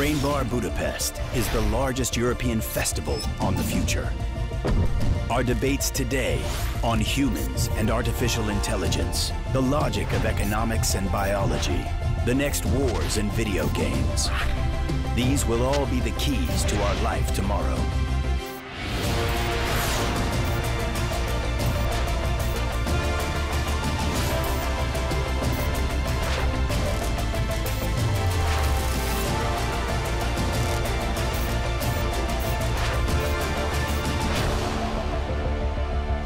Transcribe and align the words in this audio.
Brain 0.00 0.18
Bar 0.20 0.46
Budapest 0.46 1.20
is 1.34 1.46
the 1.50 1.60
largest 1.60 2.16
European 2.16 2.62
festival 2.62 3.18
on 3.38 3.54
the 3.54 3.62
future. 3.62 4.10
Our 5.28 5.44
debates 5.44 5.90
today 5.90 6.42
on 6.82 6.98
humans 6.98 7.68
and 7.74 7.90
artificial 7.90 8.48
intelligence, 8.48 9.30
the 9.52 9.60
logic 9.60 10.10
of 10.12 10.24
economics 10.24 10.94
and 10.94 11.12
biology, 11.12 11.84
the 12.24 12.34
next 12.34 12.64
wars 12.64 13.18
and 13.18 13.30
video 13.32 13.68
games. 13.74 14.30
These 15.14 15.44
will 15.44 15.62
all 15.62 15.84
be 15.84 16.00
the 16.00 16.12
keys 16.12 16.64
to 16.64 16.82
our 16.82 16.94
life 17.02 17.34
tomorrow. 17.34 18.09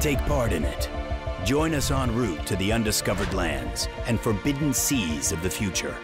Take 0.04 0.26
part 0.26 0.52
in 0.52 0.64
it. 0.64 0.90
Join 1.46 1.72
us 1.72 1.90
en 1.90 2.14
route 2.14 2.46
to 2.48 2.56
the 2.56 2.70
undiscovered 2.70 3.32
lands 3.32 3.88
and 4.06 4.20
forbidden 4.20 4.74
seas 4.74 5.32
of 5.32 5.42
the 5.42 5.48
future. 5.48 5.96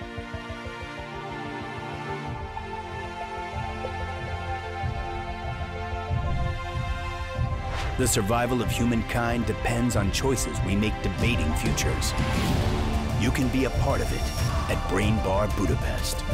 The 7.98 8.08
survival 8.08 8.62
of 8.62 8.70
humankind 8.70 9.44
depends 9.44 9.96
on 9.96 10.10
choices 10.12 10.58
we 10.66 10.74
make 10.76 10.94
debating 11.02 11.52
futures. 11.56 12.14
You 13.20 13.30
can 13.30 13.48
be 13.48 13.66
a 13.66 13.70
part 13.84 14.00
of 14.00 14.10
it 14.14 14.72
at 14.74 14.88
Brain 14.88 15.16
Bar 15.16 15.48
Budapest. 15.58 16.24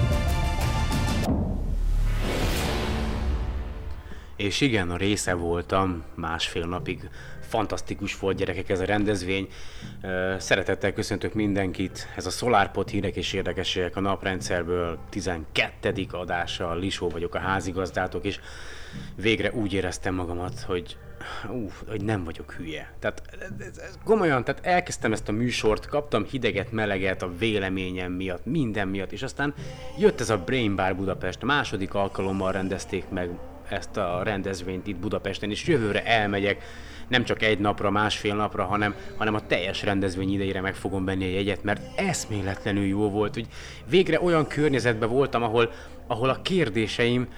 És 4.37 4.61
igen, 4.61 4.91
a 4.91 4.97
része 4.97 5.35
voltam 5.35 6.05
másfél 6.15 6.67
napig. 6.67 7.11
Fantasztikus 7.49 8.19
volt 8.19 8.37
gyerekek 8.37 8.69
ez 8.69 8.81
a 8.81 8.85
rendezvény. 8.85 9.49
Szeretettel 10.39 10.93
köszöntök 10.93 11.35
mindenkit. 11.35 12.09
Ez 12.17 12.27
a 12.27 12.31
SolarPod 12.31 12.89
hírek 12.89 13.17
és 13.17 13.33
érdekességek 13.33 13.97
a 13.97 14.01
naprendszerből 14.01 14.99
12. 15.11 16.07
adása. 16.11 16.75
Lisó 16.75 17.09
vagyok 17.09 17.35
a 17.35 17.39
házigazdátok, 17.39 18.25
és 18.25 18.41
végre 19.15 19.53
úgy 19.53 19.73
éreztem 19.73 20.15
magamat, 20.15 20.61
hogy 20.61 20.97
ú, 21.51 21.71
hogy 21.89 22.05
nem 22.05 22.25
vagyok 22.25 22.53
hülye. 22.53 22.93
Tehát 22.99 23.23
ez, 23.59 23.79
ez, 23.79 23.99
komolyan, 24.05 24.45
tehát 24.45 24.67
elkezdtem 24.67 25.13
ezt 25.13 25.29
a 25.29 25.33
műsort, 25.33 25.87
kaptam 25.87 26.25
hideget, 26.25 26.73
meleget 26.73 27.23
a 27.23 27.37
véleményem 27.39 28.13
miatt, 28.13 28.45
minden 28.45 28.89
miatt, 28.89 29.13
és 29.13 29.23
aztán 29.23 29.55
jött 29.99 30.21
ez 30.21 30.31
a 30.31 30.39
Brain 30.39 30.77
Bar 30.77 30.97
Budapest, 30.97 31.43
második 31.43 31.95
alkalommal 31.95 32.53
rendezték 32.53 33.09
meg 33.09 33.31
ezt 33.69 33.97
a 33.97 34.23
rendezvényt 34.23 34.87
itt 34.87 34.97
Budapesten, 34.97 35.51
és 35.51 35.67
jövőre 35.67 36.05
elmegyek, 36.05 36.63
nem 37.09 37.25
csak 37.25 37.43
egy 37.43 37.59
napra, 37.59 37.91
másfél 37.91 38.35
napra, 38.35 38.65
hanem, 38.65 38.95
hanem 39.17 39.35
a 39.35 39.47
teljes 39.47 39.83
rendezvény 39.83 40.33
idejére 40.33 40.61
meg 40.61 40.75
fogom 40.75 41.05
venni 41.05 41.25
egy 41.25 41.35
jegyet, 41.35 41.63
mert 41.63 41.99
eszméletlenül 41.99 42.85
jó 42.85 43.11
volt, 43.11 43.35
hogy 43.35 43.47
végre 43.91 44.21
olyan 44.21 44.47
környezetben 44.47 45.09
voltam, 45.09 45.43
ahol, 45.43 45.71
ahol 46.07 46.29
a 46.29 46.43
kérdéseim 46.43 47.29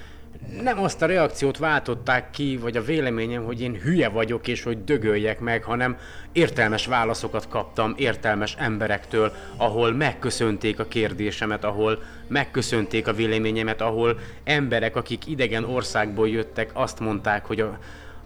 nem 0.63 0.83
azt 0.83 1.03
a 1.03 1.07
reakciót 1.07 1.59
váltották 1.59 2.31
ki, 2.31 2.57
vagy 2.57 2.77
a 2.77 2.83
véleményem, 2.83 3.45
hogy 3.45 3.61
én 3.61 3.81
hülye 3.83 4.09
vagyok, 4.09 4.49
és 4.49 4.63
hogy 4.63 4.85
dögöljek 4.85 5.41
meg, 5.41 5.63
hanem 5.63 5.97
értelmes 6.33 6.87
válaszokat 6.87 7.49
kaptam 7.49 7.95
értelmes 7.97 8.55
emberektől, 8.59 9.33
ahol 9.57 9.93
megköszönték 9.93 10.79
a 10.79 10.85
kérdésemet, 10.85 11.65
ahol 11.65 12.03
megköszönték 12.27 13.09
a 13.09 13.13
véleményemet, 13.13 13.81
ahol 13.81 14.19
emberek, 14.45 14.97
akik 14.97 15.27
idegen 15.27 15.65
országból 15.65 16.29
jöttek, 16.29 16.71
azt 16.73 17.01
mondták, 17.01 17.47
hogy 17.47 17.61
a, 17.61 17.79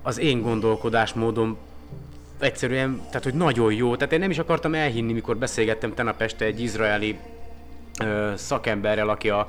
az 0.03 0.19
én 0.19 0.43
gondolkodásmódom 0.43 1.57
egyszerűen, 2.39 3.01
tehát 3.07 3.25
hogy 3.25 3.35
nagyon 3.35 3.73
jó. 3.73 3.97
Tehát 3.97 4.13
én 4.13 4.19
nem 4.19 4.31
is 4.31 4.39
akartam 4.39 4.75
elhinni, 4.75 5.13
mikor 5.13 5.37
beszélgettem 5.37 5.95
tenap 5.95 6.21
este 6.21 6.45
egy 6.45 6.61
izraeli 6.61 7.19
ö, 8.01 8.33
szakemberrel, 8.37 9.09
aki 9.09 9.31
a, 9.31 9.47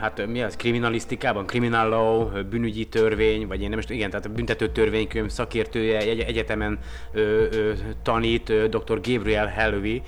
hát 0.00 0.26
mi 0.26 0.42
az, 0.42 0.56
kriminalisztikában, 0.56 1.46
criminal 1.46 1.88
law, 1.88 2.42
bűnügyi 2.42 2.86
törvény, 2.86 3.46
vagy 3.46 3.62
én 3.62 3.68
nem 3.68 3.78
is 3.78 3.84
igen, 3.88 4.10
tehát 4.10 4.26
a 4.26 4.28
büntető 4.28 4.68
törvénykönyv 4.68 5.30
szakértője 5.30 5.98
egy 5.98 6.20
egyetemen 6.20 6.78
ö, 7.12 7.20
ö, 7.20 7.72
tanít, 8.02 8.48
ö, 8.48 8.68
dr. 8.68 9.00
Gabriel 9.00 9.46
Helvi, 9.46 10.02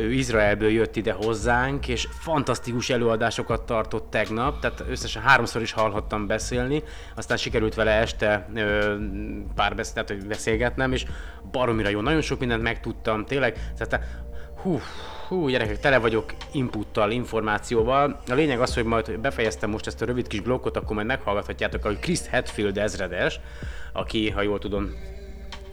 ő 0.00 0.12
Izraelből 0.12 0.70
jött 0.70 0.96
ide 0.96 1.12
hozzánk, 1.12 1.88
és 1.88 2.08
fantasztikus 2.10 2.90
előadásokat 2.90 3.66
tartott 3.66 4.10
tegnap, 4.10 4.60
tehát 4.60 4.84
összesen 4.88 5.22
háromszor 5.22 5.62
is 5.62 5.72
hallhattam 5.72 6.26
beszélni, 6.26 6.82
aztán 7.14 7.36
sikerült 7.36 7.74
vele 7.74 7.90
este 7.90 8.48
pár 9.54 9.74
beszélt, 9.74 10.08
hogy 10.08 10.26
beszélgetnem, 10.26 10.92
és 10.92 11.04
baromira 11.50 11.88
jó, 11.88 12.00
nagyon 12.00 12.20
sok 12.20 12.38
mindent 12.38 12.62
megtudtam, 12.62 13.24
tényleg, 13.24 13.72
tehát 13.78 14.04
hú, 14.62 14.80
hú, 15.28 15.48
gyerekek, 15.48 15.80
tele 15.80 15.98
vagyok 15.98 16.34
inputtal, 16.52 17.10
információval. 17.10 18.20
A 18.28 18.34
lényeg 18.34 18.60
az, 18.60 18.74
hogy 18.74 18.84
majd 18.84 19.18
befejeztem 19.18 19.70
most 19.70 19.86
ezt 19.86 20.02
a 20.02 20.04
rövid 20.04 20.26
kis 20.26 20.40
blokkot, 20.40 20.76
akkor 20.76 20.94
majd 20.94 21.06
meghallgathatjátok, 21.06 21.82
hogy 21.82 21.98
Chris 21.98 22.26
Hetfield 22.26 22.78
ezredes, 22.78 23.40
aki, 23.92 24.30
ha 24.30 24.42
jól 24.42 24.58
tudom, 24.58 24.90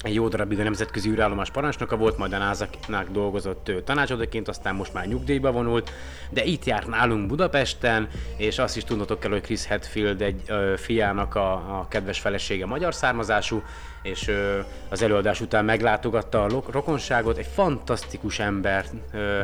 egy 0.03 0.13
jó 0.13 0.27
darabig 0.27 0.59
a 0.59 0.63
nemzetközi 0.63 1.09
űrállomás 1.09 1.49
parancsnoka 1.49 1.97
volt, 1.97 2.17
majd 2.17 2.33
a 2.33 2.37
nasa 2.37 2.67
dolgozott 3.11 3.71
tanácsadóként, 3.85 4.47
aztán 4.47 4.75
most 4.75 4.93
már 4.93 5.07
nyugdíjba 5.07 5.51
vonult, 5.51 5.91
de 6.29 6.43
itt 6.43 6.65
járt 6.65 6.87
nálunk 6.87 7.27
Budapesten, 7.27 8.07
és 8.37 8.59
azt 8.59 8.77
is 8.77 8.83
tudnotok 8.83 9.19
kell, 9.19 9.31
hogy 9.31 9.41
Chris 9.41 9.65
Hetfield 9.65 10.21
egy 10.21 10.41
ö, 10.47 10.73
fiának 10.77 11.35
a, 11.35 11.53
a 11.53 11.85
kedves 11.89 12.19
felesége 12.19 12.65
magyar 12.65 12.93
származású, 12.93 13.63
és 14.01 14.27
ö, 14.27 14.59
az 14.89 15.01
előadás 15.01 15.41
után 15.41 15.65
meglátogatta 15.65 16.43
a 16.43 16.61
rokonságot, 16.71 17.37
egy 17.37 17.49
fantasztikus 17.53 18.39
ember, 18.39 18.85
ö, 19.13 19.39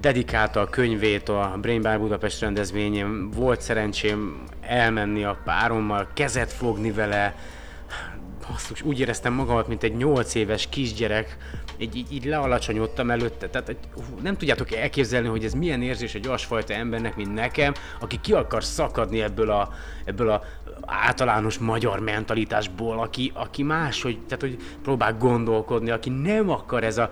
dedikálta 0.00 0.60
a 0.60 0.68
könyvét 0.68 1.28
a 1.28 1.56
Brain 1.60 1.82
Bar 1.82 1.98
Budapest 1.98 2.40
rendezvényen, 2.40 3.30
volt 3.30 3.60
szerencsém 3.60 4.42
elmenni 4.60 5.24
a 5.24 5.38
párommal, 5.44 6.08
kezet 6.14 6.52
fogni 6.52 6.92
vele, 6.92 7.34
basszus, 8.48 8.82
úgy 8.82 9.00
éreztem 9.00 9.32
magamat, 9.32 9.68
mint 9.68 9.82
egy 9.82 9.96
8 9.96 10.34
éves 10.34 10.68
kisgyerek, 10.68 11.36
így, 11.78 11.96
így, 11.96 12.12
így 12.12 12.24
lealacsonyodtam 12.24 13.10
előtte, 13.10 13.48
tehát 13.48 13.76
nem 14.22 14.36
tudjátok 14.36 14.72
elképzelni, 14.72 15.28
hogy 15.28 15.44
ez 15.44 15.52
milyen 15.52 15.82
érzés 15.82 16.14
egy 16.14 16.26
olyasfajta 16.26 16.74
embernek, 16.74 17.16
mint 17.16 17.34
nekem, 17.34 17.72
aki 18.00 18.20
ki 18.20 18.32
akar 18.32 18.64
szakadni 18.64 19.22
ebből 19.22 19.50
a, 19.50 19.72
ebből 20.04 20.30
a 20.30 20.42
általános 20.86 21.58
magyar 21.58 22.00
mentalitásból, 22.00 23.00
aki, 23.00 23.32
aki 23.34 23.62
máshogy, 23.62 24.18
tehát 24.18 24.40
hogy 24.40 24.56
próbál 24.82 25.16
gondolkodni, 25.16 25.90
aki 25.90 26.10
nem 26.10 26.50
akar 26.50 26.84
ez 26.84 26.98
a, 26.98 27.10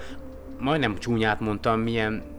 majdnem 0.58 0.98
csúnyát 0.98 1.40
mondtam, 1.40 1.80
milyen 1.80 2.38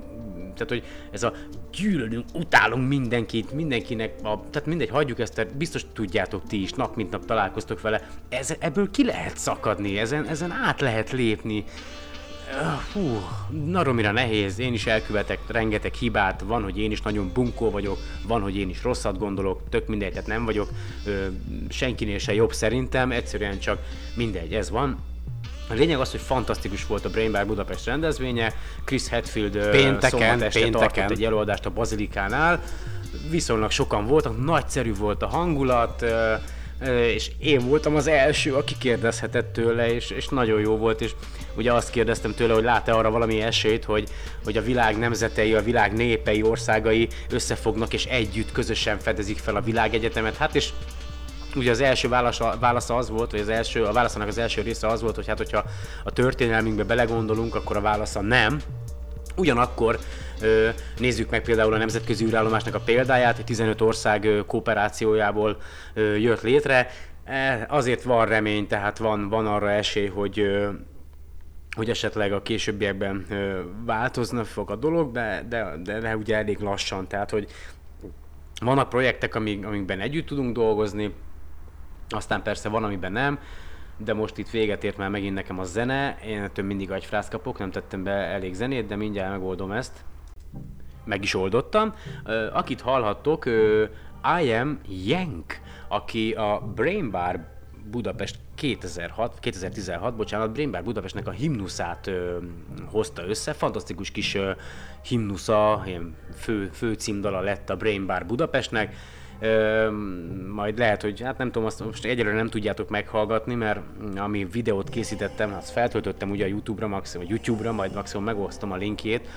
tehát, 0.53 0.69
hogy 0.69 0.84
ez 1.12 1.23
a 1.23 1.34
gyűlölünk, 1.71 2.25
utálunk 2.33 2.87
mindenkit, 2.87 3.51
mindenkinek, 3.51 4.13
a, 4.23 4.39
tehát 4.49 4.67
mindegy, 4.67 4.89
hagyjuk 4.89 5.19
ezt, 5.19 5.55
biztos 5.57 5.85
tudjátok 5.93 6.47
ti 6.47 6.61
is, 6.61 6.71
nap 6.71 6.95
mint 6.95 7.11
nap 7.11 7.25
találkoztok 7.25 7.81
vele, 7.81 8.09
ez, 8.29 8.55
ebből 8.59 8.91
ki 8.91 9.05
lehet 9.05 9.37
szakadni, 9.37 9.97
ezen, 9.97 10.27
ezen 10.27 10.51
át 10.51 10.81
lehet 10.81 11.11
lépni. 11.11 11.63
Hú, 12.93 13.21
naromira 13.65 14.11
nehéz, 14.11 14.59
én 14.59 14.73
is 14.73 14.85
elkövetek 14.85 15.39
rengeteg 15.47 15.93
hibát, 15.93 16.41
van, 16.41 16.63
hogy 16.63 16.79
én 16.79 16.91
is 16.91 17.01
nagyon 17.01 17.31
bunkó 17.33 17.69
vagyok, 17.69 17.97
van, 18.27 18.41
hogy 18.41 18.57
én 18.57 18.69
is 18.69 18.83
rosszat 18.83 19.17
gondolok, 19.17 19.61
tök 19.69 19.87
mindegy, 19.87 20.11
tehát 20.11 20.27
nem 20.27 20.45
vagyok 20.45 20.69
ö, 21.05 21.25
senkinél 21.69 22.17
se 22.17 22.33
jobb 22.33 22.53
szerintem, 22.53 23.11
egyszerűen 23.11 23.59
csak 23.59 23.79
mindegy, 24.15 24.53
ez 24.53 24.69
van, 24.69 24.97
a 25.71 25.73
lényeg 25.73 25.99
az, 25.99 26.11
hogy 26.11 26.19
fantasztikus 26.19 26.85
volt 26.85 27.05
a 27.05 27.09
Brain 27.09 27.31
Bar 27.31 27.45
Budapest 27.45 27.85
rendezvénye. 27.85 28.53
Chris 28.85 29.07
Hetfield 29.07 29.69
pénteken, 29.69 30.39
pénteken. 30.39 30.71
tartott 30.71 31.09
egy 31.09 31.23
előadást 31.23 31.65
a 31.65 31.69
Bazilikánál. 31.69 32.63
Viszonylag 33.29 33.72
sokan 33.72 34.05
voltak, 34.05 34.43
nagyszerű 34.46 34.93
volt 34.93 35.22
a 35.22 35.28
hangulat, 35.28 36.05
és 37.13 37.31
én 37.40 37.59
voltam 37.67 37.96
az 37.96 38.07
első, 38.07 38.55
aki 38.55 38.75
kérdezhetett 38.78 39.53
tőle, 39.53 39.93
és, 39.93 40.09
és 40.09 40.28
nagyon 40.28 40.59
jó 40.59 40.78
volt, 40.78 41.01
és 41.01 41.11
ugye 41.55 41.73
azt 41.73 41.90
kérdeztem 41.90 42.34
tőle, 42.34 42.53
hogy 42.53 42.63
lát-e 42.63 42.93
arra 42.93 43.11
valami 43.11 43.41
esélyt, 43.41 43.85
hogy, 43.85 44.09
hogy 44.43 44.57
a 44.57 44.61
világ 44.61 44.97
nemzetei, 44.97 45.53
a 45.53 45.63
világ 45.63 45.93
népei, 45.93 46.43
országai 46.43 47.07
összefognak, 47.29 47.93
és 47.93 48.05
együtt, 48.05 48.51
közösen 48.51 48.99
fedezik 48.99 49.37
fel 49.37 49.55
a 49.55 49.61
világegyetemet. 49.61 50.37
Hát 50.37 50.55
és 50.55 50.69
ugye 51.55 51.71
az 51.71 51.81
első 51.81 52.07
válasza, 52.07 52.55
válasza 52.59 52.95
az 52.95 53.09
volt, 53.09 53.31
vagy 53.31 53.39
az 53.39 53.49
első, 53.49 53.83
a 53.83 53.91
válaszának 53.91 54.27
az 54.27 54.37
első 54.37 54.61
része 54.61 54.87
az 54.87 55.01
volt, 55.01 55.15
hogy 55.15 55.27
hát 55.27 55.37
hogyha 55.37 55.63
a 56.03 56.11
történelmünkbe 56.11 56.83
belegondolunk, 56.83 57.55
akkor 57.55 57.77
a 57.77 57.81
válasza 57.81 58.21
nem. 58.21 58.61
Ugyanakkor 59.35 59.99
nézzük 60.97 61.29
meg 61.29 61.41
például 61.41 61.73
a 61.73 61.77
nemzetközi 61.77 62.25
űrállomásnak 62.25 62.75
a 62.75 62.79
példáját, 62.79 63.35
hogy 63.35 63.45
15 63.45 63.81
ország 63.81 64.43
kooperációjából 64.47 65.57
jött 65.95 66.41
létre. 66.41 66.89
E, 67.25 67.65
azért 67.69 68.03
van 68.03 68.25
remény, 68.25 68.67
tehát 68.67 68.97
van, 68.97 69.29
van 69.29 69.47
arra 69.47 69.71
esély, 69.71 70.07
hogy 70.07 70.43
hogy 71.75 71.89
esetleg 71.89 72.33
a 72.33 72.41
későbbiekben 72.41 73.25
változna 73.85 74.43
fog 74.43 74.71
a 74.71 74.75
dolog, 74.75 75.11
de, 75.11 75.45
de, 75.49 75.75
de, 75.83 75.99
de 75.99 76.17
ugye 76.17 76.35
elég 76.35 76.59
lassan, 76.59 77.07
tehát 77.07 77.29
hogy 77.29 77.47
vannak 78.61 78.89
projektek, 78.89 79.35
amik, 79.35 79.65
amikben 79.65 79.99
együtt 79.99 80.25
tudunk 80.25 80.55
dolgozni, 80.55 81.13
aztán 82.13 82.41
persze 82.41 82.69
van, 82.69 82.84
amiben 82.84 83.11
nem, 83.11 83.40
de 83.97 84.13
most 84.13 84.37
itt 84.37 84.49
véget 84.49 84.84
ért 84.84 84.97
már 84.97 85.09
megint 85.09 85.34
nekem 85.34 85.59
a 85.59 85.63
zene, 85.63 86.17
én 86.25 86.41
ettől 86.41 86.66
mindig 86.66 86.91
agyfrász 86.91 87.29
kapok, 87.29 87.58
nem 87.58 87.72
tettem 87.72 88.03
be 88.03 88.11
elég 88.11 88.53
zenét, 88.53 88.85
de 88.85 88.96
mindjárt 88.96 89.31
megoldom 89.31 89.72
ezt. 89.72 90.03
Meg 91.05 91.23
is 91.23 91.34
oldottam. 91.34 91.93
Akit 92.53 92.81
hallhattok, 92.81 93.46
I 94.41 94.52
am 94.53 94.79
Yank, 95.05 95.59
aki 95.87 96.31
a 96.31 96.72
Brain 96.75 97.11
Bar 97.11 97.40
Budapest 97.91 98.35
2006, 98.55 99.40
2016, 99.40 100.16
bocsánat, 100.16 100.52
Brain 100.52 100.72
Bar 100.72 100.84
Budapestnek 100.84 101.28
a 101.28 101.31
himnuszát 101.31 102.08
ö, 102.08 102.37
hozta 102.85 103.28
össze, 103.28 103.53
fantasztikus 103.53 104.11
kis 104.11 104.35
ö, 104.35 104.52
himnusza, 105.03 105.84
ilyen 105.85 106.16
fő, 106.35 106.69
fő 106.73 106.93
címdala 106.93 107.40
lett 107.40 107.69
a 107.69 107.75
Brain 107.75 108.05
Bar 108.05 108.25
Budapestnek, 108.25 108.96
Majd 110.53 110.78
lehet, 110.78 111.02
hogy 111.02 111.22
hát 111.22 111.38
nem 111.38 111.52
tudom, 111.52 111.67
azt 111.67 111.85
most 111.85 112.05
egyelőre 112.05 112.35
nem 112.35 112.47
tudjátok 112.47 112.90
meghallgatni, 112.90 113.55
mert 113.55 113.79
ami 114.16 114.46
videót 114.46 114.90
készítettem, 114.90 115.53
azt 115.53 115.70
feltöltöttem 115.70 116.29
ugye 116.29 116.43
a 116.43 116.47
YouTube-ra, 116.47 116.88
maximum, 116.88 117.28
vagy 117.28 117.35
YouTube-ra, 117.35 117.72
majd 117.72 117.93
maximum 117.93 118.26
megosztom 118.26 118.72
a 118.72 118.76
linkjét, 118.76 119.28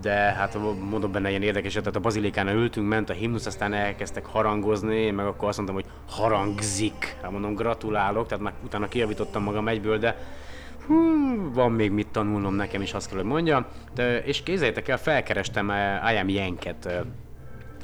de 0.00 0.14
hát 0.14 0.58
mondom 0.90 1.12
benne 1.12 1.28
ilyen 1.28 1.42
érdekes, 1.42 1.72
tehát 1.72 1.96
a 1.96 2.00
bazilikán 2.00 2.48
ültünk, 2.48 2.88
ment 2.88 3.10
a 3.10 3.12
himnusz, 3.12 3.46
aztán 3.46 3.72
elkezdtek 3.72 4.26
harangozni, 4.26 4.96
én 4.96 5.14
meg 5.14 5.26
akkor 5.26 5.48
azt 5.48 5.56
mondtam, 5.56 5.78
hogy 5.78 5.90
harangzik. 6.08 7.16
Hát 7.22 7.30
mondom, 7.30 7.54
gratulálok, 7.54 8.26
tehát 8.26 8.44
már 8.44 8.52
utána 8.64 8.88
kijavítottam 8.88 9.42
magam 9.42 9.68
egyből, 9.68 9.98
de 9.98 10.16
hú, 10.86 10.94
van 11.52 11.72
még 11.72 11.90
mit 11.90 12.08
tanulnom 12.08 12.54
nekem 12.54 12.82
is, 12.82 12.94
azt 12.94 13.08
kell, 13.08 13.18
hogy 13.18 13.26
mondjam. 13.26 13.66
De, 13.94 14.24
és 14.24 14.42
kézzeljétek 14.42 14.88
el, 14.88 14.98
felkerestem 14.98 15.72
I 16.12 16.16
Am 16.16 16.28
Yanket 16.28 17.04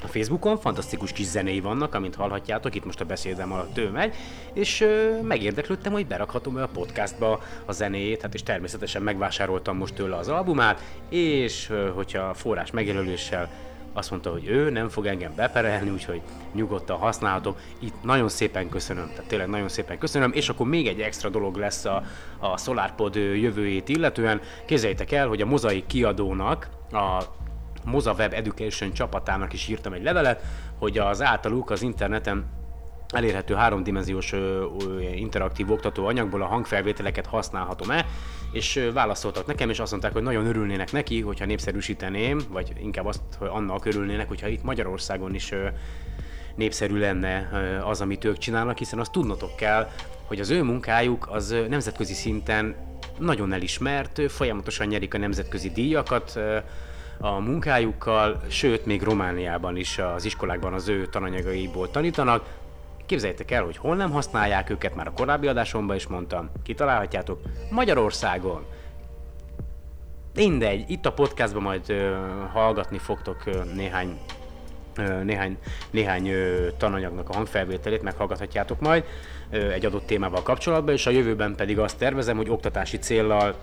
a 0.04 0.06
Facebookon, 0.06 0.58
fantasztikus 0.58 1.12
kis 1.12 1.26
zenéi 1.26 1.60
vannak, 1.60 1.94
amint 1.94 2.14
hallhatjátok, 2.14 2.74
itt 2.74 2.84
most 2.84 3.00
a 3.00 3.04
beszédem 3.04 3.52
alatt 3.52 3.78
ő 3.78 3.90
megy, 3.90 4.14
és 4.52 4.80
ö, 4.80 5.20
megérdeklődtem, 5.22 5.92
hogy 5.92 6.06
berakhatom 6.06 6.56
a 6.56 6.66
podcastba 6.66 7.42
a 7.64 7.72
zenéjét, 7.72 8.22
hát 8.22 8.34
és 8.34 8.42
természetesen 8.42 9.02
megvásároltam 9.02 9.76
most 9.76 9.94
tőle 9.94 10.16
az 10.16 10.28
albumát, 10.28 10.80
és 11.08 11.70
ö, 11.70 11.90
hogyha 11.94 12.34
forrás 12.34 12.70
megjelöléssel 12.70 13.50
azt 13.92 14.10
mondta, 14.10 14.30
hogy 14.30 14.46
ő 14.46 14.70
nem 14.70 14.88
fog 14.88 15.06
engem 15.06 15.34
beperelni, 15.34 15.90
úgyhogy 15.90 16.20
nyugodtan 16.54 16.98
használhatom. 16.98 17.56
Itt 17.78 17.94
nagyon 18.02 18.28
szépen 18.28 18.68
köszönöm, 18.68 19.08
tehát 19.08 19.26
tényleg 19.26 19.48
nagyon 19.48 19.68
szépen 19.68 19.98
köszönöm, 19.98 20.32
és 20.32 20.48
akkor 20.48 20.66
még 20.66 20.86
egy 20.86 21.00
extra 21.00 21.28
dolog 21.28 21.56
lesz 21.56 21.84
a, 21.84 22.02
a 22.38 22.58
SolarPod 22.58 23.14
jövőjét 23.14 23.88
illetően. 23.88 24.40
Képzeljétek 24.66 25.12
el, 25.12 25.28
hogy 25.28 25.40
a 25.40 25.46
Mozaik 25.46 25.86
kiadónak 25.86 26.68
a 26.92 27.22
Moza 27.84 28.12
Web 28.12 28.32
Education 28.32 28.92
csapatának 28.92 29.52
is 29.52 29.68
írtam 29.68 29.92
egy 29.92 30.02
levelet, 30.02 30.44
hogy 30.78 30.98
az 30.98 31.22
általuk 31.22 31.70
az 31.70 31.82
interneten 31.82 32.44
elérhető 33.12 33.54
háromdimenziós 33.54 34.34
interaktív 35.14 35.70
oktató 35.70 36.06
anyagból 36.06 36.42
a 36.42 36.46
hangfelvételeket 36.46 37.26
használhatom-e, 37.26 38.06
és 38.52 38.88
válaszoltak 38.92 39.46
nekem, 39.46 39.70
és 39.70 39.78
azt 39.78 39.90
mondták, 39.90 40.12
hogy 40.12 40.22
nagyon 40.22 40.46
örülnének 40.46 40.92
neki, 40.92 41.20
hogyha 41.20 41.44
népszerűsíteném, 41.44 42.40
vagy 42.48 42.72
inkább 42.82 43.06
azt, 43.06 43.20
hogy 43.38 43.48
annak 43.52 43.84
örülnének, 43.84 44.28
hogyha 44.28 44.46
itt 44.46 44.62
Magyarországon 44.62 45.34
is 45.34 45.52
népszerű 46.54 46.98
lenne 46.98 47.48
az, 47.84 48.00
amit 48.00 48.24
ők 48.24 48.38
csinálnak, 48.38 48.78
hiszen 48.78 48.98
azt 48.98 49.12
tudnotok 49.12 49.56
kell, 49.56 49.88
hogy 50.26 50.40
az 50.40 50.50
ő 50.50 50.62
munkájuk 50.62 51.28
az 51.30 51.56
nemzetközi 51.68 52.14
szinten 52.14 52.74
nagyon 53.18 53.52
elismert, 53.52 54.30
folyamatosan 54.30 54.86
nyerik 54.86 55.14
a 55.14 55.18
nemzetközi 55.18 55.70
díjakat, 55.70 56.40
a 57.18 57.38
munkájukkal, 57.38 58.40
sőt, 58.48 58.86
még 58.86 59.02
Romániában 59.02 59.76
is 59.76 59.98
az 59.98 60.24
iskolákban 60.24 60.72
az 60.72 60.88
ő 60.88 61.06
tananyagaiból 61.06 61.90
tanítanak. 61.90 62.44
Képzeljétek 63.06 63.50
el, 63.50 63.64
hogy 63.64 63.76
hol 63.76 63.96
nem 63.96 64.10
használják 64.10 64.70
őket, 64.70 64.94
már 64.94 65.06
a 65.06 65.12
korábbi 65.12 65.46
adásomban 65.46 65.96
is 65.96 66.06
mondtam. 66.06 66.50
Kitalálhatjátok? 66.62 67.40
Magyarországon. 67.70 68.64
Mindegy, 70.34 70.90
itt 70.90 71.06
a 71.06 71.12
podcastban 71.12 71.62
majd 71.62 71.90
ö, 71.90 72.16
hallgatni 72.52 72.98
fogtok 72.98 73.46
ö, 73.46 73.64
néhány 73.74 74.18
néhány, 75.22 75.58
néhány 75.90 76.28
ö, 76.28 76.68
tananyagnak 76.76 77.28
a 77.28 77.32
hangfelvételét 77.32 78.02
meghallgathatjátok 78.02 78.80
majd 78.80 79.04
ö, 79.50 79.70
egy 79.70 79.84
adott 79.84 80.06
témával 80.06 80.42
kapcsolatban, 80.42 80.94
és 80.94 81.06
a 81.06 81.10
jövőben 81.10 81.54
pedig 81.54 81.78
azt 81.78 81.98
tervezem, 81.98 82.36
hogy 82.36 82.50
oktatási 82.50 82.98
céllal 82.98 83.54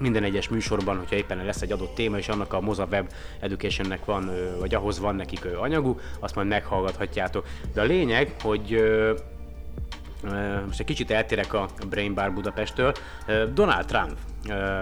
minden 0.00 0.22
egyes 0.22 0.48
műsorban, 0.48 0.98
hogyha 0.98 1.16
éppen 1.16 1.44
lesz 1.44 1.62
egy 1.62 1.72
adott 1.72 1.94
téma, 1.94 2.18
és 2.18 2.28
annak 2.28 2.52
a 2.52 2.60
Moza 2.60 2.86
Web 2.90 3.12
Educationnek 3.40 4.04
van, 4.04 4.30
vagy 4.58 4.74
ahhoz 4.74 4.98
van 4.98 5.14
nekik 5.14 5.44
anyagú, 5.60 5.98
azt 6.20 6.34
majd 6.34 6.48
meghallgathatjátok. 6.48 7.46
De 7.74 7.80
a 7.80 7.84
lényeg, 7.84 8.34
hogy 8.42 8.82
most 10.66 10.80
egy 10.80 10.86
kicsit 10.86 11.10
eltérek 11.10 11.52
a 11.54 11.68
Brain 11.88 12.14
Bar 12.14 12.32
Budapesttől. 12.32 12.92
Donald 13.54 13.84
Trump, 13.84 14.16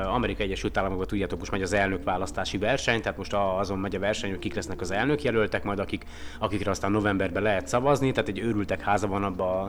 Amerikai 0.04 0.46
Egyesült 0.46 0.76
Államokban 0.76 1.06
tudjátok, 1.06 1.38
most 1.38 1.50
megy 1.50 1.62
az 1.62 1.72
elnök 1.72 2.04
választási 2.04 2.58
verseny, 2.58 3.00
tehát 3.00 3.18
most 3.18 3.32
azon 3.34 3.78
megy 3.78 3.94
a 3.94 3.98
verseny, 3.98 4.30
hogy 4.30 4.38
kik 4.38 4.54
lesznek 4.54 4.80
az 4.80 4.90
elnök 4.90 5.22
jelöltek, 5.22 5.64
majd 5.64 5.78
akik, 5.78 6.04
akikre 6.38 6.70
aztán 6.70 6.90
novemberben 6.90 7.42
lehet 7.42 7.68
szavazni, 7.68 8.12
tehát 8.12 8.28
egy 8.28 8.38
őrültek 8.38 8.80
háza 8.80 9.06
van 9.06 9.24
abba, 9.24 9.62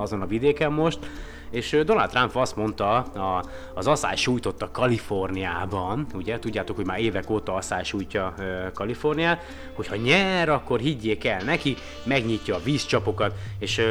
azon 0.00 0.20
a 0.22 0.26
vidéken 0.26 0.72
most. 0.72 0.98
És 1.50 1.78
Donald 1.84 2.10
Trump 2.10 2.36
azt 2.36 2.56
mondta, 2.56 2.96
a, 2.96 3.44
az 3.74 3.86
asszály 3.86 4.16
sújtotta 4.16 4.70
Kaliforniában, 4.70 6.06
ugye, 6.14 6.38
tudjátok, 6.38 6.76
hogy 6.76 6.86
már 6.86 7.00
évek 7.00 7.30
óta 7.30 7.54
asszály 7.54 7.84
sújtja 7.84 8.34
Kaliforniát, 8.74 9.44
hogy 9.72 9.86
ha 9.86 9.96
nyer, 9.96 10.48
akkor 10.48 10.80
higgyék 10.80 11.24
el 11.24 11.42
neki, 11.44 11.76
megnyitja 12.04 12.54
a 12.54 12.62
vízcsapokat, 12.62 13.34
és 13.58 13.82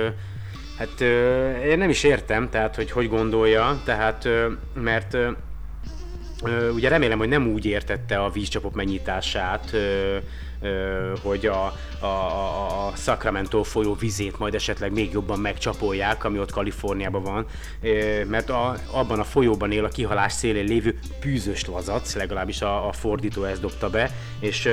Hát 0.82 1.02
ö, 1.02 1.50
én 1.52 1.78
nem 1.78 1.90
is 1.90 2.04
értem, 2.04 2.50
tehát 2.50 2.76
hogy 2.76 2.92
hogy 2.92 3.10
gondolja, 3.10 3.82
tehát 3.86 4.26
ö, 4.26 4.48
mert 4.74 5.14
ö, 5.14 5.30
ugye 6.74 6.90
remélem, 6.90 7.18
hogy 7.18 7.28
nem 7.28 7.48
úgy 7.48 7.66
értette 7.66 8.20
a 8.24 8.30
vízcsapok 8.30 8.74
megnyitását, 8.74 9.70
ö, 9.74 10.18
hogy 11.24 11.46
a, 11.46 11.74
a, 12.00 12.06
a 12.06 12.96
Sacramento 12.96 13.64
folyó 13.64 13.96
vizét 13.96 14.40
majd 14.40 14.56
esetleg 14.56 14.92
még 14.92 15.12
jobban 15.12 15.40
megcsapolják, 15.40 16.24
ami 16.24 16.40
ott 16.40 16.52
Kaliforniában 16.52 17.24
van, 17.24 17.46
mert 18.28 18.50
a, 18.50 18.76
abban 18.92 19.20
a 19.20 19.24
folyóban 19.24 19.72
él 19.72 19.86
a 19.86 19.90
kihalás 19.90 20.34
szélén 20.34 20.66
lévő 20.66 21.00
pűzös 21.20 21.66
lazac, 21.66 22.16
legalábbis 22.16 22.62
a, 22.62 22.88
a 22.88 22.92
fordító 22.92 23.44
ezt 23.44 23.62
dobta 23.62 23.90
be, 23.90 24.12
és 24.40 24.66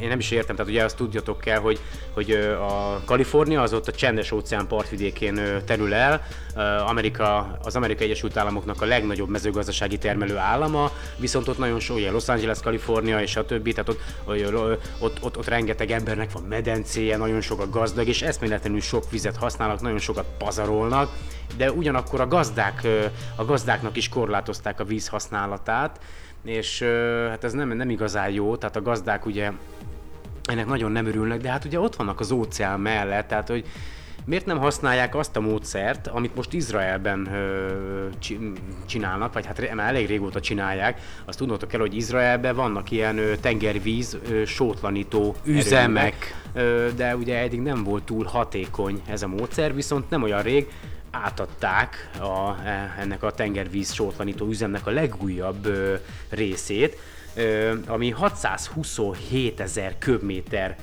én 0.00 0.08
nem 0.08 0.18
is 0.18 0.30
értem, 0.30 0.56
tehát 0.56 0.70
ugye 0.70 0.84
azt 0.84 0.96
tudjatok 0.96 1.40
kell, 1.40 1.58
hogy, 1.58 1.80
hogy 2.14 2.30
a 2.60 3.00
Kalifornia 3.04 3.62
az 3.62 3.72
ott 3.72 3.88
a 3.88 3.92
csendes 3.92 4.30
óceán 4.32 4.66
partvidékén 4.66 5.40
terül 5.64 5.94
el, 5.94 6.26
Amerika, 6.86 7.58
az 7.62 7.76
Amerikai 7.76 8.06
Egyesült 8.06 8.36
Államoknak 8.36 8.82
a 8.82 8.84
legnagyobb 8.84 9.28
mezőgazdasági 9.28 9.98
termelő 9.98 10.36
állama, 10.36 10.90
viszont 11.16 11.48
ott 11.48 11.58
nagyon 11.58 11.80
sok, 11.80 12.10
Los 12.10 12.28
Angeles, 12.28 12.60
Kalifornia 12.60 13.20
és 13.20 13.36
a 13.36 13.44
többi, 13.44 13.72
tehát 13.72 13.88
ott, 13.88 14.00
ott, 15.00 15.22
ott, 15.22 15.22
ott 15.22 15.31
rengeteg 15.46 15.90
embernek 15.90 16.32
van 16.32 16.42
medencéje, 16.42 17.16
nagyon 17.16 17.40
sok 17.40 17.60
a 17.60 17.70
gazdag, 17.70 18.08
és 18.08 18.22
eszméletlenül 18.22 18.80
sok 18.80 19.10
vizet 19.10 19.36
használnak, 19.36 19.80
nagyon 19.80 19.98
sokat 19.98 20.26
pazarolnak, 20.38 21.10
de 21.56 21.72
ugyanakkor 21.72 22.20
a 22.20 22.26
gazdák, 22.26 22.86
a 23.36 23.44
gazdáknak 23.44 23.96
is 23.96 24.08
korlátozták 24.08 24.80
a 24.80 24.84
víz 24.84 25.08
használatát, 25.08 26.00
és 26.44 26.82
hát 27.28 27.44
ez 27.44 27.52
nem, 27.52 27.68
nem 27.68 27.90
igazán 27.90 28.30
jó, 28.30 28.56
tehát 28.56 28.76
a 28.76 28.82
gazdák 28.82 29.26
ugye 29.26 29.50
ennek 30.42 30.66
nagyon 30.66 30.92
nem 30.92 31.06
örülnek, 31.06 31.40
de 31.40 31.50
hát 31.50 31.64
ugye 31.64 31.80
ott 31.80 31.96
vannak 31.96 32.20
az 32.20 32.30
óceán 32.30 32.80
mellett, 32.80 33.28
tehát 33.28 33.48
hogy 33.48 33.66
miért 34.24 34.46
nem 34.46 34.58
használják 34.58 35.14
azt 35.14 35.36
a 35.36 35.40
módszert, 35.40 36.06
amit 36.06 36.34
most 36.34 36.52
Izraelben 36.52 37.26
ö, 37.32 38.08
csinálnak, 38.86 39.32
vagy 39.32 39.46
hát 39.46 39.74
már 39.74 39.88
elég 39.88 40.06
régóta 40.06 40.40
csinálják. 40.40 41.00
Azt 41.24 41.38
tudnotok 41.38 41.72
el, 41.72 41.80
hogy 41.80 41.94
Izraelben 41.94 42.56
vannak 42.56 42.90
ilyen 42.90 43.18
ö, 43.18 43.36
tengervíz 43.36 44.18
ö, 44.30 44.44
sótlanító 44.44 45.34
üzemek, 45.44 46.42
ö, 46.52 46.88
de 46.96 47.16
ugye 47.16 47.38
eddig 47.38 47.60
nem 47.60 47.84
volt 47.84 48.04
túl 48.04 48.24
hatékony 48.24 49.02
ez 49.06 49.22
a 49.22 49.26
módszer, 49.26 49.74
viszont 49.74 50.10
nem 50.10 50.22
olyan 50.22 50.42
rég 50.42 50.68
átadták 51.10 52.10
a, 52.18 52.66
e, 52.66 52.94
ennek 52.98 53.22
a 53.22 53.30
tengervíz 53.30 53.92
sótlanító 53.92 54.46
üzemnek 54.46 54.86
a 54.86 54.90
legújabb 54.90 55.66
ö, 55.66 55.94
részét, 56.30 56.96
ami 57.86 58.10
627 58.10 59.60
ezer 59.60 59.98
köbméter 59.98 60.76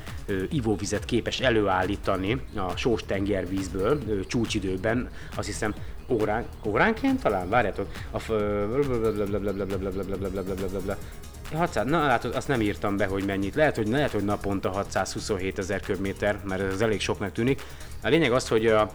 ivóvizet 0.49 1.05
képes 1.05 1.39
előállítani 1.39 2.41
a 2.55 2.75
sós 2.75 3.03
tengervízből 3.05 4.25
csúcsidőben, 4.27 5.09
azt 5.35 5.47
hiszem 5.47 5.73
órán, 6.07 6.45
óránként 6.65 7.21
talán, 7.21 7.49
várjátok, 7.49 7.87
a 8.11 8.19
600, 11.55 11.85
na 11.85 12.05
látod, 12.05 12.35
azt 12.35 12.47
nem 12.47 12.61
írtam 12.61 12.97
be, 12.97 13.05
hogy 13.05 13.25
mennyit. 13.25 13.55
Lehet, 13.55 13.75
hogy, 13.75 13.87
lehet, 13.87 14.11
hogy 14.11 14.23
naponta 14.23 14.69
627 14.69 15.57
ezer 15.57 15.79
köbméter, 15.79 16.39
mert 16.43 16.61
ez 16.61 16.81
elég 16.81 17.01
soknak 17.01 17.31
tűnik. 17.31 17.61
A 18.03 18.07
lényeg 18.07 18.31
az, 18.31 18.47
hogy 18.47 18.67
a 18.67 18.91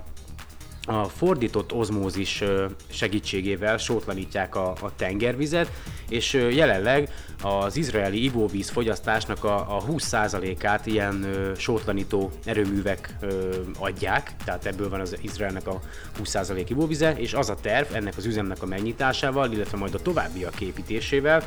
a 0.87 1.05
fordított 1.05 1.73
ozmózis 1.73 2.43
segítségével 2.91 3.77
sótlanítják 3.77 4.55
a, 4.57 4.73
a 4.81 4.95
tengervizet, 4.97 5.71
és 6.09 6.33
jelenleg 6.33 7.11
az 7.43 7.77
izraeli 7.77 8.25
ivóvíz 8.25 8.71
fogyasztásnak 8.71 9.45
a, 9.45 9.77
a 9.77 9.85
20%-át 9.85 10.87
ilyen 10.87 11.27
sótlanító 11.57 12.31
erőművek 12.45 13.17
adják, 13.79 14.33
tehát 14.45 14.67
ebből 14.67 14.89
van 14.89 15.01
az 15.01 15.17
Izraelnek 15.21 15.67
a 15.67 15.81
20% 16.23 16.65
ivóvize, 16.69 17.15
és 17.17 17.35
az 17.35 17.51
a 17.51 17.55
terv 17.55 17.95
ennek 17.95 18.17
az 18.17 18.25
üzemnek 18.25 18.63
a 18.63 18.67
megnyitásával, 18.67 19.53
illetve 19.53 19.79
majd 19.79 19.95
a 19.95 20.03
továbbiak 20.03 20.61
építésével, 20.61 21.43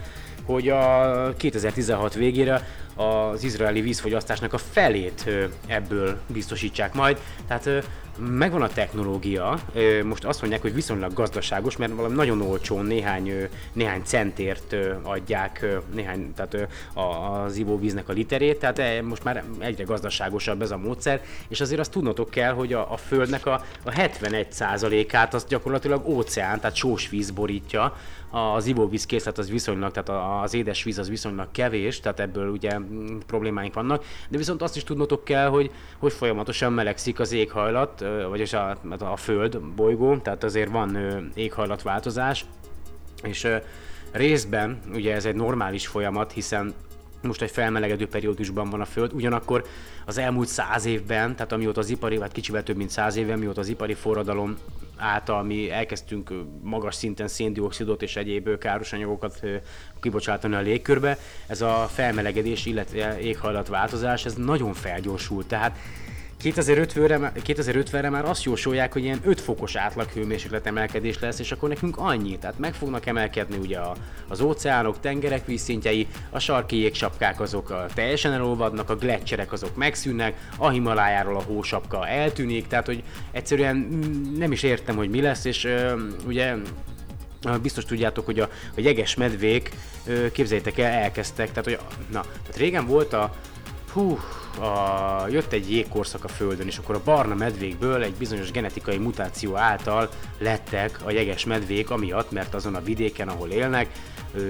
hogy 0.46 0.70
a 0.70 1.34
2016 1.38 2.14
végére 2.14 2.68
az 2.96 3.44
izraeli 3.44 3.82
vízfogyasztásnak 3.82 4.54
a 4.54 4.58
felét 4.58 5.30
ebből 5.68 6.20
biztosítsák 6.28 6.94
majd. 6.94 7.18
Tehát 7.48 7.70
megvan 8.20 8.62
a 8.62 8.68
technológia, 8.68 9.60
most 10.04 10.26
azt 10.26 10.40
mondják, 10.40 10.62
hogy 10.62 10.74
viszonylag 10.74 11.14
gazdaságos, 11.14 11.78
mert 11.78 11.94
valami 11.94 12.16
nagyon 12.16 12.42
olcsón 12.42 12.86
néhány, 12.86 13.50
néhány 13.74 14.02
centért 14.04 14.76
adják 15.02 15.66
néhány, 15.94 16.34
tehát 16.34 16.68
az 16.94 17.58
ivóvíznek 17.58 18.10
a 18.10 18.14
literét, 18.14 18.60
tehát 18.60 19.02
most 19.02 19.24
már 19.24 19.44
egyre 19.60 19.84
gazdaságosabb 19.84 20.62
ez 20.62 20.72
a 20.72 20.78
módszer, 20.78 21.22
és 21.48 21.62
azért 21.62 21.80
azt 21.80 21.92
tudnotok 21.92 22.30
kell, 22.30 22.54
hogy 22.54 22.74
a, 22.74 22.92
a 22.92 22.98
Földnek 22.98 23.46
a, 23.46 23.64
a 23.84 23.90
71%-át 23.90 25.34
az 25.34 25.46
gyakorlatilag 25.46 26.08
óceán, 26.08 26.60
tehát 26.60 26.76
sós 26.76 27.10
víz 27.10 27.32
borítja, 27.32 27.98
az 28.30 28.66
ivóvíz 28.66 29.06
készlet 29.06 29.38
az 29.38 29.50
viszonylag, 29.50 29.92
tehát 29.92 30.44
az 30.44 30.54
édesvíz 30.54 30.98
az 30.98 31.10
viszonylag 31.10 31.48
kevés, 31.52 32.00
tehát 32.00 32.20
ebből 32.20 32.50
ugye 32.50 32.80
mm, 32.80 33.18
problémáink 33.26 33.74
vannak, 33.74 34.06
de 34.30 34.38
viszont 34.38 34.62
azt 34.62 34.76
is 34.76 34.84
tudnotok 34.84 35.24
kell, 35.24 35.48
hogy, 35.48 35.72
hogy 35.98 36.14
folyamatosan 36.14 36.74
melegszik 36.74 37.20
az 37.20 37.32
éghajlat, 37.32 38.06
vagyis 38.30 38.54
a, 38.54 38.78
a 39.00 39.16
föld 39.16 39.60
bolygó, 39.62 40.18
tehát 40.18 40.44
azért 40.44 40.72
van 40.72 40.98
éghajlatváltozás, 41.34 42.46
és 43.24 43.48
részben 44.12 44.80
ugye 44.94 45.16
ez 45.16 45.26
egy 45.26 45.36
normális 45.36 45.88
folyamat, 45.88 46.32
hiszen 46.32 46.74
most 47.22 47.42
egy 47.42 47.52
felmelegedő 47.52 48.08
periódusban 48.08 48.70
van 48.70 48.82
a 48.82 48.86
Föld, 48.86 49.14
ugyanakkor 49.14 49.66
az 50.06 50.18
elmúlt 50.18 50.48
száz 50.48 50.86
évben, 50.86 51.36
tehát 51.36 51.52
amióta 51.52 51.80
az 51.80 51.90
ipari, 51.90 52.20
hát 52.20 52.32
kicsivel 52.32 52.64
több 52.64 52.76
mint 52.78 52.90
száz 52.90 53.16
évben, 53.16 53.40
mióta 53.40 53.60
az 53.60 53.68
ipari 53.68 53.94
forradalom 53.94 54.58
által 54.98 55.44
mi 55.44 55.72
elkezdtünk 55.72 56.34
magas 56.62 56.96
szinten 56.96 57.28
széndiokszidot 57.28 58.02
és 58.02 58.16
egyéb 58.16 58.58
káros 58.58 58.94
anyagokat 58.94 59.42
kibocsátani 60.02 60.56
a 60.56 60.60
légkörbe, 60.60 61.18
ez 61.48 61.62
a 61.62 61.88
felmelegedés, 61.94 62.66
illetve 62.66 63.20
éghajlatváltozás, 63.20 64.26
ez 64.26 64.34
nagyon 64.34 64.74
felgyorsult. 64.74 65.48
Tehát 65.48 65.78
2050-re, 66.44 67.32
2050-re 67.46 68.10
már 68.10 68.26
azt 68.26 68.44
jósolják, 68.44 68.94
hogy 68.94 69.04
ilyen 69.04 69.20
5 69.24 69.42
fokos 69.42 69.76
átlag 69.76 70.10
hőmérséklet 70.10 70.66
emelkedés 70.66 71.20
lesz, 71.20 71.40
és 71.40 71.52
akkor 71.52 71.70
nekünk 71.70 71.98
annyi. 71.98 72.38
Tehát 72.38 72.60
meg 72.60 72.74
fognak 72.74 73.06
emelkedni 73.06 73.58
ugye 73.58 73.78
a, 73.78 73.96
az 74.28 74.42
óceánok, 74.42 75.00
tengerek 75.00 75.46
vízszintjei, 75.46 76.08
a 76.30 76.40
sarki 76.40 76.78
jégsapkák 76.78 77.40
azok 77.40 77.86
teljesen 77.94 78.34
elolvadnak, 78.34 78.90
a 78.90 78.96
gletszerek 78.96 79.52
azok 79.52 79.76
megszűnnek, 79.76 80.50
a 80.58 80.70
Himalájáról 80.70 81.36
a 81.36 81.44
hósapka 81.44 82.08
eltűnik, 82.08 82.68
tehát 82.68 82.86
hogy 82.86 83.04
egyszerűen 83.32 83.76
nem 84.38 84.52
is 84.52 84.64
értem, 84.64 84.96
hogy 84.96 85.10
mi 85.10 85.22
lesz, 85.22 85.46
és 85.46 85.64
ö, 85.64 86.02
ugye 86.28 86.56
biztos 87.62 87.86
tudjátok, 87.86 88.26
hogy 88.26 88.40
a, 88.40 88.50
a 88.76 88.82
jeges 88.82 89.16
medvék, 89.16 89.72
képzeljétek 90.32 90.78
el, 90.78 90.92
elkezdtek, 90.92 91.52
tehát 91.52 91.64
hogy 91.64 91.80
na, 92.12 92.22
tehát 92.22 92.58
régen 92.58 92.86
volt 92.86 93.14
a, 93.14 93.36
hú, 93.90 94.20
a, 94.60 95.28
jött 95.30 95.52
egy 95.52 95.72
jégkorszak 95.72 96.24
a 96.24 96.28
Földön, 96.28 96.68
és 96.68 96.78
akkor 96.78 96.96
a 96.96 97.02
barna 97.04 97.36
medvékből 97.36 98.04
egy 98.04 98.14
bizonyos 98.14 98.52
genetikai 98.52 98.98
mutáció 98.98 99.56
által 99.56 100.10
lettek 100.40 101.00
a 101.06 101.12
jeges 101.12 101.46
medvék, 101.46 101.90
amiatt, 101.90 102.32
mert 102.32 102.54
azon 102.54 102.76
a 102.76 102.82
vidéken, 102.82 103.28
ahol 103.28 103.50
élnek, 103.50 103.92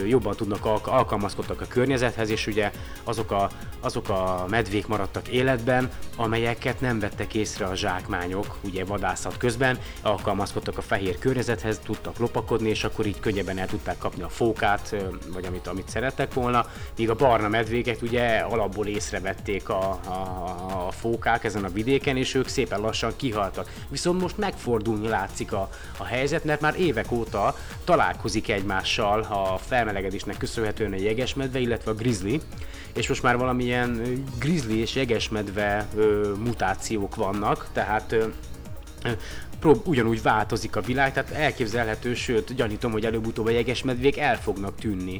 jobban 0.07 0.35
tudnak 0.35 0.65
alk- 0.65 0.87
alkalmazkodtak 0.87 1.61
a 1.61 1.65
környezethez, 1.67 2.29
és 2.29 2.47
ugye 2.47 2.71
azok 3.03 3.31
a, 3.31 3.49
azok 3.79 4.09
a 4.09 4.45
medvék 4.49 4.87
maradtak 4.87 5.27
életben, 5.27 5.89
amelyeket 6.15 6.81
nem 6.81 6.99
vettek 6.99 7.33
észre 7.33 7.65
a 7.65 7.75
zsákmányok, 7.75 8.57
ugye 8.61 8.85
vadászat 8.85 9.37
közben, 9.37 9.79
alkalmazkodtak 10.01 10.77
a 10.77 10.81
fehér 10.81 11.19
környezethez, 11.19 11.79
tudtak 11.79 12.17
lopakodni, 12.17 12.69
és 12.69 12.83
akkor 12.83 13.05
így 13.05 13.19
könnyebben 13.19 13.57
el 13.57 13.67
tudták 13.67 13.97
kapni 13.97 14.23
a 14.23 14.29
fókát, 14.29 14.95
vagy 15.33 15.45
amit, 15.45 15.67
amit 15.67 15.89
szerettek 15.89 16.33
volna, 16.33 16.65
míg 16.97 17.09
a 17.09 17.15
barna 17.15 17.47
medvéket 17.47 18.01
ugye 18.01 18.37
alapból 18.37 18.87
észrevették 18.87 19.69
a, 19.69 19.99
a, 20.05 20.11
a 20.87 20.91
fókák 20.91 21.43
ezen 21.43 21.63
a 21.63 21.69
vidéken, 21.69 22.17
és 22.17 22.33
ők 22.33 22.47
szépen 22.47 22.79
lassan 22.79 23.13
kihaltak. 23.15 23.71
Viszont 23.89 24.21
most 24.21 24.37
megfordulni 24.37 25.07
látszik 25.07 25.51
a, 25.51 25.69
a 25.97 26.03
helyzet, 26.03 26.43
mert 26.43 26.61
már 26.61 26.79
évek 26.79 27.11
óta 27.11 27.55
találkozik 27.83 28.49
egymással 28.49 29.21
a 29.21 29.57
felmelegedésnek 29.67 30.37
köszönhetően 30.37 30.93
a 30.93 30.99
jegesmedve, 30.99 31.59
illetve 31.59 31.91
a 31.91 31.93
grizzly, 31.93 32.35
és 32.93 33.07
most 33.07 33.23
már 33.23 33.37
valamilyen 33.37 34.23
grizzly 34.39 34.73
és 34.73 34.95
jegesmedve 34.95 35.87
mutációk 36.43 37.15
vannak, 37.15 37.67
tehát 37.73 38.15
prób- 39.59 39.87
ugyanúgy 39.87 40.21
változik 40.21 40.75
a 40.75 40.81
világ, 40.81 41.13
tehát 41.13 41.31
elképzelhető, 41.31 42.13
sőt 42.13 42.55
gyanítom, 42.55 42.91
hogy 42.91 43.05
előbb-utóbb 43.05 43.45
a 43.45 43.49
jegesmedvék 43.49 44.17
el 44.17 44.37
fognak 44.41 44.75
tűnni 44.75 45.19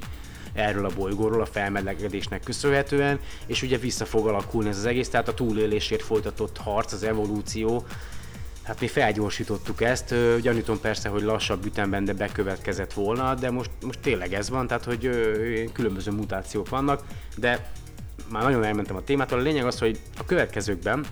erről 0.53 0.85
a 0.85 0.95
bolygóról 0.95 1.41
a 1.41 1.45
felmelegedésnek 1.45 2.43
köszönhetően, 2.43 3.19
és 3.45 3.61
ugye 3.61 3.77
vissza 3.77 4.05
fog 4.05 4.27
alakulni 4.27 4.69
ez 4.69 4.77
az 4.77 4.85
egész, 4.85 5.09
tehát 5.09 5.27
a 5.27 5.33
túlélésért 5.33 6.01
folytatott 6.01 6.57
harc, 6.57 6.93
az 6.93 7.03
evolúció, 7.03 7.85
Hát 8.67 8.79
mi 8.79 8.87
felgyorsítottuk 8.87 9.81
ezt, 9.81 10.15
gyanítom 10.41 10.79
persze, 10.79 11.09
hogy 11.09 11.21
lassabb 11.21 11.65
ütemben, 11.65 12.05
de 12.05 12.13
bekövetkezett 12.13 12.93
volna, 12.93 13.35
de 13.35 13.51
most, 13.51 13.69
most 13.85 13.99
tényleg 13.99 14.33
ez 14.33 14.49
van, 14.49 14.67
tehát 14.67 14.83
hogy 14.83 15.09
különböző 15.73 16.11
mutációk 16.11 16.69
vannak, 16.69 17.03
de 17.37 17.69
már 18.31 18.43
nagyon 18.43 18.63
elmentem 18.63 18.95
a 18.95 19.03
témától. 19.03 19.39
A 19.39 19.41
lényeg 19.41 19.65
az, 19.65 19.79
hogy 19.79 19.99
a 20.17 20.25
következőkben 20.25 21.05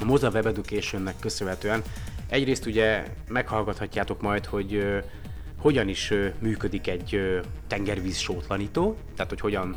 a 0.00 0.04
Moza 0.04 0.30
Web 0.30 0.46
Educationnek 0.46 1.14
köszönhetően 1.20 1.82
egyrészt 2.28 2.66
ugye 2.66 3.06
meghallgathatjátok 3.28 4.20
majd, 4.22 4.44
hogy 4.46 5.02
hogyan 5.58 5.88
is 5.88 6.12
működik 6.38 6.88
egy 6.88 7.40
tengervíz 7.66 8.18
sótlanító, 8.18 8.96
tehát 9.16 9.30
hogy 9.30 9.40
hogyan 9.40 9.76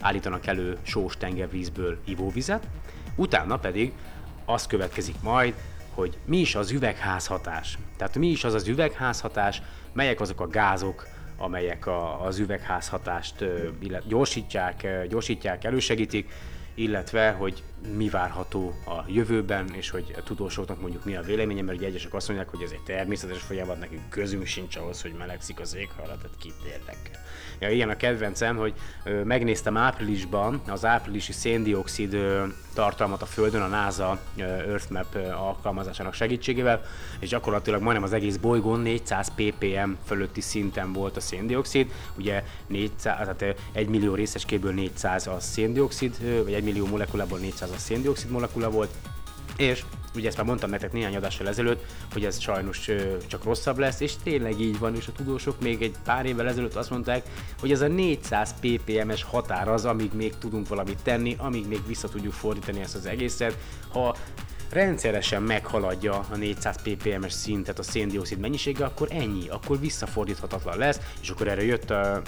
állítanak 0.00 0.46
elő 0.46 0.78
sós 0.82 1.16
tengervízből 1.16 1.98
ivóvizet, 2.04 2.66
utána 3.16 3.58
pedig 3.58 3.92
az 4.52 4.66
következik 4.66 5.22
majd, 5.22 5.54
hogy 5.94 6.18
mi 6.24 6.36
is 6.36 6.54
az 6.54 6.70
üvegházhatás. 6.70 7.78
Tehát 7.96 8.18
mi 8.18 8.26
is 8.26 8.44
az 8.44 8.54
az 8.54 8.68
üvegházhatás, 8.68 9.62
melyek 9.92 10.20
azok 10.20 10.40
a 10.40 10.48
gázok, 10.48 11.06
amelyek 11.38 11.86
a, 11.86 12.24
az 12.24 12.38
üvegházhatást 12.38 13.44
gyorsítják, 14.06 15.06
gyorsítják, 15.08 15.64
elősegítik, 15.64 16.30
illetve 16.74 17.30
hogy 17.30 17.62
mi 17.96 18.08
várható 18.08 18.74
a 18.86 19.04
jövőben, 19.06 19.68
és 19.74 19.90
hogy 19.90 20.14
a 20.16 20.22
tudósoknak 20.22 20.80
mondjuk 20.80 21.04
mi 21.04 21.16
a 21.16 21.22
véleménye, 21.22 21.62
mert 21.62 21.78
ugye 21.78 21.86
egyesek 21.86 22.14
azt 22.14 22.28
mondják, 22.28 22.48
hogy 22.48 22.62
ez 22.62 22.70
egy 22.70 22.82
természetes 22.84 23.42
folyamat, 23.42 23.78
nekünk 23.78 24.08
közünk 24.08 24.46
sincs 24.46 24.76
ahhoz, 24.76 25.02
hogy 25.02 25.12
melegszik 25.12 25.60
az 25.60 25.74
éghajlat, 25.74 26.18
tehát 26.18 26.36
kit 26.38 26.54
érdekel. 26.66 27.20
Ja, 27.60 27.70
ilyen 27.70 27.88
a 27.88 27.96
kedvencem, 27.96 28.56
hogy 28.56 28.74
ö, 29.04 29.24
megnéztem 29.24 29.76
áprilisban 29.76 30.60
az 30.66 30.84
áprilisi 30.84 31.32
széndiokszid 31.32 32.14
ö, 32.14 32.46
tartalmat 32.74 33.22
a 33.22 33.26
Földön 33.26 33.62
a 33.62 33.66
NASA 33.66 34.20
ö, 34.36 34.42
Earth 34.42 34.90
Map 34.90 35.14
ö, 35.14 35.30
alkalmazásának 35.30 36.14
segítségével, 36.14 36.82
és 37.18 37.28
gyakorlatilag 37.28 37.82
majdnem 37.82 38.04
az 38.04 38.12
egész 38.12 38.36
bolygón 38.36 38.80
400 38.80 39.32
ppm 39.34 39.90
fölötti 40.06 40.40
szinten 40.40 40.92
volt 40.92 41.16
a 41.16 41.20
széndiokszid, 41.20 41.92
ugye 42.14 42.44
400, 42.66 43.16
tehát 43.36 43.56
1 43.72 43.88
millió 43.88 44.14
részecskéből 44.14 44.72
400 44.72 45.26
a 45.26 45.40
széndiokszid, 45.40 46.42
vagy 46.44 46.52
1 46.52 46.64
millió 46.64 46.86
molekulából 46.86 47.38
400 47.38 47.69
a 47.74 47.78
széndiokszid 47.78 48.30
molekula 48.30 48.70
volt, 48.70 48.90
és 49.56 49.84
ugye 50.14 50.28
ezt 50.28 50.36
már 50.36 50.46
mondtam 50.46 50.70
nektek 50.70 50.92
néhány 50.92 51.16
adással 51.16 51.48
ezelőtt, 51.48 51.84
hogy 52.12 52.24
ez 52.24 52.40
sajnos 52.40 52.90
csak 53.26 53.44
rosszabb 53.44 53.78
lesz, 53.78 54.00
és 54.00 54.12
tényleg 54.22 54.60
így 54.60 54.78
van, 54.78 54.96
és 54.96 55.06
a 55.06 55.12
tudósok 55.12 55.60
még 55.60 55.82
egy 55.82 55.94
pár 56.04 56.26
évvel 56.26 56.48
ezelőtt 56.48 56.74
azt 56.74 56.90
mondták, 56.90 57.26
hogy 57.60 57.72
ez 57.72 57.80
a 57.80 57.86
400 57.86 58.54
ppm-es 58.60 59.22
határ 59.22 59.68
az, 59.68 59.84
amíg 59.84 60.12
még 60.12 60.38
tudunk 60.38 60.68
valamit 60.68 61.02
tenni, 61.02 61.36
amíg 61.38 61.68
még 61.68 61.86
vissza 61.86 62.08
tudjuk 62.08 62.32
fordítani 62.32 62.80
ezt 62.80 62.94
az 62.94 63.06
egészet. 63.06 63.56
Ha 63.88 64.16
rendszeresen 64.70 65.42
meghaladja 65.42 66.26
a 66.30 66.36
400 66.36 66.82
ppm-es 66.82 67.32
szintet 67.32 67.78
a 67.78 67.82
széndiokszid 67.82 68.38
mennyisége, 68.38 68.84
akkor 68.84 69.08
ennyi, 69.10 69.48
akkor 69.48 69.80
visszafordíthatatlan 69.80 70.78
lesz, 70.78 71.00
és 71.22 71.28
akkor 71.28 71.48
erre 71.48 71.64
jött 71.64 71.90
a, 71.90 72.22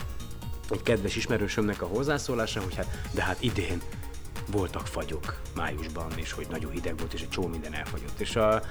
egy 0.71 0.83
kedves 0.83 1.17
ismerősömnek 1.17 1.83
a 1.83 1.87
hozzászólása, 1.87 2.61
hogy 2.61 2.75
hát, 2.75 3.01
de 3.13 3.23
hát 3.23 3.43
idén 3.43 3.83
voltak 4.53 4.87
fagyok 4.87 5.41
májusban, 5.55 6.13
és 6.17 6.33
hogy 6.33 6.47
nagyon 6.51 6.73
hideg 6.73 6.99
volt, 6.99 7.13
és 7.13 7.21
egy 7.21 7.29
csó 7.29 7.47
minden 7.47 7.75
elfagyott. 7.75 8.21
És 8.21 8.37
a, 8.37 8.63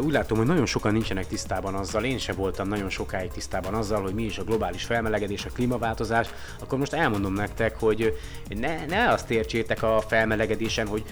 úgy 0.00 0.12
látom, 0.12 0.38
hogy 0.38 0.46
nagyon 0.46 0.66
sokan 0.66 0.92
nincsenek 0.92 1.26
tisztában 1.26 1.74
azzal, 1.74 2.04
én 2.04 2.18
se 2.18 2.32
voltam 2.32 2.68
nagyon 2.68 2.90
sokáig 2.90 3.30
tisztában 3.30 3.74
azzal, 3.74 4.02
hogy 4.02 4.14
mi 4.14 4.22
is 4.22 4.38
a 4.38 4.44
globális 4.44 4.84
felmelegedés, 4.84 5.44
a 5.44 5.50
klímaváltozás, 5.50 6.28
akkor 6.60 6.78
most 6.78 6.92
elmondom 6.92 7.32
nektek, 7.32 7.78
hogy 7.78 8.18
ne, 8.48 8.86
ne 8.86 9.10
azt 9.10 9.30
értsétek 9.30 9.82
a 9.82 10.00
felmelegedésen, 10.08 10.86
hogy 10.86 11.04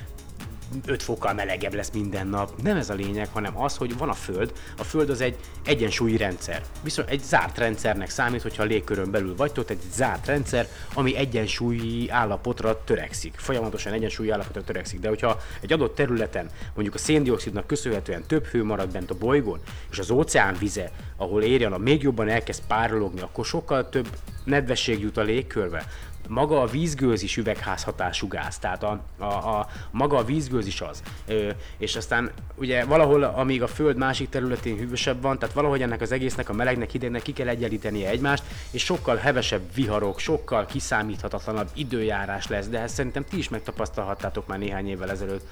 5 0.86 1.02
fokkal 1.02 1.34
melegebb 1.34 1.74
lesz 1.74 1.90
minden 1.90 2.26
nap. 2.26 2.62
Nem 2.62 2.76
ez 2.76 2.90
a 2.90 2.94
lényeg, 2.94 3.28
hanem 3.32 3.60
az, 3.60 3.76
hogy 3.76 3.98
van 3.98 4.08
a 4.08 4.12
Föld. 4.14 4.52
A 4.78 4.84
Föld 4.84 5.10
az 5.10 5.20
egy 5.20 5.36
egyensúlyi 5.64 6.16
rendszer. 6.16 6.62
Viszont 6.82 7.08
egy 7.08 7.22
zárt 7.22 7.58
rendszernek 7.58 8.10
számít, 8.10 8.42
hogyha 8.42 8.62
a 8.62 8.66
légkörön 8.66 9.10
belül 9.10 9.36
vagy, 9.36 9.52
ott 9.58 9.70
egy 9.70 9.80
zárt 9.92 10.26
rendszer, 10.26 10.68
ami 10.94 11.16
egyensúlyi 11.16 12.10
állapotra 12.10 12.84
törekszik. 12.84 13.34
Folyamatosan 13.36 13.92
egyensúlyi 13.92 14.30
állapotra 14.30 14.64
törekszik. 14.64 15.00
De 15.00 15.08
hogyha 15.08 15.40
egy 15.60 15.72
adott 15.72 15.94
területen, 15.94 16.46
mondjuk 16.74 16.94
a 16.94 16.98
széndiokszidnak 16.98 17.66
köszönhetően 17.66 18.24
több 18.26 18.44
hő 18.44 18.64
marad 18.64 18.92
bent 18.92 19.10
a 19.10 19.14
bolygón, 19.14 19.60
és 19.90 19.98
az 19.98 20.10
óceán 20.10 20.56
vize, 20.58 20.90
ahol 21.16 21.42
érjen 21.42 21.72
a 21.72 21.78
még 21.78 22.02
jobban 22.02 22.28
elkezd 22.28 22.62
párologni, 22.66 23.20
akkor 23.20 23.44
sokkal 23.44 23.88
több 23.88 24.08
nedvesség 24.44 25.00
jut 25.00 25.16
a 25.16 25.22
légkörbe 25.22 25.86
maga 26.28 26.60
a 26.60 26.66
vízgőz 26.66 27.22
is 27.22 27.36
üvegházhatású 27.36 28.28
gáz, 28.28 28.58
tehát 28.58 28.82
a, 28.82 29.00
a, 29.18 29.24
a, 29.24 29.68
maga 29.90 30.16
a 30.16 30.24
vízgőz 30.24 30.66
is 30.66 30.80
az. 30.80 31.02
Ö, 31.26 31.50
és 31.78 31.96
aztán 31.96 32.30
ugye 32.54 32.84
valahol, 32.84 33.22
amíg 33.22 33.62
a 33.62 33.66
Föld 33.66 33.96
másik 33.96 34.28
területén 34.28 34.76
hűvösebb 34.76 35.22
van, 35.22 35.38
tehát 35.38 35.54
valahogy 35.54 35.82
ennek 35.82 36.00
az 36.00 36.12
egésznek, 36.12 36.48
a 36.48 36.52
melegnek, 36.52 36.90
hidegnek 36.90 37.22
ki 37.22 37.32
kell 37.32 37.48
egyenlítenie 37.48 38.08
egymást, 38.08 38.42
és 38.70 38.84
sokkal 38.84 39.16
hevesebb 39.16 39.74
viharok, 39.74 40.18
sokkal 40.18 40.66
kiszámíthatatlanabb 40.66 41.68
időjárás 41.74 42.46
lesz, 42.46 42.68
de 42.68 42.78
ezt 42.78 42.94
szerintem 42.94 43.24
ti 43.24 43.38
is 43.38 43.48
megtapasztalhattátok 43.48 44.46
már 44.46 44.58
néhány 44.58 44.88
évvel 44.88 45.10
ezelőtt 45.10 45.46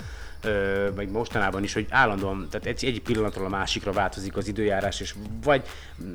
vagy 0.95 1.09
mostanában 1.09 1.63
is, 1.63 1.73
hogy 1.73 1.87
állandóan, 1.91 2.47
tehát 2.51 2.67
egy, 2.67 2.85
egy 2.85 3.03
pillanatról 3.03 3.47
a 3.47 3.49
másikra 3.49 3.93
változik 3.93 4.37
az 4.37 4.49
időjárás, 4.49 5.01
és 5.01 5.15
vagy 5.43 5.67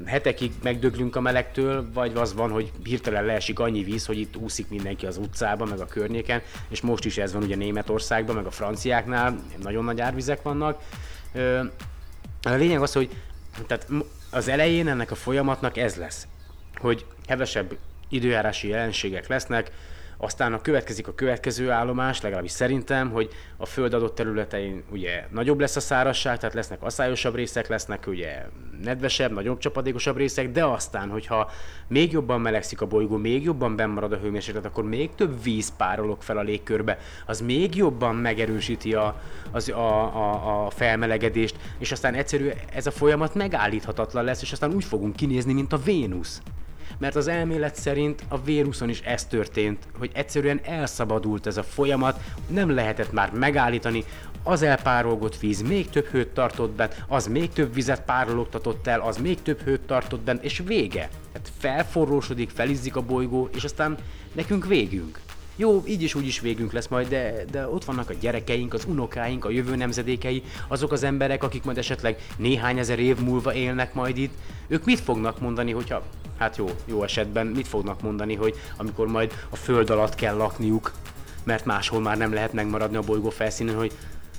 hetekig 0.06 0.52
megdöglünk 0.64 1.16
a 1.16 1.22
melegtől, 1.22 1.90
vagy 1.94 2.12
az 2.16 2.34
van, 2.34 2.52
hogy 2.52 2.72
hirtelen 2.84 3.26
leesik 3.26 3.60
annyi 3.60 3.84
víz, 3.84 4.06
hogy 4.06 4.20
itt 4.20 4.36
úszik 4.36 4.70
mindenki 4.70 5.06
az 5.06 5.18
utcában, 5.18 5.68
meg 5.68 5.80
a 5.80 5.86
környéken, 5.86 6.42
és 6.68 6.82
most 6.82 7.06
is 7.06 7.18
ez 7.18 7.34
van 7.34 7.44
ugye 7.44 7.56
Németországban, 7.56 8.36
meg 8.36 8.46
a 8.46 8.52
franciáknál, 8.52 9.40
nagyon 9.62 9.84
nagy 9.84 10.02
árvizek 10.02 10.42
vannak. 10.42 10.82
A 12.42 12.50
lényeg 12.50 12.82
az, 12.82 12.94
hogy 12.94 13.10
tehát 13.68 13.88
az 14.32 14.48
elején 14.48 14.88
ennek 14.88 15.12
a 15.12 15.16
folyamatnak 15.16 15.78
ez 15.78 15.96
lesz, 15.96 16.28
hogy 16.76 17.06
hevesebb 17.28 17.78
időjárási 18.10 18.68
jelenségek 18.68 19.28
lesznek, 19.28 19.72
aztán 20.26 20.54
a 20.54 20.62
következik 20.62 21.08
a 21.08 21.14
következő 21.14 21.72
állomás, 21.72 22.22
legalábbis 22.22 22.52
szerintem, 22.52 23.12
hogy 23.12 23.30
a 23.58 23.66
föld 23.66 23.94
adott 23.94 24.16
területein 24.16 24.84
ugye 24.92 25.24
nagyobb 25.32 25.60
lesz 25.60 25.76
a 25.76 25.80
szárazság, 25.80 26.38
tehát 26.38 26.56
lesznek 26.56 26.84
aszályosabb 26.84 27.36
részek, 27.36 27.68
lesznek 27.68 28.08
ugye 28.08 28.46
nedvesebb, 28.84 29.32
nagyobb 29.32 29.58
csapadékosabb 29.58 30.18
részek, 30.18 30.52
de 30.52 30.66
aztán, 30.66 31.10
hogyha 31.10 31.52
még 31.88 32.12
jobban 32.12 32.42
melegszik 32.42 32.82
a 32.82 32.86
bolygó, 32.86 33.18
még 33.18 33.44
jobban 33.44 33.76
benn 33.76 33.90
marad 33.90 34.12
a 34.12 34.18
hőmérséklet, 34.18 34.66
akkor 34.66 34.84
még 34.84 35.16
több 35.16 35.44
víz 35.44 35.76
párolog 35.78 36.22
fel 36.22 36.38
a 36.38 36.42
légkörbe, 36.42 36.98
az 37.26 37.42
még 37.42 37.76
jobban 37.76 38.16
megerősíti 38.16 38.94
a, 38.94 39.22
az, 39.52 39.70
a, 39.70 40.16
a, 40.16 40.66
a 40.66 40.70
felmelegedést, 40.70 41.56
és 41.78 41.92
aztán 41.92 42.14
egyszerűen 42.14 42.56
ez 42.74 42.88
a 42.88 42.92
folyamat 42.92 43.36
megállíthatatlan 43.36 44.24
lesz, 44.24 44.42
és 44.42 44.52
aztán 44.52 44.74
úgy 44.74 44.84
fogunk 44.84 45.16
kinézni, 45.16 45.54
mint 45.54 45.74
a 45.74 45.78
Vénusz 45.78 46.42
mert 46.98 47.16
az 47.16 47.28
elmélet 47.28 47.76
szerint 47.76 48.24
a 48.28 48.42
Vénuszon 48.42 48.90
is 48.90 49.02
ez 49.02 49.26
történt, 49.26 49.88
hogy 49.98 50.12
egyszerűen 50.14 50.60
elszabadult 50.64 51.48
ez 51.48 51.58
a 51.58 51.64
folyamat, 51.64 52.20
nem 52.48 52.70
lehetett 52.70 53.12
már 53.12 53.32
megállítani, 53.32 54.04
az 54.48 54.62
elpárolgott 54.62 55.40
víz 55.40 55.62
még 55.62 55.90
több 55.90 56.06
hőt 56.06 56.28
tartott 56.28 56.72
bent, 56.72 57.06
az 57.08 57.28
még 57.28 57.54
több 57.54 57.74
vizet 57.74 58.02
párologtatott 58.02 58.88
el, 58.88 59.00
az 59.02 59.18
még 59.18 59.42
több 59.42 59.62
hőt 59.62 59.82
tartott 59.82 60.22
bent, 60.22 60.44
és 60.44 60.62
vége. 60.66 61.10
Tehát 61.32 61.52
felforrósodik, 61.58 62.50
felizzik 62.50 62.96
a 62.96 63.02
bolygó, 63.02 63.50
és 63.54 63.64
aztán 63.64 63.98
nekünk 64.34 64.66
végünk. 64.66 65.20
Jó, 65.56 65.84
így 65.86 66.02
is 66.02 66.16
úgy 66.16 66.28
is 66.28 66.40
végünk 66.40 66.72
lesz 66.72 66.88
majd, 66.88 67.08
de, 67.08 67.46
de 67.52 67.68
ott 67.68 67.86
vannak 67.86 68.10
a 68.10 68.14
gyerekeink, 68.14 68.74
az 68.74 68.86
unokáink, 68.88 69.46
a 69.46 69.50
jövő 69.50 69.76
nemzedékei, 69.76 70.44
azok 70.68 70.92
az 70.92 71.04
emberek, 71.04 71.44
akik 71.44 71.64
majd 71.64 71.78
esetleg 71.78 72.28
néhány 72.38 72.80
ezer 72.80 73.00
év 73.00 73.20
múlva 73.20 73.54
élnek 73.54 73.94
majd 73.94 74.18
itt. 74.18 74.34
Ők 74.68 74.86
mit 74.86 75.00
fognak 75.00 75.40
mondani, 75.40 75.72
hogyha, 75.72 76.04
hát 76.38 76.58
jó, 76.58 76.66
jó 76.86 77.04
esetben 77.04 77.48
mit 77.48 77.68
fognak 77.68 78.02
mondani, 78.02 78.36
hogy 78.36 78.56
amikor 78.78 79.08
majd 79.08 79.34
a 79.50 79.56
föld 79.56 79.90
alatt 79.90 80.16
kell 80.16 80.36
lakniuk, 80.36 80.92
mert 81.44 81.66
máshol 81.66 82.02
már 82.02 82.18
nem 82.18 82.34
lehet 82.34 82.54
megmaradni 82.54 82.98
a 82.98 83.02
bolygó 83.02 83.30
felszínen, 83.30 83.76
hogy 83.76 83.92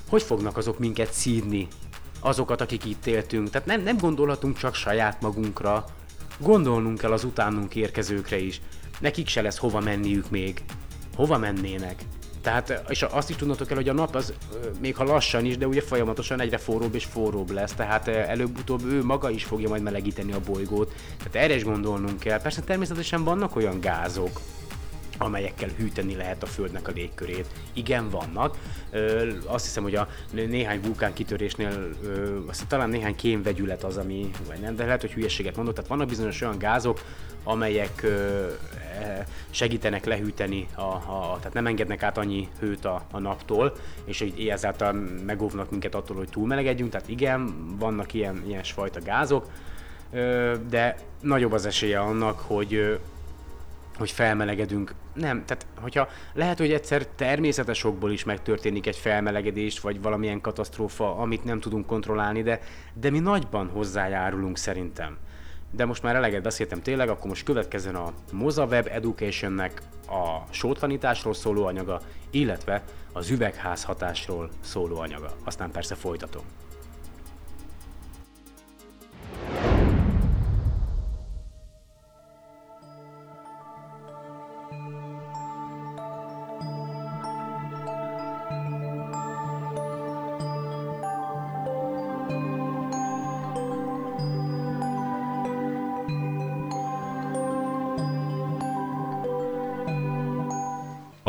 hogy 0.09 0.23
fognak 0.23 0.57
azok 0.57 0.79
minket 0.79 1.13
szídni, 1.13 1.67
azokat, 2.19 2.61
akik 2.61 2.85
itt 2.85 3.05
éltünk. 3.05 3.49
Tehát 3.49 3.67
nem, 3.67 3.81
nem 3.81 3.97
gondolhatunk 3.97 4.57
csak 4.57 4.75
saját 4.75 5.21
magunkra, 5.21 5.85
gondolnunk 6.39 6.97
kell 6.97 7.11
az 7.11 7.23
utánunk 7.23 7.75
érkezőkre 7.75 8.39
is. 8.39 8.61
Nekik 8.99 9.27
se 9.27 9.41
lesz 9.41 9.57
hova 9.57 9.79
menniük 9.79 10.29
még 10.29 10.63
hova 11.17 11.37
mennének? 11.37 11.95
Tehát, 12.41 12.83
és 12.87 13.01
azt 13.01 13.29
is 13.29 13.35
tudnotok 13.35 13.67
kell, 13.67 13.77
hogy 13.77 13.89
a 13.89 13.93
nap 13.93 14.15
az, 14.15 14.33
még 14.79 14.95
ha 14.95 15.03
lassan 15.03 15.45
is, 15.45 15.57
de 15.57 15.67
ugye 15.67 15.81
folyamatosan 15.81 16.41
egyre 16.41 16.57
forróbb 16.57 16.95
és 16.95 17.05
forróbb 17.05 17.51
lesz, 17.51 17.73
tehát 17.73 18.07
előbb-utóbb 18.07 18.85
ő 18.85 19.03
maga 19.03 19.29
is 19.29 19.43
fogja 19.43 19.69
majd 19.69 19.81
melegíteni 19.81 20.31
a 20.31 20.39
bolygót. 20.45 20.93
Tehát 21.17 21.35
erre 21.35 21.55
is 21.55 21.63
gondolnunk 21.63 22.19
kell. 22.19 22.41
Persze 22.41 22.61
természetesen 22.61 23.23
vannak 23.23 23.55
olyan 23.55 23.79
gázok, 23.79 24.41
amelyekkel 25.17 25.69
hűteni 25.77 26.15
lehet 26.15 26.43
a 26.43 26.45
Földnek 26.45 26.87
a 26.87 26.91
légkörét. 26.91 27.47
Igen, 27.73 28.09
vannak. 28.09 28.57
Ö, 28.91 29.31
azt 29.45 29.65
hiszem, 29.65 29.83
hogy 29.83 29.95
a 29.95 30.07
néhány 30.31 30.81
vulkán 30.81 31.13
kitörésnél, 31.13 31.89
ö, 32.03 32.37
azt 32.47 32.67
talán 32.67 32.89
néhány 32.89 33.15
kémvegyület 33.15 33.83
az, 33.83 33.97
ami, 33.97 34.31
vagy 34.47 34.59
nem, 34.59 34.75
de 34.75 34.85
lehet, 34.85 35.01
hogy 35.01 35.11
hülyeséget 35.11 35.55
mondok. 35.55 35.73
Tehát 35.73 35.89
vannak 35.89 36.07
bizonyos 36.07 36.41
olyan 36.41 36.57
gázok, 36.57 37.01
amelyek 37.43 38.03
ö, 38.03 38.47
e, 39.01 39.25
segítenek 39.49 40.05
lehűteni, 40.05 40.67
a, 40.75 40.81
a, 40.81 41.35
tehát 41.37 41.53
nem 41.53 41.67
engednek 41.67 42.03
át 42.03 42.17
annyi 42.17 42.49
hőt 42.59 42.85
a, 42.85 43.05
a 43.11 43.19
naptól, 43.19 43.75
és 44.05 44.21
így 44.21 44.47
ezáltal 44.47 44.93
megóvnak 45.25 45.71
minket 45.71 45.95
attól, 45.95 46.15
hogy 46.15 46.29
túlmelegedjünk. 46.29 46.91
Tehát 46.91 47.09
igen, 47.09 47.53
vannak 47.79 48.13
ilyen, 48.13 48.43
ilyen 48.47 48.63
fajta 48.63 48.99
gázok, 49.01 49.47
ö, 50.11 50.53
de 50.69 50.97
nagyobb 51.21 51.51
az 51.51 51.65
esélye 51.65 51.99
annak, 51.99 52.39
hogy 52.39 52.99
hogy 53.97 54.11
felmelegedünk. 54.11 54.93
Nem, 55.13 55.45
tehát 55.45 55.65
hogyha 55.81 56.07
lehet, 56.33 56.57
hogy 56.57 56.71
egyszer 56.71 57.07
természetes 57.07 57.83
okból 57.83 58.11
is 58.11 58.23
megtörténik 58.23 58.87
egy 58.87 58.95
felmelegedés, 58.95 59.79
vagy 59.79 60.01
valamilyen 60.01 60.41
katasztrófa, 60.41 61.15
amit 61.17 61.43
nem 61.43 61.59
tudunk 61.59 61.85
kontrollálni, 61.85 62.41
de, 62.43 62.59
de 62.93 63.09
mi 63.09 63.19
nagyban 63.19 63.69
hozzájárulunk 63.69 64.57
szerintem. 64.57 65.17
De 65.71 65.85
most 65.85 66.03
már 66.03 66.15
eleget 66.15 66.41
beszéltem 66.41 66.81
tényleg, 66.81 67.09
akkor 67.09 67.27
most 67.27 67.43
következzen 67.43 67.95
a 67.95 68.13
Moza 68.31 68.65
Web 68.65 68.87
Educationnek 68.91 69.81
a 70.07 70.53
sótanításról 70.53 71.33
szóló 71.33 71.65
anyaga, 71.65 72.01
illetve 72.31 72.83
az 73.13 73.29
üvegház 73.29 73.83
hatásról 73.83 74.49
szóló 74.61 74.99
anyaga. 74.99 75.35
Aztán 75.43 75.71
persze 75.71 75.95
folytatom. 75.95 76.43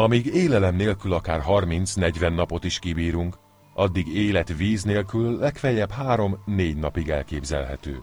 Amíg 0.09 0.27
élelem 0.27 0.75
nélkül 0.75 1.13
akár 1.13 1.43
30-40 1.47 2.35
napot 2.35 2.65
is 2.65 2.79
kibírunk, 2.79 3.39
addig 3.75 4.09
élet 4.09 4.57
víz 4.57 4.83
nélkül 4.83 5.39
legfeljebb 5.39 5.93
3-4 6.01 6.79
napig 6.79 7.09
elképzelhető. 7.09 8.03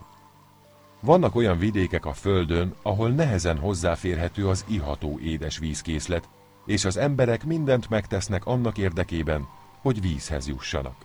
Vannak 1.00 1.36
olyan 1.36 1.58
vidékek 1.58 2.06
a 2.06 2.14
Földön, 2.14 2.74
ahol 2.82 3.10
nehezen 3.10 3.58
hozzáférhető 3.58 4.48
az 4.48 4.66
iható 4.68 5.20
édes 5.20 5.58
vízkészlet, 5.58 6.30
és 6.66 6.86
az 6.86 6.98
emberek 6.98 7.46
mindent 7.46 7.90
megtesznek 7.90 8.46
annak 8.46 8.78
érdekében, 8.78 9.48
hogy 9.82 10.02
vízhez 10.02 10.48
jussanak. 10.48 10.96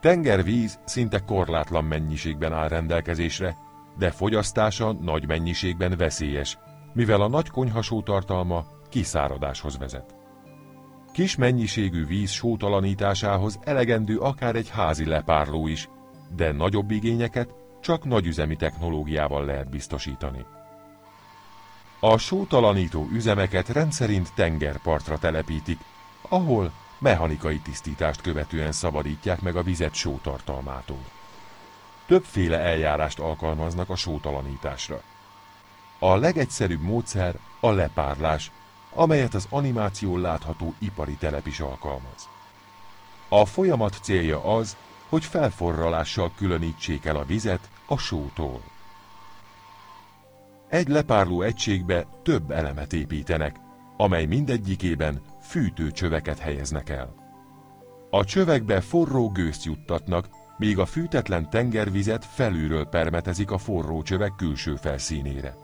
Tengervíz 0.00 0.78
szinte 0.84 1.18
korlátlan 1.18 1.84
mennyiségben 1.84 2.52
áll 2.52 2.68
rendelkezésre, 2.68 3.56
de 3.98 4.10
fogyasztása 4.10 4.92
nagy 4.92 5.26
mennyiségben 5.26 5.96
veszélyes, 5.96 6.58
mivel 6.92 7.20
a 7.20 7.28
nagy 7.28 7.50
konyhasó 7.50 8.02
tartalma 8.02 8.80
kiszáradáshoz 8.92 9.78
vezet. 9.78 10.14
Kis 11.12 11.36
mennyiségű 11.36 12.06
víz 12.06 12.30
sótalanításához 12.30 13.58
elegendő 13.64 14.18
akár 14.18 14.56
egy 14.56 14.70
házi 14.70 15.04
lepárló 15.04 15.66
is, 15.66 15.88
de 16.36 16.52
nagyobb 16.52 16.90
igényeket 16.90 17.54
csak 17.80 18.04
nagyüzemi 18.04 18.56
technológiával 18.56 19.44
lehet 19.44 19.70
biztosítani. 19.70 20.44
A 22.00 22.18
sótalanító 22.18 23.08
üzemeket 23.12 23.68
rendszerint 23.68 24.32
tengerpartra 24.34 25.18
telepítik, 25.18 25.78
ahol 26.28 26.72
mechanikai 26.98 27.58
tisztítást 27.58 28.20
követően 28.20 28.72
szabadítják 28.72 29.40
meg 29.40 29.56
a 29.56 29.62
vizet 29.62 29.94
sótartalmától. 29.94 31.04
Többféle 32.06 32.58
eljárást 32.58 33.18
alkalmaznak 33.18 33.90
a 33.90 33.96
sótalanításra. 33.96 35.02
A 35.98 36.16
legegyszerűbb 36.16 36.82
módszer 36.82 37.34
a 37.60 37.70
lepárlás, 37.70 38.50
amelyet 38.94 39.34
az 39.34 39.46
animáción 39.50 40.20
látható 40.20 40.74
ipari 40.78 41.14
telep 41.14 41.46
is 41.46 41.60
alkalmaz. 41.60 42.28
A 43.28 43.44
folyamat 43.44 43.98
célja 44.02 44.44
az, 44.44 44.76
hogy 45.08 45.24
felforralással 45.24 46.32
különítsék 46.36 47.04
el 47.04 47.16
a 47.16 47.24
vizet 47.24 47.68
a 47.86 47.96
sótól. 47.96 48.60
Egy 50.68 50.88
lepárló 50.88 51.42
egységbe 51.42 52.06
több 52.22 52.50
elemet 52.50 52.92
építenek, 52.92 53.56
amely 53.96 54.24
mindegyikében 54.24 55.20
fűtőcsöveket 55.42 56.38
helyeznek 56.38 56.88
el. 56.88 57.14
A 58.10 58.24
csövekbe 58.24 58.80
forró 58.80 59.30
gőzt 59.30 59.64
juttatnak, 59.64 60.28
míg 60.58 60.78
a 60.78 60.86
fűtetlen 60.86 61.50
tengervizet 61.50 62.24
felülről 62.24 62.86
permetezik 62.86 63.50
a 63.50 63.58
forró 63.58 64.02
csövek 64.02 64.32
külső 64.36 64.76
felszínére. 64.76 65.54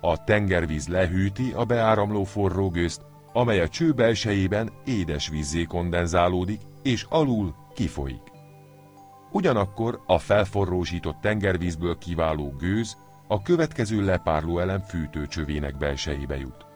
A 0.00 0.24
tengervíz 0.24 0.88
lehűti 0.88 1.52
a 1.52 1.64
beáramló 1.64 2.24
forró 2.24 2.70
gőzt, 2.70 3.00
amely 3.32 3.60
a 3.60 3.68
cső 3.68 3.92
belsejében 3.92 4.70
édes 4.84 5.28
vízzé 5.28 5.64
kondenzálódik, 5.64 6.60
és 6.82 7.06
alul 7.08 7.54
kifolyik. 7.74 8.22
Ugyanakkor 9.32 10.00
a 10.06 10.18
felforrósított 10.18 11.20
tengervízből 11.20 11.98
kiváló 11.98 12.54
gőz 12.58 12.96
a 13.28 13.42
következő 13.42 14.04
lepárló 14.04 14.58
elem 14.58 14.80
fűtőcsövének 14.80 15.76
belsejébe 15.76 16.36
jut. 16.36 16.66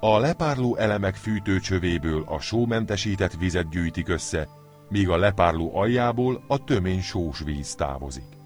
A 0.00 0.18
lepárló 0.18 0.76
elemek 0.76 1.14
fűtőcsövéből 1.14 2.22
a 2.26 2.40
sómentesített 2.40 3.34
vizet 3.34 3.68
gyűjtik 3.68 4.08
össze, 4.08 4.48
míg 4.88 5.08
a 5.08 5.16
lepárló 5.16 5.76
aljából 5.76 6.44
a 6.48 6.64
tömény 6.64 7.00
sós 7.00 7.40
víz 7.40 7.74
távozik. 7.74 8.43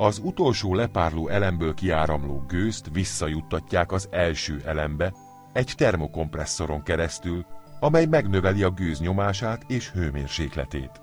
Az 0.00 0.20
utolsó 0.24 0.74
lepárló 0.74 1.28
elemből 1.28 1.74
kiáramló 1.74 2.44
gőzt 2.48 2.88
visszajuttatják 2.92 3.92
az 3.92 4.08
első 4.10 4.62
elembe 4.64 5.12
egy 5.52 5.72
termokompresszoron 5.76 6.82
keresztül, 6.82 7.46
amely 7.80 8.06
megnöveli 8.06 8.62
a 8.62 8.70
gőz 8.70 9.00
nyomását 9.00 9.64
és 9.66 9.90
hőmérsékletét. 9.90 11.00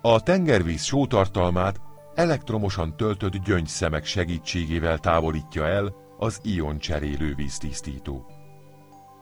A 0.00 0.20
tengervíz 0.20 0.82
sótartalmát 0.82 1.80
elektromosan 2.14 2.96
töltött 2.96 3.36
gyöngyszemek 3.36 4.04
segítségével 4.04 4.98
távolítja 4.98 5.66
el 5.66 5.94
az 6.18 6.40
ioncserélő 6.42 7.34
víztisztító. 7.34 8.26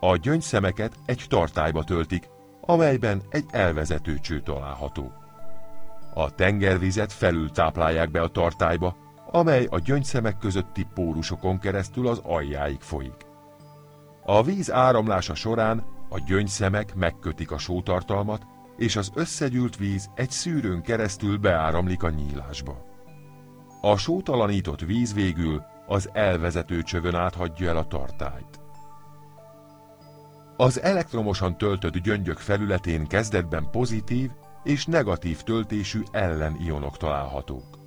A 0.01 0.17
gyöngyszemeket 0.17 0.99
egy 1.07 1.25
tartályba 1.29 1.85
töltik, 1.85 2.29
amelyben 2.61 3.23
egy 3.31 3.45
elvezető 3.51 4.19
cső 4.19 4.41
található. 4.41 5.22
A 6.15 6.35
tengervizet 6.35 7.13
felül 7.13 7.51
táplálják 7.51 8.11
be 8.11 8.21
a 8.21 8.29
tartályba, 8.29 8.97
amely 9.31 9.67
a 9.71 9.79
gyöngyszemek 9.79 10.39
közötti 10.39 10.87
pórusokon 10.95 11.59
keresztül 11.59 12.09
az 12.09 12.21
aljáig 12.25 12.81
folyik. 12.81 13.27
A 14.25 14.43
víz 14.43 14.73
áramlása 14.73 15.35
során 15.35 15.85
a 16.09 16.19
gyöngyszemek 16.27 16.95
megkötik 16.95 17.51
a 17.51 17.59
sótartalmat, 17.59 18.47
és 18.77 18.97
az 18.97 19.11
összegyűlt 19.15 19.77
víz 19.77 20.11
egy 20.15 20.31
szűrőn 20.31 20.83
keresztül 20.83 21.39
beáramlik 21.39 22.03
a 22.03 22.11
nyílásba. 22.11 22.85
A 23.81 23.97
sótalanított 23.97 24.81
víz 24.81 25.15
végül 25.15 25.63
az 25.87 26.11
elvezető 26.13 26.83
csövön 26.83 27.15
áthagyja 27.15 27.69
el 27.69 27.77
a 27.77 27.87
tartályt. 27.87 28.61
Az 30.57 30.81
elektromosan 30.81 31.59
töltött 31.59 31.97
gyöngyök 31.97 32.39
felületén 32.39 33.07
kezdetben 33.07 33.71
pozitív 33.71 34.31
és 34.65 34.87
negatív 34.87 35.43
töltésű 35.43 36.03
ellenionok 36.11 36.97
találhatók. 36.97 37.79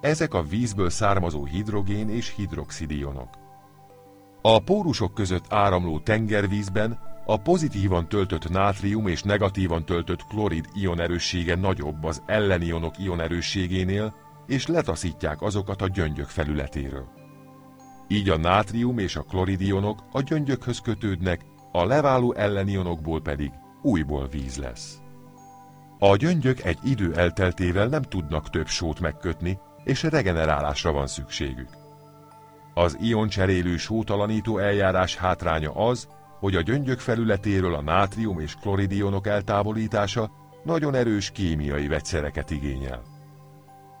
Ezek 0.00 0.34
a 0.34 0.42
vízből 0.42 0.90
származó 0.90 1.44
hidrogén 1.44 2.08
és 2.08 2.34
hidroxid 2.34 2.90
ionok. 2.90 3.28
A 4.42 4.58
pórusok 4.58 5.14
között 5.14 5.44
áramló 5.48 5.98
tengervízben 5.98 6.98
a 7.26 7.36
pozitívan 7.36 8.08
töltött 8.08 8.48
nátrium 8.48 9.06
és 9.06 9.22
negatívan 9.22 9.84
töltött 9.84 10.26
klorid 10.26 10.68
ion 10.74 11.00
erőssége 11.00 11.56
nagyobb 11.56 12.04
az 12.04 12.22
ellenionok 12.26 12.98
ion 12.98 13.20
erősségénél, 13.20 14.14
és 14.46 14.66
letaszítják 14.66 15.42
azokat 15.42 15.82
a 15.82 15.88
gyöngyök 15.88 16.26
felületéről. 16.26 17.08
Így 18.08 18.28
a 18.28 18.36
nátrium 18.36 18.98
és 18.98 19.16
a 19.16 19.22
kloridionok 19.22 20.04
a 20.12 20.20
gyöngyökhöz 20.20 20.80
kötődnek, 20.80 21.44
a 21.72 21.84
leváló 21.84 22.34
ellenionokból 22.34 23.20
pedig 23.20 23.52
újból 23.82 24.28
víz 24.28 24.56
lesz. 24.56 25.00
A 25.98 26.16
gyöngyök 26.16 26.62
egy 26.62 26.78
idő 26.84 27.14
elteltével 27.14 27.86
nem 27.86 28.02
tudnak 28.02 28.50
több 28.50 28.66
sót 28.66 29.00
megkötni, 29.00 29.58
és 29.84 30.02
regenerálásra 30.02 30.92
van 30.92 31.06
szükségük. 31.06 31.68
Az 32.74 32.96
ioncserélő 33.00 33.76
sótalanító 33.76 34.58
eljárás 34.58 35.16
hátránya 35.16 35.70
az, 35.70 36.08
hogy 36.40 36.56
a 36.56 36.60
gyöngyök 36.60 36.98
felületéről 36.98 37.74
a 37.74 37.82
nátrium 37.82 38.40
és 38.40 38.54
kloridionok 38.54 39.26
eltávolítása 39.26 40.30
nagyon 40.64 40.94
erős 40.94 41.30
kémiai 41.30 41.86
vegyszereket 41.86 42.50
igényel. 42.50 43.02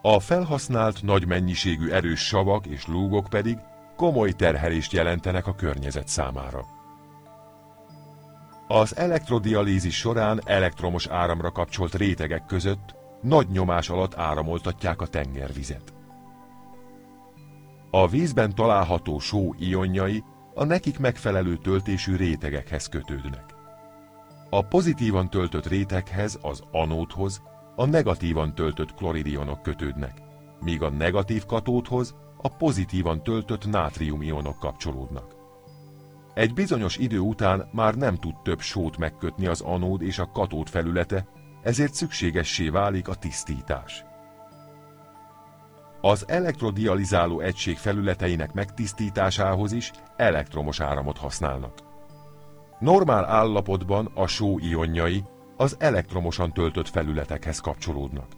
A 0.02 0.20
felhasznált 0.20 1.02
nagy 1.02 1.26
mennyiségű 1.26 1.90
erős 1.90 2.20
savak 2.20 2.66
és 2.66 2.86
lúgok 2.86 3.26
pedig 3.28 3.58
komoly 3.96 4.32
terhelést 4.32 4.92
jelentenek 4.92 5.46
a 5.46 5.54
környezet 5.54 6.08
számára. 6.08 6.77
Az 8.70 8.96
elektrodialízis 8.96 9.96
során 9.96 10.40
elektromos 10.44 11.06
áramra 11.06 11.50
kapcsolt 11.50 11.94
rétegek 11.94 12.46
között 12.46 12.94
nagy 13.22 13.48
nyomás 13.48 13.88
alatt 13.88 14.16
áramoltatják 14.16 15.00
a 15.00 15.06
tengervizet. 15.06 15.92
A 17.90 18.08
vízben 18.08 18.54
található 18.54 19.18
só 19.18 19.54
ionjai 19.58 20.24
a 20.54 20.64
nekik 20.64 20.98
megfelelő 20.98 21.56
töltésű 21.56 22.16
rétegekhez 22.16 22.86
kötődnek. 22.86 23.44
A 24.50 24.62
pozitívan 24.62 25.30
töltött 25.30 25.66
réteghez, 25.66 26.38
az 26.42 26.62
anódhoz, 26.72 27.42
a 27.76 27.84
negatívan 27.84 28.54
töltött 28.54 28.94
kloridionok 28.94 29.62
kötődnek, 29.62 30.22
míg 30.60 30.82
a 30.82 30.90
negatív 30.90 31.44
katódhoz 31.44 32.14
a 32.36 32.48
pozitívan 32.48 33.22
töltött 33.22 33.70
nátriumionok 33.70 34.58
kapcsolódnak. 34.58 35.37
Egy 36.38 36.54
bizonyos 36.54 36.96
idő 36.96 37.18
után 37.18 37.68
már 37.72 37.94
nem 37.94 38.14
tud 38.14 38.34
több 38.42 38.60
sót 38.60 38.98
megkötni 38.98 39.46
az 39.46 39.60
anód 39.60 40.02
és 40.02 40.18
a 40.18 40.30
katód 40.32 40.68
felülete, 40.68 41.26
ezért 41.62 41.94
szükségessé 41.94 42.68
válik 42.68 43.08
a 43.08 43.14
tisztítás. 43.14 44.04
Az 46.00 46.28
elektrodializáló 46.28 47.40
egység 47.40 47.76
felületeinek 47.76 48.52
megtisztításához 48.52 49.72
is 49.72 49.90
elektromos 50.16 50.80
áramot 50.80 51.18
használnak. 51.18 51.78
Normál 52.78 53.24
állapotban 53.24 54.10
a 54.14 54.26
só 54.26 54.58
ionjai 54.58 55.24
az 55.56 55.76
elektromosan 55.78 56.52
töltött 56.52 56.88
felületekhez 56.88 57.58
kapcsolódnak. 57.58 58.28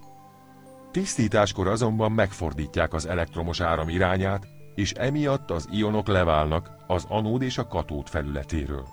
Tisztításkor 0.90 1.66
azonban 1.66 2.12
megfordítják 2.12 2.92
az 2.92 3.06
elektromos 3.06 3.60
áram 3.60 3.88
irányát, 3.88 4.46
és 4.80 4.92
emiatt 4.92 5.50
az 5.50 5.68
ionok 5.70 6.06
leválnak 6.06 6.70
az 6.86 7.06
anód 7.08 7.42
és 7.42 7.58
a 7.58 7.66
katód 7.66 8.06
felületéről. 8.08 8.86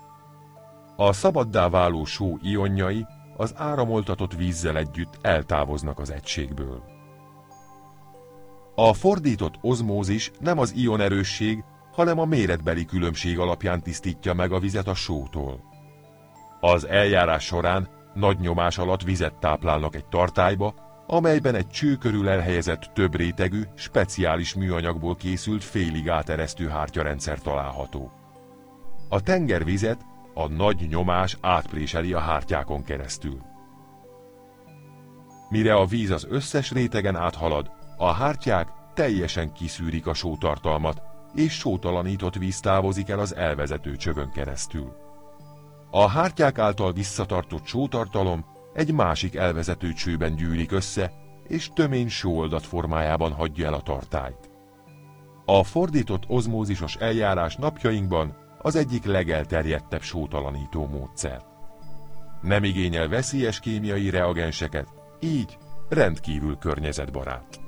A 0.95 1.13
szabaddá 1.13 1.69
váló 1.69 2.05
só 2.05 2.37
ionjai 2.41 3.05
az 3.37 3.53
áramoltatott 3.57 4.33
vízzel 4.33 4.77
együtt 4.77 5.17
eltávoznak 5.21 5.99
az 5.99 6.11
egységből. 6.11 6.83
A 8.75 8.93
fordított 8.93 9.55
ozmózis 9.61 10.31
nem 10.39 10.59
az 10.59 10.73
ion 10.75 11.01
erősség, 11.01 11.63
hanem 11.91 12.19
a 12.19 12.25
méretbeli 12.25 12.85
különbség 12.85 13.39
alapján 13.39 13.81
tisztítja 13.81 14.33
meg 14.33 14.51
a 14.51 14.59
vizet 14.59 14.87
a 14.87 14.93
sótól. 14.93 15.59
Az 16.59 16.87
eljárás 16.87 17.45
során 17.45 17.87
nagy 18.13 18.39
nyomás 18.39 18.77
alatt 18.77 19.03
vizet 19.03 19.33
táplálnak 19.39 19.95
egy 19.95 20.05
tartályba, 20.05 20.73
amelyben 21.07 21.55
egy 21.55 21.67
cső 21.67 21.95
körül 21.95 22.29
elhelyezett 22.29 22.91
több 22.93 23.15
rétegű, 23.15 23.61
speciális 23.75 24.53
műanyagból 24.53 25.15
készült 25.15 25.63
félig 25.63 26.09
áteresztő 26.09 26.67
hártyarendszer 26.67 27.39
található. 27.39 28.11
A 29.09 29.21
tengervizet 29.21 30.05
a 30.33 30.47
nagy 30.47 30.87
nyomás 30.89 31.37
átpréseli 31.41 32.13
a 32.13 32.19
hártyákon 32.19 32.83
keresztül. 32.83 33.41
Mire 35.49 35.75
a 35.75 35.85
víz 35.85 36.11
az 36.11 36.27
összes 36.29 36.71
rétegen 36.71 37.15
áthalad, 37.15 37.71
a 37.97 38.11
hártyák 38.11 38.67
teljesen 38.93 39.53
kiszűrik 39.53 40.07
a 40.07 40.13
sótartalmat, 40.13 41.01
és 41.35 41.53
sótalanított 41.53 42.35
víz 42.35 42.59
távozik 42.59 43.09
el 43.09 43.19
az 43.19 43.35
elvezető 43.35 43.95
csövön 43.95 44.31
keresztül. 44.31 44.95
A 45.91 46.07
hártyák 46.07 46.57
által 46.57 46.93
visszatartott 46.93 47.65
sótartalom 47.65 48.45
egy 48.77 48.93
másik 48.93 49.35
elvezető 49.35 49.93
csőben 49.93 50.35
gyűlik 50.35 50.71
össze, 50.71 51.11
és 51.47 51.69
tömény 51.73 52.09
sóoldat 52.09 52.65
formájában 52.65 53.31
hagyja 53.31 53.65
el 53.65 53.73
a 53.73 53.81
tartályt. 53.81 54.49
A 55.45 55.63
fordított 55.63 56.23
ozmózisos 56.27 56.95
eljárás 56.95 57.55
napjainkban 57.55 58.35
az 58.61 58.75
egyik 58.75 59.05
legelterjedtebb 59.05 60.01
sótalanító 60.01 60.87
módszer. 60.87 61.41
Nem 62.41 62.63
igényel 62.63 63.07
veszélyes 63.07 63.59
kémiai 63.59 64.09
reagenseket, 64.09 64.87
így 65.19 65.57
rendkívül 65.89 66.57
környezetbarát. 66.57 67.59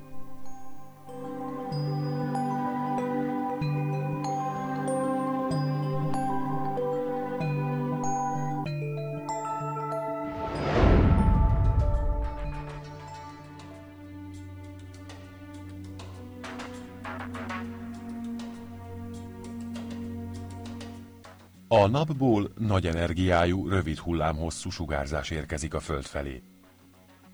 A 21.71 21.87
napból 21.87 22.51
nagy 22.57 22.87
energiájú, 22.87 23.67
rövid 23.67 23.97
hullámhosszú 23.97 24.69
sugárzás 24.69 25.29
érkezik 25.29 25.73
a 25.73 25.79
Föld 25.79 26.03
felé. 26.03 26.41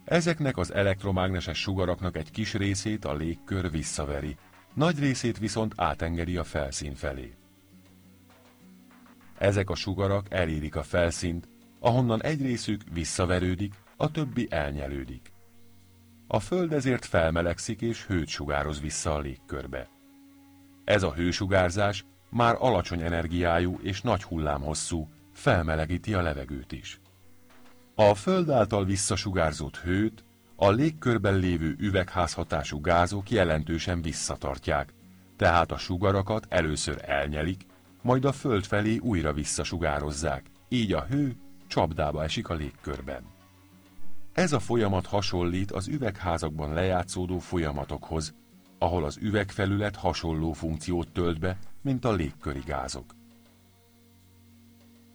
Ezeknek 0.05 0.57
az 0.57 0.73
elektromágneses 0.73 1.59
sugaraknak 1.59 2.17
egy 2.17 2.31
kis 2.31 2.53
részét 2.53 3.05
a 3.05 3.13
légkör 3.13 3.71
visszaveri, 3.71 4.35
nagy 4.73 4.99
részét 4.99 5.37
viszont 5.37 5.73
átengedi 5.75 6.37
a 6.37 6.43
felszín 6.43 6.95
felé. 6.95 7.33
Ezek 9.37 9.69
a 9.69 9.75
sugarak 9.75 10.25
elérik 10.29 10.75
a 10.75 10.83
felszínt, 10.83 11.47
ahonnan 11.79 12.23
egy 12.23 12.41
részük 12.41 12.81
visszaverődik, 12.93 13.73
a 13.97 14.11
többi 14.11 14.47
elnyelődik. 14.49 15.31
A 16.27 16.39
Föld 16.39 16.73
ezért 16.73 17.05
felmelegszik 17.05 17.81
és 17.81 18.05
hőt 18.05 18.27
sugároz 18.27 18.81
vissza 18.81 19.13
a 19.13 19.19
légkörbe. 19.19 19.89
Ez 20.83 21.03
a 21.03 21.13
hősugárzás 21.13 22.05
már 22.35 22.55
alacsony 22.59 23.01
energiájú 23.01 23.79
és 23.81 24.01
nagy 24.01 24.23
hullámhosszú, 24.23 25.07
felmelegíti 25.33 26.13
a 26.13 26.21
levegőt 26.21 26.71
is. 26.71 26.99
A 27.95 28.15
Föld 28.15 28.49
által 28.49 28.85
visszasugárzott 28.85 29.77
hőt 29.77 30.23
a 30.55 30.69
légkörben 30.69 31.35
lévő 31.35 31.75
üvegházhatású 31.79 32.81
gázok 32.81 33.29
jelentősen 33.29 34.01
visszatartják, 34.01 34.93
tehát 35.37 35.71
a 35.71 35.77
sugarakat 35.77 36.45
először 36.49 37.01
elnyelik, 37.05 37.65
majd 38.01 38.25
a 38.25 38.31
Föld 38.31 38.65
felé 38.65 38.97
újra 38.97 39.33
visszasugározzák, 39.33 40.45
így 40.69 40.93
a 40.93 41.05
hő 41.09 41.35
csapdába 41.67 42.23
esik 42.23 42.49
a 42.49 42.53
légkörben. 42.53 43.23
Ez 44.33 44.53
a 44.53 44.59
folyamat 44.59 45.05
hasonlít 45.05 45.71
az 45.71 45.87
üvegházakban 45.87 46.73
lejátszódó 46.73 47.39
folyamatokhoz, 47.39 48.35
ahol 48.79 49.03
az 49.03 49.17
üvegfelület 49.21 49.95
hasonló 49.95 50.51
funkciót 50.51 51.11
tölt 51.11 51.39
be, 51.39 51.57
mint 51.85 52.05
a 52.05 52.11
légköri 52.11 52.61
gázok. 52.65 53.05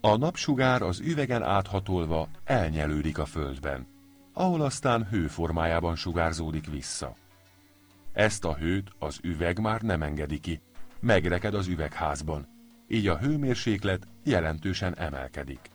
A 0.00 0.16
napsugár 0.16 0.82
az 0.82 1.00
üvegen 1.00 1.42
áthatolva 1.42 2.28
elnyelődik 2.44 3.18
a 3.18 3.24
földben, 3.24 3.86
ahol 4.32 4.60
aztán 4.60 5.06
hő 5.08 5.30
sugárzódik 5.94 6.70
vissza. 6.70 7.14
Ezt 8.12 8.44
a 8.44 8.54
hőt 8.54 8.90
az 8.98 9.18
üveg 9.22 9.58
már 9.58 9.82
nem 9.82 10.02
engedi 10.02 10.38
ki, 10.38 10.60
megreked 11.00 11.54
az 11.54 11.66
üvegházban, 11.66 12.46
így 12.88 13.06
a 13.06 13.18
hőmérséklet 13.18 14.06
jelentősen 14.24 14.96
emelkedik. 14.96 15.70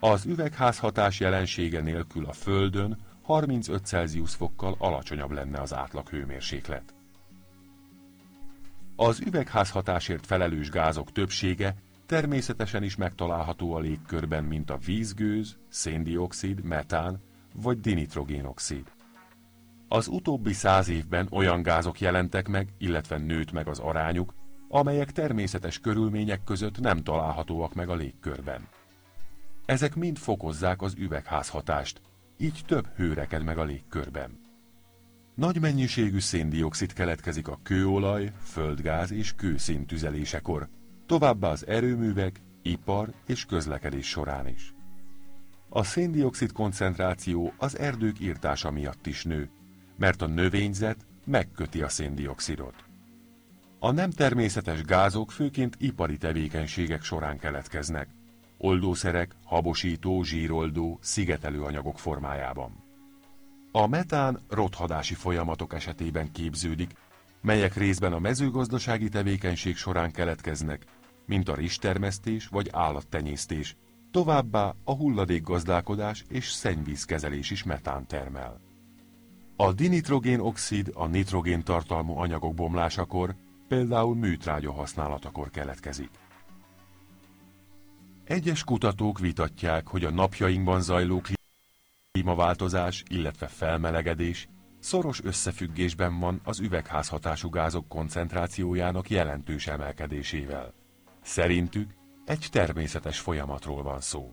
Az 0.00 0.24
üvegházhatás 0.24 1.20
jelensége 1.20 1.80
nélkül 1.80 2.26
a 2.26 2.32
Földön 2.32 2.98
35 3.22 3.84
Celsius 3.84 4.34
fokkal 4.34 4.74
alacsonyabb 4.78 5.30
lenne 5.30 5.60
az 5.60 5.74
átlag 5.74 6.08
hőmérséklet. 6.08 6.93
Az 8.96 9.20
üvegházhatásért 9.20 10.26
felelős 10.26 10.70
gázok 10.70 11.12
többsége 11.12 11.74
természetesen 12.06 12.82
is 12.82 12.96
megtalálható 12.96 13.74
a 13.74 13.78
légkörben, 13.78 14.44
mint 14.44 14.70
a 14.70 14.78
vízgőz, 14.84 15.56
széndiokszid, 15.68 16.62
metán 16.62 17.20
vagy 17.54 17.80
dinitrogénoxid. 17.80 18.92
Az 19.88 20.08
utóbbi 20.08 20.52
száz 20.52 20.88
évben 20.88 21.28
olyan 21.30 21.62
gázok 21.62 22.00
jelentek 22.00 22.48
meg, 22.48 22.68
illetve 22.78 23.18
nőtt 23.18 23.52
meg 23.52 23.68
az 23.68 23.78
arányuk, 23.78 24.34
amelyek 24.68 25.12
természetes 25.12 25.78
körülmények 25.78 26.44
között 26.44 26.80
nem 26.80 27.02
találhatóak 27.02 27.74
meg 27.74 27.88
a 27.88 27.94
légkörben. 27.94 28.68
Ezek 29.64 29.94
mind 29.94 30.18
fokozzák 30.18 30.82
az 30.82 30.94
üvegházhatást, 30.98 32.00
így 32.36 32.60
több 32.66 32.86
hő 32.96 33.12
reked 33.12 33.44
meg 33.44 33.58
a 33.58 33.64
légkörben. 33.64 34.43
Nagy 35.34 35.60
mennyiségű 35.60 36.18
széndiokszid 36.18 36.92
keletkezik 36.92 37.48
a 37.48 37.58
kőolaj, 37.62 38.32
földgáz 38.42 39.12
és 39.12 39.34
kőszén 39.34 39.86
tüzelésekor, 39.86 40.68
továbbá 41.06 41.50
az 41.50 41.66
erőművek, 41.66 42.40
ipar 42.62 43.12
és 43.26 43.44
közlekedés 43.44 44.08
során 44.08 44.48
is. 44.48 44.74
A 45.68 45.84
széndiokszid 45.84 46.52
koncentráció 46.52 47.52
az 47.56 47.78
erdők 47.78 48.20
írtása 48.20 48.70
miatt 48.70 49.06
is 49.06 49.24
nő, 49.24 49.50
mert 49.96 50.22
a 50.22 50.26
növényzet 50.26 51.06
megköti 51.24 51.82
a 51.82 51.88
széndiokszidot. 51.88 52.84
A 53.78 53.90
nem 53.90 54.10
természetes 54.10 54.82
gázok 54.82 55.32
főként 55.32 55.76
ipari 55.78 56.16
tevékenységek 56.16 57.02
során 57.02 57.38
keletkeznek, 57.38 58.08
oldószerek, 58.58 59.34
habosító, 59.44 60.22
zsíroldó, 60.22 60.98
szigetelő 61.02 61.62
anyagok 61.62 61.98
formájában. 61.98 62.83
A 63.76 63.86
metán 63.86 64.40
rothadási 64.48 65.14
folyamatok 65.14 65.74
esetében 65.74 66.32
képződik, 66.32 66.92
melyek 67.40 67.76
részben 67.76 68.12
a 68.12 68.18
mezőgazdasági 68.18 69.08
tevékenység 69.08 69.76
során 69.76 70.10
keletkeznek, 70.10 70.84
mint 71.26 71.48
a 71.48 71.54
rizstermesztés 71.54 72.46
vagy 72.46 72.68
állattenyésztés, 72.72 73.76
továbbá 74.10 74.74
a 74.84 74.92
hulladékgazdálkodás 74.94 76.24
és 76.28 76.50
szennyvízkezelés 76.50 77.50
is 77.50 77.62
metán 77.62 78.06
termel. 78.06 78.60
A 79.56 79.72
dinitrogén-oxid 79.72 80.90
a 80.94 81.06
nitrogén 81.06 81.62
tartalmú 81.62 82.16
anyagok 82.18 82.54
bomlásakor, 82.54 83.34
például 83.68 84.14
műtrágya 84.14 84.72
használatakor 84.72 85.50
keletkezik. 85.50 86.10
Egyes 88.24 88.64
kutatók 88.64 89.18
vitatják, 89.18 89.88
hogy 89.88 90.04
a 90.04 90.10
napjainkban 90.10 90.80
zajló 90.80 91.20
klímaváltozás, 92.14 93.02
illetve 93.08 93.46
felmelegedés 93.46 94.48
szoros 94.78 95.22
összefüggésben 95.22 96.20
van 96.20 96.40
az 96.44 96.60
üvegházhatású 96.60 97.48
gázok 97.48 97.88
koncentrációjának 97.88 99.10
jelentős 99.10 99.66
emelkedésével. 99.66 100.74
Szerintük 101.22 101.90
egy 102.24 102.48
természetes 102.50 103.18
folyamatról 103.18 103.82
van 103.82 104.00
szó. 104.00 104.32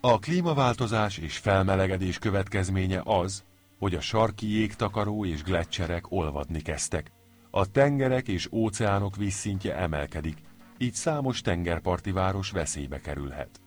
A 0.00 0.18
klímaváltozás 0.18 1.18
és 1.18 1.36
felmelegedés 1.36 2.18
következménye 2.18 3.00
az, 3.04 3.44
hogy 3.78 3.94
a 3.94 4.00
sarki 4.00 4.46
jégtakaró 4.46 5.24
és 5.24 5.42
gletszerek 5.42 6.10
olvadni 6.10 6.60
kezdtek, 6.60 7.10
a 7.50 7.70
tengerek 7.70 8.28
és 8.28 8.48
óceánok 8.52 9.16
vízszintje 9.16 9.76
emelkedik, 9.76 10.38
így 10.78 10.94
számos 10.94 11.40
tengerparti 11.40 12.10
város 12.10 12.50
veszélybe 12.50 13.00
kerülhet. 13.00 13.59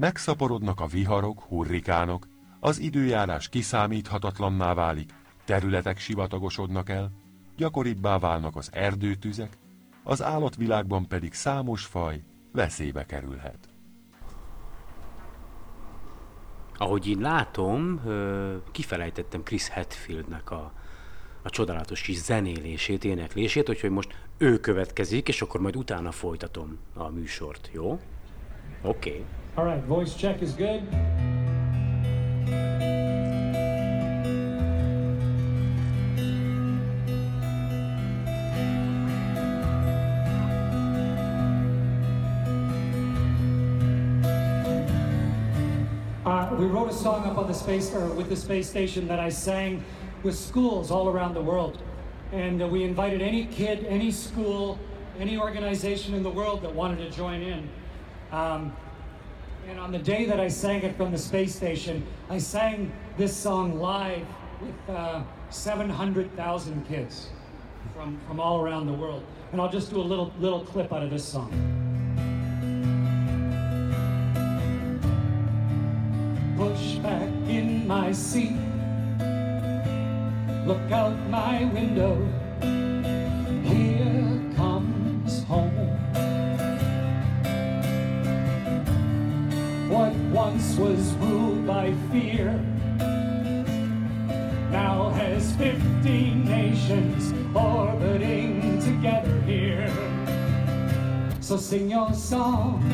Megszaporodnak 0.00 0.80
a 0.80 0.86
viharok, 0.86 1.40
hurrikánok, 1.40 2.26
az 2.60 2.78
időjárás 2.78 3.48
kiszámíthatatlanná 3.48 4.74
válik, 4.74 5.10
területek 5.44 5.98
sivatagosodnak 5.98 6.88
el, 6.88 7.10
gyakoribbá 7.56 8.18
válnak 8.18 8.56
az 8.56 8.68
erdőtüzek, 8.72 9.58
az 10.04 10.22
állatvilágban 10.22 11.08
pedig 11.08 11.32
számos 11.32 11.84
faj 11.84 12.22
veszélybe 12.52 13.06
kerülhet. 13.06 13.68
Ahogy 16.76 17.06
így 17.06 17.20
látom, 17.20 18.00
kifelejtettem 18.72 19.42
Chris 19.42 19.68
Hetfieldnek 19.68 20.50
a, 20.50 20.72
a 21.42 21.50
csodálatos 21.50 22.00
kis 22.00 22.16
zenélését, 22.16 23.04
éneklését, 23.04 23.68
úgyhogy 23.68 23.90
most 23.90 24.26
ő 24.36 24.58
következik, 24.58 25.28
és 25.28 25.42
akkor 25.42 25.60
majd 25.60 25.76
utána 25.76 26.12
folytatom 26.12 26.78
a 26.94 27.08
műsort, 27.08 27.70
jó? 27.72 28.00
Okay. 28.84 29.24
All 29.56 29.64
right, 29.64 29.82
voice 29.82 30.14
check 30.14 30.40
is 30.40 30.52
good. 30.52 30.82
Uh, 46.24 46.54
we 46.56 46.66
wrote 46.66 46.88
a 46.88 46.92
song 46.92 47.26
up 47.26 47.36
on 47.36 47.48
the 47.48 47.54
space, 47.54 47.92
or 47.92 48.06
with 48.10 48.28
the 48.28 48.36
space 48.36 48.70
station 48.70 49.08
that 49.08 49.18
I 49.18 49.28
sang 49.28 49.82
with 50.22 50.38
schools 50.38 50.92
all 50.92 51.08
around 51.08 51.34
the 51.34 51.42
world. 51.42 51.82
And 52.30 52.62
uh, 52.62 52.68
we 52.68 52.84
invited 52.84 53.22
any 53.22 53.46
kid, 53.46 53.86
any 53.86 54.12
school, 54.12 54.78
any 55.18 55.36
organization 55.36 56.14
in 56.14 56.22
the 56.22 56.30
world 56.30 56.62
that 56.62 56.72
wanted 56.72 56.98
to 56.98 57.10
join 57.10 57.42
in. 57.42 57.68
Um, 58.32 58.72
and 59.68 59.78
on 59.78 59.92
the 59.92 59.98
day 59.98 60.24
that 60.24 60.40
I 60.40 60.48
sang 60.48 60.82
it 60.82 60.96
from 60.96 61.12
the 61.12 61.18
space 61.18 61.54
station, 61.54 62.06
I 62.30 62.38
sang 62.38 62.92
this 63.16 63.36
song 63.36 63.78
live 63.78 64.26
with 64.60 64.96
uh, 64.96 65.22
700,000 65.50 66.86
kids 66.88 67.28
from, 67.94 68.18
from 68.26 68.40
all 68.40 68.60
around 68.60 68.86
the 68.86 68.92
world. 68.92 69.24
And 69.52 69.60
I'll 69.60 69.70
just 69.70 69.90
do 69.90 70.00
a 70.00 70.02
little, 70.02 70.32
little 70.38 70.64
clip 70.64 70.92
out 70.92 71.02
of 71.02 71.10
this 71.10 71.24
song. 71.24 71.50
Push 76.56 76.96
back 76.96 77.28
in 77.48 77.86
my 77.86 78.12
seat. 78.12 78.56
Look 80.66 80.92
out 80.92 81.16
my 81.30 81.64
window. 81.72 82.14
Here 83.64 84.54
comes 84.56 85.44
home. 85.44 85.97
What 89.88 90.14
once 90.32 90.76
was 90.76 91.14
ruled 91.14 91.66
by 91.66 91.94
fear 92.12 92.52
now 94.70 95.08
has 95.10 95.56
15 95.56 96.44
nations 96.44 97.32
orbiting 97.56 98.78
together 98.80 99.40
here. 99.46 99.90
So 101.40 101.56
sing 101.56 101.90
your 101.90 102.12
song, 102.12 102.84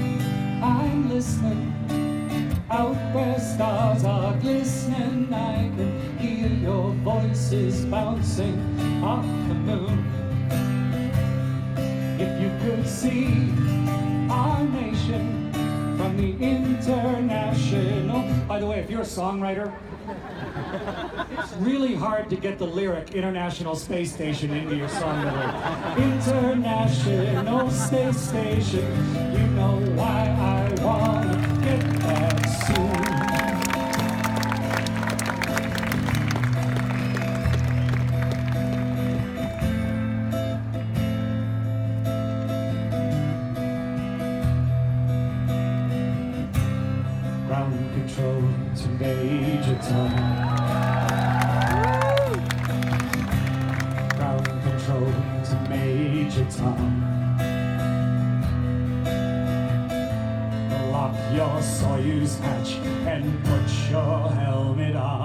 I'm 0.62 1.08
listening. 1.08 1.72
Out 2.70 2.96
where 3.12 3.40
stars 3.40 4.04
are 4.04 4.36
glistening, 4.36 5.34
I 5.34 5.72
can 5.76 6.18
hear 6.18 6.48
your 6.48 6.92
voices 7.02 7.84
bouncing 7.86 8.56
off 9.02 9.26
the 9.48 9.54
moon. 9.54 9.98
If 12.20 12.40
you 12.40 12.50
could 12.62 12.86
see 12.86 13.52
our 14.30 14.62
nation 14.62 14.93
international. 16.18 18.22
By 18.46 18.60
the 18.60 18.66
way, 18.66 18.80
if 18.80 18.90
you're 18.90 19.02
a 19.02 19.04
songwriter, 19.04 19.72
it's 21.38 21.52
really 21.54 21.94
hard 21.94 22.28
to 22.30 22.36
get 22.36 22.58
the 22.58 22.66
lyric 22.66 23.14
International 23.14 23.74
Space 23.74 24.12
Station 24.12 24.52
into 24.52 24.76
your 24.76 24.88
song. 24.88 25.26
International 25.96 27.70
Space 27.70 28.16
Station, 28.16 29.32
you 29.32 29.46
know 29.48 29.76
why 29.94 30.28
I 30.38 30.68
want 30.82 31.43
Tom. 49.88 50.10
Ground 54.16 54.46
control 54.62 55.12
to 55.44 55.66
Major 55.68 56.46
Tom. 56.50 57.02
Lock 60.90 61.14
your 61.34 61.60
Soyuz 61.60 62.38
hatch 62.40 62.76
and 63.06 63.44
put 63.44 63.90
your 63.90 64.30
helmet 64.30 64.96
on. 64.96 65.23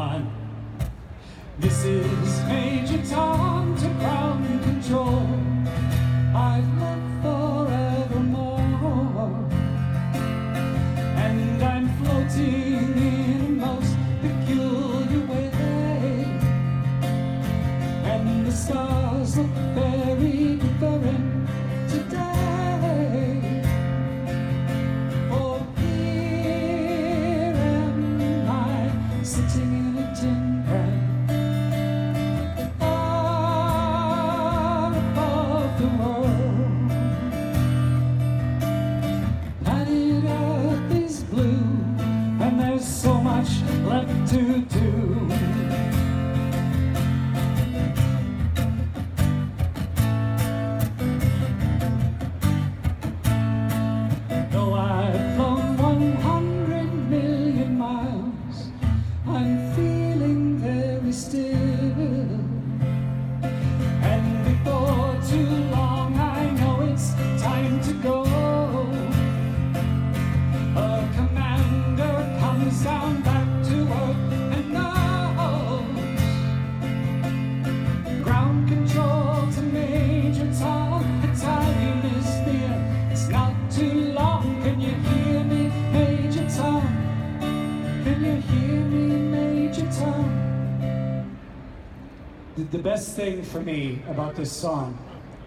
The, 92.71 92.77
best 92.77 93.15
thing 93.15 93.41
for 93.43 93.62
me 93.62 94.01
about 94.08 94.36
this 94.36 94.51
song 94.51 94.97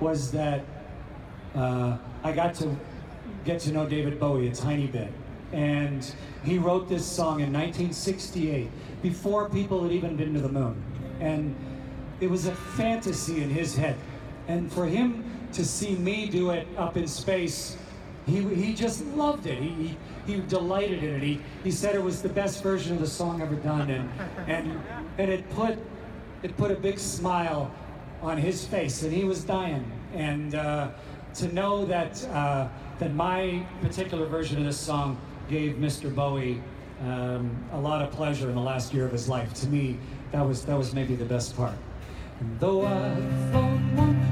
was 0.01 0.33
that 0.33 0.65
uh, 1.55 1.97
I 2.25 2.33
got 2.33 2.55
to 2.57 2.77
get 3.45 3.61
to 3.61 3.73
know 3.73 3.87
David 3.87 4.19
Bowie 4.19 4.49
a 4.49 4.55
tiny 4.55 4.87
bit. 4.87 5.13
And 5.53 6.11
he 6.45 6.59
wrote 6.59 6.89
this 6.89 7.05
song 7.05 7.41
in 7.41 7.53
1968, 7.53 8.69
before 9.03 9.49
people 9.49 9.83
had 9.83 9.93
even 9.93 10.17
been 10.17 10.35
to 10.35 10.41
the 10.41 10.49
moon. 10.49 10.83
And 11.21 11.55
it 12.21 12.29
was 12.31 12.47
a 12.47 12.55
fantasy 12.55 13.43
in 13.43 13.51
his 13.51 13.77
head. 13.77 13.97
And 14.49 14.73
for 14.73 14.87
him 14.87 15.25
to 15.53 15.65
see 15.65 15.95
me 15.95 16.29
do 16.29 16.51
it 16.51 16.67
up 16.77 16.97
in 16.97 17.07
space, 17.07 17.77
he, 18.27 18.43
he 18.55 18.75
just 18.75 19.05
loved 19.07 19.47
it. 19.47 19.59
He, 19.59 19.97
he, 20.27 20.35
he 20.35 20.41
delighted 20.43 21.03
in 21.03 21.15
it. 21.15 21.23
He, 21.23 21.41
he 21.65 21.71
said 21.71 21.95
it 21.95 22.03
was 22.03 22.23
the 22.23 22.29
best 22.29 22.63
version 22.63 22.95
of 22.95 23.01
the 23.01 23.07
song 23.07 23.43
ever 23.43 23.57
done. 23.57 23.91
And, 23.91 24.11
and, 24.49 24.81
and 25.19 25.31
it, 25.31 25.49
put, 25.51 25.79
it 26.43 26.57
put 26.57 26.71
a 26.71 26.75
big 26.75 26.99
smile 26.99 27.71
on 28.21 28.39
his 28.39 28.65
face, 28.67 29.03
and 29.03 29.13
he 29.13 29.25
was 29.25 29.45
dying. 29.45 29.91
And 30.15 30.55
uh, 30.55 30.91
to 31.35 31.53
know 31.53 31.85
that, 31.87 32.25
uh, 32.29 32.69
that 32.99 33.15
my 33.15 33.65
particular 33.81 34.27
version 34.27 34.59
of 34.59 34.65
this 34.65 34.79
song 34.79 35.19
gave 35.49 35.77
Mr. 35.77 36.15
Bowie 36.15 36.63
um, 37.01 37.57
a 37.73 37.81
lot 37.81 38.03
of 38.03 38.11
pleasure 38.13 38.49
in 38.49 38.55
the 38.55 38.61
last 38.61 38.95
year 38.95 39.05
of 39.05 39.13
his 39.13 39.29
life, 39.29 39.53
to 39.55 39.67
me, 39.67 39.99
that 40.31 40.43
was, 40.43 40.65
that 40.65 40.77
was 40.77 40.95
maybe 40.95 41.15
the 41.15 41.25
best 41.25 41.57
part. 41.57 41.75
And 42.41 42.61
though 42.61 42.87
I've 42.87 44.32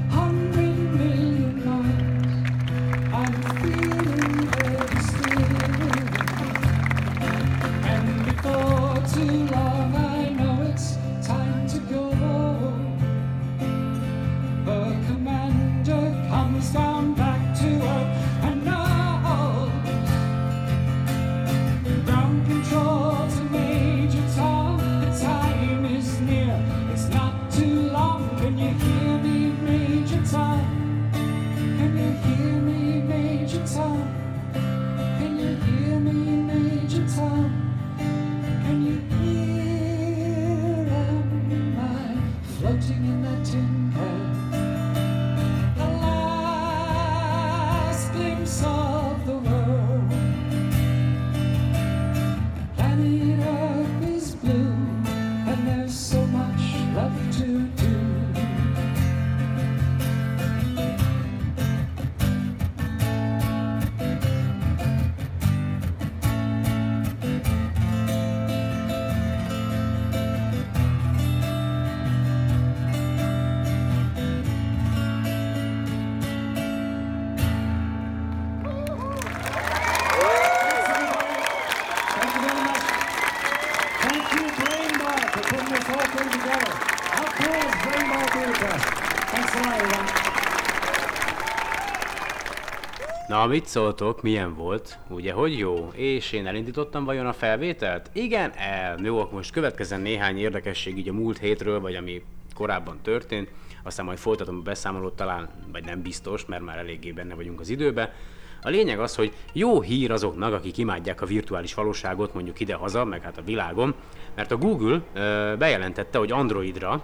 Na, 93.41 93.47
mit 93.47 93.65
szóltok, 93.65 94.21
milyen 94.21 94.53
volt? 94.55 94.97
Ugye, 95.09 95.33
hogy 95.33 95.57
jó? 95.57 95.91
És 95.95 96.31
én 96.31 96.47
elindítottam 96.47 97.03
vajon 97.03 97.25
a 97.25 97.33
felvételt? 97.33 98.09
Igen, 98.13 98.51
el. 98.55 98.99
Jó, 99.03 99.19
akkor 99.19 99.33
most 99.33 99.51
következzen 99.51 100.01
néhány 100.01 100.37
érdekesség 100.37 100.97
így 100.97 101.09
a 101.09 101.13
múlt 101.13 101.37
hétről, 101.37 101.79
vagy 101.79 101.95
ami 101.95 102.23
korábban 102.55 102.99
történt. 103.01 103.49
Aztán 103.83 104.05
majd 104.05 104.17
folytatom 104.17 104.57
a 104.57 104.61
beszámolót 104.61 105.15
talán, 105.15 105.49
vagy 105.71 105.85
nem 105.85 106.01
biztos, 106.01 106.45
mert 106.45 106.63
már 106.63 106.77
eléggé 106.77 107.11
benne 107.11 107.35
vagyunk 107.35 107.59
az 107.59 107.69
időbe. 107.69 108.13
A 108.61 108.69
lényeg 108.69 108.99
az, 108.99 109.15
hogy 109.15 109.33
jó 109.53 109.81
hír 109.81 110.11
azoknak, 110.11 110.53
akik 110.53 110.77
imádják 110.77 111.21
a 111.21 111.25
virtuális 111.25 111.73
valóságot, 111.73 112.33
mondjuk 112.33 112.59
ide-haza, 112.59 113.05
meg 113.05 113.21
hát 113.21 113.37
a 113.37 113.43
világon, 113.43 113.93
mert 114.35 114.51
a 114.51 114.57
Google 114.57 115.01
ö, 115.13 115.53
bejelentette, 115.57 116.17
hogy 116.17 116.31
Androidra 116.31 117.03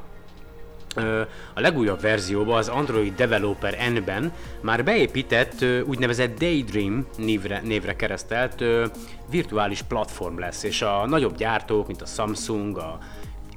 a 1.53 1.59
legújabb 1.59 2.01
verzióban, 2.01 2.57
az 2.57 2.67
Android 2.67 3.15
Developer 3.15 3.91
N-ben 3.91 4.31
már 4.61 4.83
beépített 4.83 5.65
úgynevezett 5.85 6.39
Daydream 6.39 7.07
névre, 7.17 7.61
névre 7.63 7.95
keresztelt 7.95 8.63
virtuális 9.29 9.81
platform 9.81 10.39
lesz, 10.39 10.63
és 10.63 10.81
a 10.81 11.05
nagyobb 11.07 11.37
gyártók, 11.37 11.87
mint 11.87 12.01
a 12.01 12.05
Samsung, 12.05 12.77
a 12.77 12.97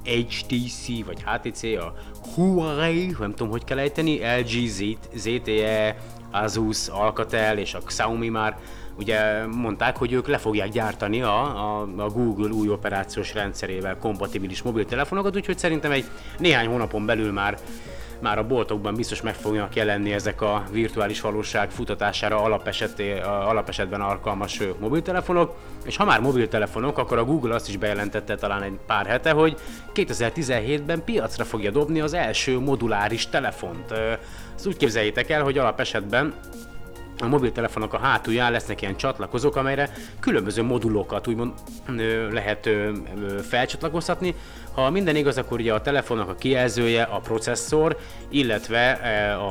HTC 0.03 1.05
vagy 1.05 1.23
HTC, 1.25 1.63
a 1.63 1.93
Huawei, 2.33 3.15
nem 3.19 3.33
tudom 3.33 3.51
hogy 3.51 3.63
kell 3.63 3.79
ejteni, 3.79 4.19
LG, 4.39 4.69
ZTE, 5.15 5.97
Asus, 6.31 6.87
Alcatel 6.87 7.57
és 7.57 7.73
a 7.73 7.79
Xiaomi 7.79 8.29
már 8.29 8.57
ugye 9.01 9.45
mondták, 9.45 9.97
hogy 9.97 10.11
ők 10.11 10.27
le 10.27 10.37
fogják 10.37 10.69
gyártani 10.69 11.21
a, 11.21 11.41
a, 11.41 11.87
a 11.97 12.09
Google 12.09 12.49
új 12.49 12.69
operációs 12.69 13.33
rendszerével 13.33 13.97
kompatibilis 13.97 14.61
mobiltelefonokat, 14.61 15.35
úgyhogy 15.35 15.57
szerintem 15.57 15.91
egy 15.91 16.05
néhány 16.37 16.67
hónapon 16.67 17.05
belül 17.05 17.31
már 17.31 17.57
már 18.21 18.37
a 18.37 18.47
boltokban 18.47 18.95
biztos 18.95 19.21
meg 19.21 19.33
fognak 19.33 19.75
jelenni 19.75 20.13
ezek 20.13 20.41
a 20.41 20.63
virtuális 20.71 21.21
valóság 21.21 21.69
futatására 21.69 22.43
alapeseté, 22.43 23.19
alapesetben 23.19 24.01
alkalmas 24.01 24.61
mobiltelefonok. 24.79 25.55
És 25.85 25.97
ha 25.97 26.05
már 26.05 26.19
mobiltelefonok, 26.19 26.97
akkor 26.97 27.17
a 27.17 27.23
Google 27.23 27.55
azt 27.55 27.69
is 27.69 27.77
bejelentette 27.77 28.35
talán 28.35 28.61
egy 28.61 28.79
pár 28.87 29.05
hete, 29.05 29.31
hogy 29.31 29.57
2017-ben 29.93 31.03
piacra 31.03 31.43
fogja 31.43 31.71
dobni 31.71 31.99
az 31.99 32.13
első 32.13 32.59
moduláris 32.59 33.27
telefont. 33.29 33.91
Ezt 34.55 34.67
úgy 34.67 34.77
képzeljétek 34.77 35.29
el, 35.29 35.43
hogy 35.43 35.57
alapesetben 35.57 36.33
a 37.21 37.27
mobiltelefonok 37.27 37.93
a 37.93 37.97
hátulján 37.97 38.51
lesznek 38.51 38.81
ilyen 38.81 38.95
csatlakozók, 38.95 39.55
amelyre 39.55 39.89
különböző 40.19 40.63
modulokat 40.63 41.27
úgymond 41.27 41.53
lehet 42.31 42.69
felcsatlakoztatni. 43.49 44.35
Ha 44.73 44.89
minden 44.89 45.15
igaz, 45.15 45.37
akkor 45.37 45.59
ugye 45.59 45.73
a 45.73 45.81
telefonnak 45.81 46.29
a 46.29 46.35
kijelzője, 46.35 47.03
a 47.03 47.19
processzor, 47.19 47.97
illetve 48.29 48.91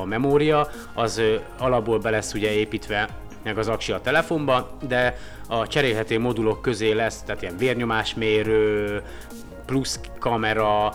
a 0.00 0.04
memória, 0.04 0.68
az 0.94 1.22
alapból 1.58 1.98
be 1.98 2.10
lesz 2.10 2.34
ugye 2.34 2.52
építve 2.52 3.08
meg 3.42 3.58
az 3.58 3.68
aksi 3.68 3.92
a 3.92 4.00
telefonba, 4.00 4.70
de 4.88 5.16
a 5.48 5.66
cserélhető 5.66 6.18
modulok 6.18 6.62
közé 6.62 6.92
lesz, 6.92 7.22
tehát 7.22 7.42
ilyen 7.42 7.56
vérnyomásmérő, 7.56 9.02
plusz 9.66 10.00
kamera, 10.18 10.94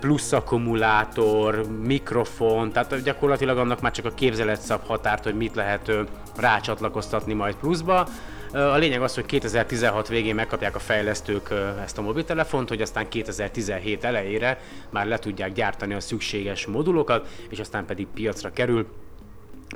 plusz 0.00 0.32
akkumulátor, 0.32 1.66
mikrofon, 1.82 2.72
tehát 2.72 3.02
gyakorlatilag 3.02 3.58
annak 3.58 3.80
már 3.80 3.92
csak 3.92 4.04
a 4.04 4.14
képzelet 4.14 4.60
szab 4.60 4.86
határt, 4.86 5.24
hogy 5.24 5.34
mit 5.34 5.54
lehet 5.54 5.92
rácsatlakoztatni 6.36 7.32
majd 7.32 7.54
pluszba. 7.54 8.08
A 8.52 8.76
lényeg 8.76 9.02
az, 9.02 9.14
hogy 9.14 9.26
2016 9.26 10.08
végén 10.08 10.34
megkapják 10.34 10.74
a 10.74 10.78
fejlesztők 10.78 11.48
ezt 11.82 11.98
a 11.98 12.02
mobiltelefont, 12.02 12.68
hogy 12.68 12.80
aztán 12.80 13.08
2017 13.08 14.04
elejére 14.04 14.60
már 14.90 15.06
le 15.06 15.18
tudják 15.18 15.52
gyártani 15.52 15.94
a 15.94 16.00
szükséges 16.00 16.66
modulokat, 16.66 17.28
és 17.48 17.58
aztán 17.58 17.86
pedig 17.86 18.06
piacra 18.14 18.52
kerül 18.52 18.86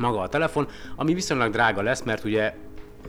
maga 0.00 0.20
a 0.20 0.28
telefon, 0.28 0.68
ami 0.96 1.14
viszonylag 1.14 1.52
drága 1.52 1.82
lesz, 1.82 2.02
mert 2.02 2.24
ugye 2.24 2.54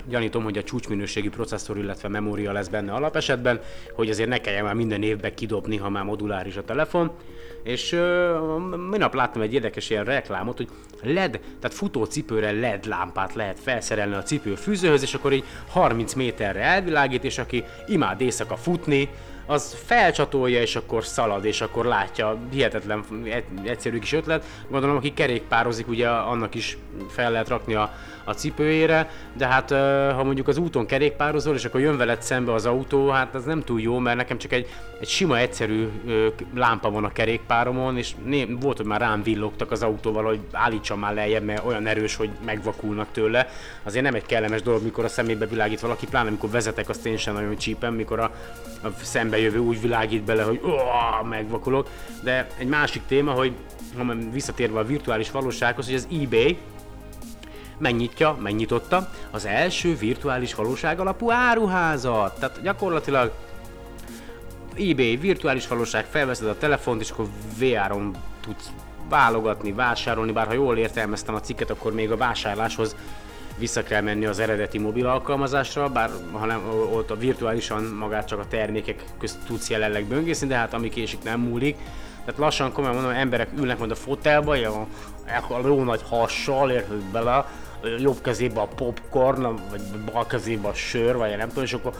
gyanítom, 0.07 0.43
hogy 0.43 0.57
a 0.57 0.63
csúcsminőségi 0.63 1.29
processzor, 1.29 1.77
illetve 1.77 2.07
memória 2.07 2.51
lesz 2.51 2.67
benne 2.67 2.93
alapesetben, 2.93 3.61
hogy 3.93 4.09
azért 4.09 4.29
ne 4.29 4.37
kelljen 4.37 4.63
már 4.63 4.73
minden 4.73 5.03
évben 5.03 5.35
kidobni, 5.35 5.77
ha 5.77 5.89
már 5.89 6.03
moduláris 6.03 6.57
a 6.57 6.63
telefon. 6.63 7.11
És 7.63 7.91
uh, 7.91 8.79
minap 8.89 9.13
láttam 9.13 9.41
egy 9.41 9.53
érdekes 9.53 9.89
ilyen 9.89 10.03
reklámot, 10.03 10.57
hogy 10.57 10.69
LED, 11.01 11.31
tehát 11.31 11.77
futó 11.77 12.03
cipőre 12.03 12.51
LED 12.51 12.85
lámpát 12.85 13.33
lehet 13.33 13.59
felszerelni 13.59 14.15
a 14.15 14.23
cipő 14.23 14.55
fűzőhöz, 14.55 15.01
és 15.01 15.13
akkor 15.13 15.33
így 15.33 15.43
30 15.67 16.13
méterre 16.13 16.61
elvilágít, 16.61 17.23
és 17.23 17.37
aki 17.37 17.63
imád 17.87 18.21
éjszaka 18.21 18.55
futni, 18.55 19.09
az 19.45 19.77
felcsatolja, 19.85 20.61
és 20.61 20.75
akkor 20.75 21.05
szalad, 21.05 21.45
és 21.45 21.61
akkor 21.61 21.85
látja. 21.85 22.37
Hihetetlen 22.51 23.03
egyszerű 23.63 23.99
kis 23.99 24.13
ötlet. 24.13 24.45
Gondolom, 24.69 24.95
aki 24.95 25.13
kerékpározik, 25.13 25.87
ugye 25.87 26.09
annak 26.09 26.55
is 26.55 26.77
fel 27.09 27.31
lehet 27.31 27.47
rakni 27.47 27.73
a, 27.73 27.93
a 28.23 28.33
cipőjére, 28.33 29.09
de 29.33 29.47
hát 29.47 29.69
ha 30.15 30.23
mondjuk 30.23 30.47
az 30.47 30.57
úton 30.57 30.85
kerékpározol, 30.85 31.55
és 31.55 31.65
akkor 31.65 31.79
jön 31.79 31.97
veled 31.97 32.21
szembe 32.21 32.53
az 32.53 32.65
autó, 32.65 33.09
hát 33.09 33.35
ez 33.35 33.43
nem 33.43 33.61
túl 33.63 33.81
jó, 33.81 33.99
mert 33.99 34.17
nekem 34.17 34.37
csak 34.37 34.51
egy, 34.51 34.67
egy 34.99 35.07
sima, 35.07 35.37
egyszerű 35.37 35.89
lámpa 36.55 36.91
van 36.91 37.03
a 37.03 37.11
kerékpáromon, 37.11 37.97
és 37.97 38.15
né, 38.25 38.47
volt, 38.59 38.77
hogy 38.77 38.85
már 38.85 38.99
rám 38.99 39.23
villogtak 39.23 39.71
az 39.71 39.83
autóval, 39.83 40.23
hogy 40.23 40.39
állítsam 40.51 40.99
már 40.99 41.13
lejjebb, 41.13 41.43
mert 41.43 41.65
olyan 41.65 41.87
erős, 41.87 42.15
hogy 42.15 42.29
megvakulnak 42.45 43.07
tőle. 43.11 43.47
Azért 43.83 44.03
nem 44.03 44.13
egy 44.13 44.25
kellemes 44.25 44.61
dolog, 44.61 44.83
mikor 44.83 45.03
a 45.03 45.07
szemébe 45.07 45.45
világít 45.45 45.79
valaki, 45.79 46.07
pláne 46.07 46.27
amikor 46.27 46.49
vezetek, 46.49 46.89
azt 46.89 47.05
én 47.05 47.17
sem 47.17 47.33
nagyon 47.33 47.57
csípem, 47.57 47.93
mikor 47.93 48.19
a, 48.19 48.31
a 48.83 48.87
szembe 49.01 49.39
jövő 49.39 49.59
úgy 49.59 49.81
világít 49.81 50.23
bele, 50.23 50.43
hogy 50.43 50.61
megvakulok. 51.29 51.89
De 52.23 52.47
egy 52.57 52.67
másik 52.67 53.01
téma, 53.07 53.31
hogy 53.31 53.53
ha 53.97 54.15
visszatérve 54.31 54.79
a 54.79 54.85
virtuális 54.85 55.31
valósághoz, 55.31 55.85
hogy 55.85 55.95
az 55.95 56.07
eBay, 56.21 56.57
megnyitja, 57.83 58.37
megnyitotta 58.41 59.09
az 59.31 59.45
első 59.45 59.95
virtuális 59.95 60.55
valóság 60.55 60.99
alapú 60.99 61.31
áruházat. 61.31 62.39
Tehát 62.39 62.61
gyakorlatilag 62.61 63.31
eBay, 64.77 65.15
virtuális 65.15 65.67
valóság, 65.67 66.05
felveszed 66.05 66.47
a 66.47 66.57
telefont, 66.57 67.01
és 67.01 67.09
akkor 67.09 67.25
VR-on 67.59 68.15
tudsz 68.41 68.69
válogatni, 69.09 69.71
vásárolni, 69.71 70.31
bár 70.31 70.47
ha 70.47 70.53
jól 70.53 70.77
értelmeztem 70.77 71.35
a 71.35 71.39
cikket, 71.39 71.69
akkor 71.69 71.93
még 71.93 72.11
a 72.11 72.17
vásárláshoz 72.17 72.95
vissza 73.57 73.83
kell 73.83 74.01
menni 74.01 74.25
az 74.25 74.39
eredeti 74.39 74.77
mobil 74.77 75.07
alkalmazásra, 75.07 75.89
bár 75.89 76.09
ha 76.31 76.45
nem, 76.45 76.61
ott 76.93 77.11
a 77.11 77.15
virtuálisan 77.15 77.83
magát 77.83 78.27
csak 78.27 78.39
a 78.39 78.47
termékek 78.47 79.03
közt 79.19 79.37
tudsz 79.45 79.69
jelenleg 79.69 80.05
böngészni, 80.05 80.47
de 80.47 80.55
hát 80.55 80.73
ami 80.73 80.89
késik 80.89 81.23
nem 81.23 81.39
múlik. 81.39 81.77
Tehát 82.25 82.39
lassan 82.39 82.71
komolyan 82.71 82.95
mondom, 82.95 83.13
emberek 83.13 83.49
ülnek 83.57 83.77
majd 83.77 83.91
a 83.91 83.95
fotelba, 83.95 84.53
a, 84.53 84.87
a 85.53 85.67
jó 85.67 85.83
nagy 85.83 86.01
hassal, 86.09 86.71
érted 86.71 87.01
bele, 87.11 87.45
jobb 87.99 88.21
kezébe 88.21 88.61
a 88.61 88.67
popcorn, 88.67 89.41
vagy 89.69 89.81
bal 90.11 90.25
kezébe 90.25 90.67
a 90.67 90.73
sör, 90.73 91.15
vagy 91.15 91.37
nem 91.37 91.47
tudom, 91.47 91.63
és 91.63 91.73
akkor 91.73 91.93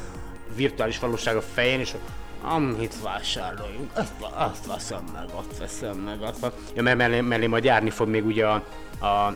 virtuális 0.55 0.99
valóság 0.99 1.35
a 1.35 1.41
fején, 1.41 1.79
és 1.79 1.95
amit 2.43 3.01
vásároljunk, 3.01 3.91
azt, 3.93 4.13
azt 4.33 4.65
veszem 4.65 5.03
meg, 5.13 5.25
azt 5.35 5.57
veszem 5.57 5.97
meg, 5.97 6.21
azt 6.21 6.51
Ja, 6.73 6.81
mert 6.81 6.97
mellé, 6.97 7.21
mellé 7.21 7.47
majd 7.47 7.63
járni 7.63 7.89
fog 7.89 8.07
még 8.07 8.25
ugye 8.25 8.45
a, 8.45 8.53
a 9.05 9.33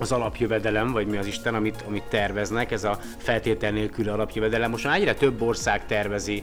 az 0.00 0.12
alapjövedelem, 0.12 0.92
vagy 0.92 1.06
mi 1.06 1.16
az 1.16 1.26
Isten, 1.26 1.54
amit, 1.54 1.84
amit 1.88 2.02
terveznek, 2.02 2.70
ez 2.70 2.84
a 2.84 2.98
feltétel 3.16 3.70
nélküli 3.70 4.08
alapjövedelem. 4.08 4.70
Most 4.70 4.84
már 4.84 4.96
egyre 4.96 5.14
több 5.14 5.42
ország 5.42 5.86
tervezi 5.86 6.42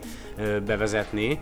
bevezetni 0.65 1.39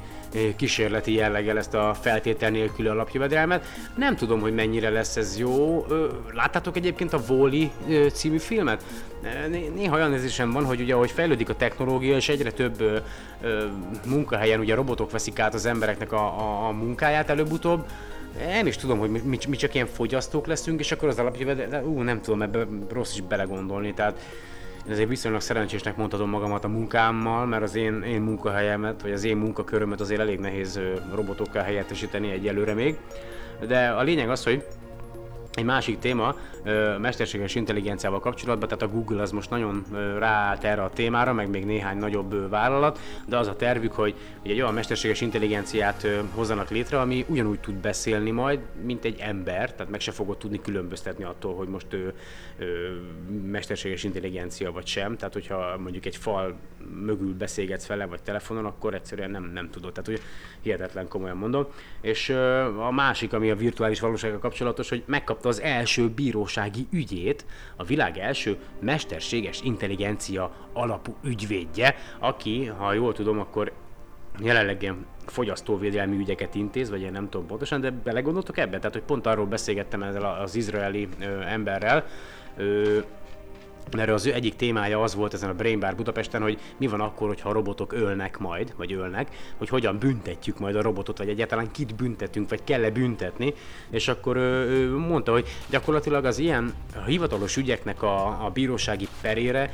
kísérleti 0.56 1.14
jelleggel 1.14 1.58
ezt 1.58 1.74
a 1.74 1.96
feltétel 2.02 2.50
nélküli 2.50 2.88
alapjövedelmet. 2.88 3.66
Nem 3.96 4.16
tudom, 4.16 4.40
hogy 4.40 4.54
mennyire 4.54 4.90
lesz 4.90 5.16
ez 5.16 5.38
jó. 5.38 5.86
Láttátok 6.34 6.78
egyébként 6.78 7.14
a 7.14 7.20
Wall-E 7.28 8.10
című 8.10 8.38
filmet? 8.38 8.84
Néha 9.76 9.96
olyan 9.96 10.14
érzésem 10.14 10.52
van, 10.52 10.66
hogy 10.66 10.82
ugye 10.82 10.94
ahogy 10.94 11.12
fejlődik 11.12 11.50
a 11.50 11.56
technológia, 11.56 12.16
és 12.16 12.30
egyre 12.30 12.52
több 12.52 13.04
munkahelyen 14.06 14.60
ugye 14.60 14.76
robotok 14.76 15.12
veszik 15.12 15.40
át 15.40 15.54
az 15.54 15.66
embereknek 15.66 16.12
a, 16.12 16.40
a, 16.40 16.68
a 16.68 16.72
munkáját 16.72 17.30
előbb-utóbb, 17.30 17.86
nem 18.38 18.68
is 18.68 18.76
tudom, 18.76 19.00
hogy 19.00 19.10
mi, 19.10 19.40
mi, 19.48 19.56
csak 19.56 19.74
ilyen 19.74 19.88
fogyasztók 19.88 20.48
leszünk, 20.48 20.80
és 20.80 20.92
akkor 20.92 21.10
az 21.10 21.20
alapjövedelem, 21.20 21.84
ú, 21.84 22.02
nem 22.02 22.22
tudom, 22.22 22.42
ebbe 22.42 22.68
rossz 22.92 23.14
is 23.14 23.22
belegondolni, 23.22 23.94
tehát 23.94 24.20
ezért 24.90 25.10
viszonylag 25.10 25.42
szerencsésnek 25.42 25.96
mondhatom 25.96 26.30
magamat 26.30 26.64
a 26.64 26.68
munkámmal, 26.68 27.46
mert 27.46 27.64
az 27.64 27.76
én, 27.76 28.02
én 28.02 28.22
munkahelyemet, 28.22 29.02
vagy 29.02 29.12
az 29.12 29.24
én 29.24 29.38
munkakörömet 29.38 30.00
azért 30.00 30.20
elég 30.20 30.40
nehéz 30.40 30.80
robotokkal 31.14 31.62
helyettesíteni 31.62 32.32
egyelőre 32.32 32.74
még. 32.74 32.98
De 33.68 33.88
a 33.88 34.02
lényeg 34.02 34.30
az, 34.30 34.44
hogy 34.44 34.66
egy 35.54 35.66
másik 35.66 36.00
téma, 36.00 36.36
mesterséges 37.00 37.56
intelligenciával 37.56 38.20
kapcsolatban, 38.20 38.68
tehát 38.68 38.84
a 38.84 38.96
Google 38.96 39.22
az 39.22 39.32
most 39.32 39.50
nagyon 39.50 39.86
ráállt 40.18 40.64
erre 40.64 40.84
a 40.84 40.90
témára, 40.90 41.34
meg 41.34 41.50
még 41.50 41.66
néhány 41.66 41.98
nagyobb 41.98 42.50
vállalat, 42.50 43.00
de 43.28 43.38
az 43.38 43.48
a 43.48 43.56
tervük, 43.56 43.92
hogy 43.92 44.16
egy 44.42 44.62
olyan 44.62 44.74
mesterséges 44.74 45.22
intelligenciát 45.22 46.08
hozzanak 46.34 46.70
létre, 46.70 47.00
ami 47.00 47.26
ugyanúgy 47.28 47.60
tud 47.60 47.76
beszélni 47.76 48.32
majd, 48.32 48.60
mint 48.84 49.06
egy 49.06 49.20
ember, 49.20 49.74
tehát 49.74 49.92
meg 49.92 50.00
se 50.00 50.12
fogod 50.12 50.38
tudni 50.38 50.62
különböztetni 50.62 51.24
attól, 51.24 51.56
hogy 51.56 51.68
most 51.68 51.94
ő, 51.94 52.14
ő 52.58 53.02
mesterséges 53.52 54.04
intelligencia 54.04 54.72
vagy 54.72 54.88
sem, 54.88 55.18
tehát 55.18 55.34
hogyha 55.34 55.78
mondjuk 55.78 56.06
egy 56.06 56.18
fal 56.18 56.56
mögül 57.06 57.34
beszélgetsz 57.34 57.88
vele, 57.88 58.06
vagy 58.06 58.22
telefonon, 58.22 58.66
akkor 58.66 58.94
egyszerűen 58.94 59.32
nem, 59.32 59.52
nem 59.54 59.70
tudod, 59.70 59.92
tehát 59.92 60.10
hogy 60.10 60.22
hihetetlen 60.62 61.08
komolyan 61.08 61.38
mondom. 61.38 61.66
És 62.02 62.30
a 62.78 62.92
másik, 62.92 63.34
ami 63.34 63.50
a 63.50 63.56
virtuális 63.56 64.00
valósággal 64.00 64.40
kapcsolatos, 64.40 64.90
hogy 64.90 65.04
megkap 65.06 65.39
megkapta 65.40 65.50
az 65.50 65.62
első 65.62 66.10
bírósági 66.10 66.88
ügyét, 66.92 67.46
a 67.76 67.84
világ 67.84 68.18
első 68.18 68.58
mesterséges 68.80 69.62
intelligencia 69.62 70.52
alapú 70.74 71.16
ügyvédje, 71.24 71.96
aki, 72.20 72.66
ha 72.66 72.94
jól 72.94 73.14
tudom, 73.14 73.40
akkor 73.40 73.72
jelenleg 74.40 74.82
ilyen 74.82 75.06
fogyasztóvédelmi 75.26 76.18
ügyeket 76.18 76.56
intéz, 76.56 76.90
vagy 76.90 77.02
én 77.02 77.12
nem 77.12 77.30
tudom 77.30 77.48
pontosan, 77.48 77.82
de 77.82 77.92
belegondoltok 77.92 78.58
ebbe? 78.58 78.78
Tehát, 78.78 78.94
hogy 78.94 79.04
pont 79.04 79.26
arról 79.26 79.46
beszélgettem 79.46 80.04
ezzel 80.04 80.26
az 80.26 80.56
izraeli 80.56 81.08
ö, 81.20 81.42
emberrel, 81.42 82.06
ö, 82.58 83.00
erre 83.98 84.14
az 84.14 84.26
ő 84.26 84.34
egyik 84.34 84.56
témája 84.56 85.02
az 85.02 85.16
volt 85.16 85.34
ezen 85.34 85.50
a 85.50 85.54
Brain 85.54 85.80
Bar 85.80 85.96
Budapesten, 85.96 86.42
hogy 86.42 86.60
mi 86.78 86.88
van 86.88 87.02
akkor, 87.02 87.28
hogyha 87.28 87.50
a 87.50 87.54
robotok 87.54 87.94
ölnek 87.94 88.38
majd, 88.38 88.74
vagy 88.78 88.94
ölnek, 88.94 89.28
hogy 89.58 89.70
hogyan 89.70 89.98
büntetjük 89.98 90.60
majd 90.60 90.76
a 90.76 90.82
robotot, 90.82 91.18
vagy 91.18 91.30
egyáltalán 91.30 91.72
kit 91.72 91.96
büntetünk, 91.96 92.50
vagy 92.50 92.64
kell-e 92.64 92.90
büntetni, 92.92 93.54
és 93.90 94.08
akkor 94.08 94.36
ő 94.38 94.98
mondta, 94.98 95.32
hogy 95.32 95.48
gyakorlatilag 95.70 96.26
az 96.26 96.40
ilyen 96.40 96.74
hivatalos 97.06 97.58
ügyeknek 97.58 98.02
a, 98.02 98.46
a 98.46 98.50
bírósági 98.54 99.08
perére 99.22 99.72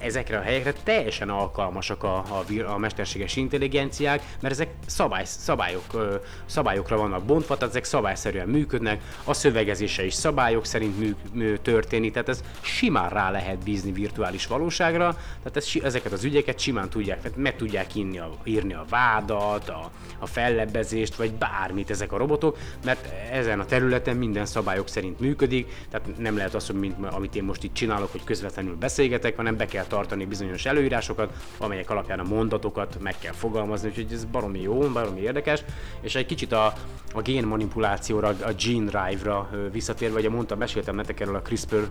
ezekre 0.00 0.38
a 0.38 0.42
helyekre 0.42 0.72
teljesen 0.82 1.28
alkalmasak 1.28 2.02
a, 2.02 2.16
a, 2.16 2.44
a 2.66 2.78
mesterséges 2.78 3.36
intelligenciák, 3.36 4.22
mert 4.40 4.54
ezek 4.54 4.68
szabály, 4.86 5.24
szabályok, 5.24 6.20
szabályokra 6.46 6.96
vannak 6.96 7.24
bontva, 7.24 7.56
tehát 7.56 7.74
ezek 7.74 7.84
szabályszerűen 7.84 8.48
működnek, 8.48 9.02
a 9.24 9.32
szövegezése 9.32 10.04
is 10.04 10.14
szabályok 10.14 10.64
szerint 10.64 10.98
mű, 10.98 11.14
mű, 11.32 11.56
történik, 11.56 12.12
tehát 12.12 12.28
ez 12.28 12.42
simán 12.60 13.08
rá 13.08 13.30
lehet 13.30 13.58
bízni 13.58 13.92
virtuális 13.92 14.46
valóságra, 14.46 15.16
tehát 15.42 15.56
ez, 15.56 15.68
ezeket 15.82 16.12
az 16.12 16.24
ügyeket 16.24 16.58
simán 16.58 16.88
tudják, 16.88 17.36
meg 17.36 17.56
tudják 17.56 17.94
írni 17.94 18.18
a, 18.18 18.30
írni 18.44 18.74
a 18.74 18.84
vádat, 18.88 19.68
a, 19.68 19.90
a 20.18 20.26
fellebbezést, 20.26 21.14
vagy 21.14 21.32
bármit 21.32 21.90
ezek 21.90 22.12
a 22.12 22.16
robotok, 22.16 22.58
mert 22.84 23.08
ezen 23.32 23.60
a 23.60 23.64
területen 23.64 24.16
minden 24.16 24.46
szabályok 24.46 24.88
szerint 24.88 25.20
működik, 25.20 25.86
tehát 25.90 26.18
nem 26.18 26.36
lehet 26.36 26.54
az, 26.54 26.66
hogy 26.66 26.78
mint, 26.78 27.06
amit 27.06 27.34
én 27.34 27.44
most 27.44 27.64
itt 27.64 27.74
csinálok, 27.74 28.12
hogy 28.12 28.24
közvetlenül 28.24 28.76
beszélgetek, 28.76 29.36
hanem 29.36 29.56
be 29.56 29.66
kell 29.66 29.84
tartani 29.88 30.24
bizonyos 30.24 30.66
előírásokat, 30.66 31.32
amelyek 31.58 31.90
alapján 31.90 32.18
a 32.18 32.22
mondatokat 32.22 32.98
meg 33.00 33.18
kell 33.18 33.32
fogalmazni, 33.32 33.88
úgyhogy 33.88 34.12
ez 34.12 34.24
baromi 34.24 34.60
jó, 34.60 34.78
baromi 34.78 35.20
érdekes, 35.20 35.64
és 36.00 36.14
egy 36.14 36.26
kicsit 36.26 36.52
a, 36.52 36.72
a 37.12 37.20
gén 37.22 37.46
manipulációra, 37.46 38.28
a 38.28 38.52
gene 38.64 38.90
drive-ra 38.90 39.50
visszatérve, 39.72 40.18
ugye 40.18 40.30
mondtam, 40.30 40.58
meséltem 40.58 40.94
nektek 40.94 41.20
erről 41.20 41.36
a 41.36 41.42
CRISPR 41.42 41.86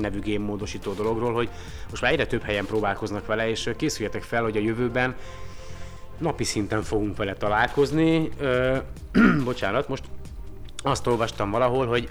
nevű 0.00 0.20
génmódosító 0.20 0.92
dologról, 0.92 1.32
hogy 1.32 1.48
most 1.90 2.02
már 2.02 2.12
egyre 2.12 2.26
több 2.26 2.42
helyen 2.42 2.66
próbálkoznak 2.66 3.26
vele, 3.26 3.48
és 3.48 3.70
készüljetek 3.76 4.22
fel, 4.22 4.42
hogy 4.42 4.56
a 4.56 4.60
jövőben 4.60 5.14
napi 6.18 6.44
szinten 6.44 6.82
fogunk 6.82 7.16
vele 7.16 7.34
találkozni. 7.34 8.28
Ö, 8.38 8.76
bocsánat, 9.44 9.88
most 9.88 10.04
azt 10.82 11.06
olvastam 11.06 11.50
valahol, 11.50 11.86
hogy 11.86 12.08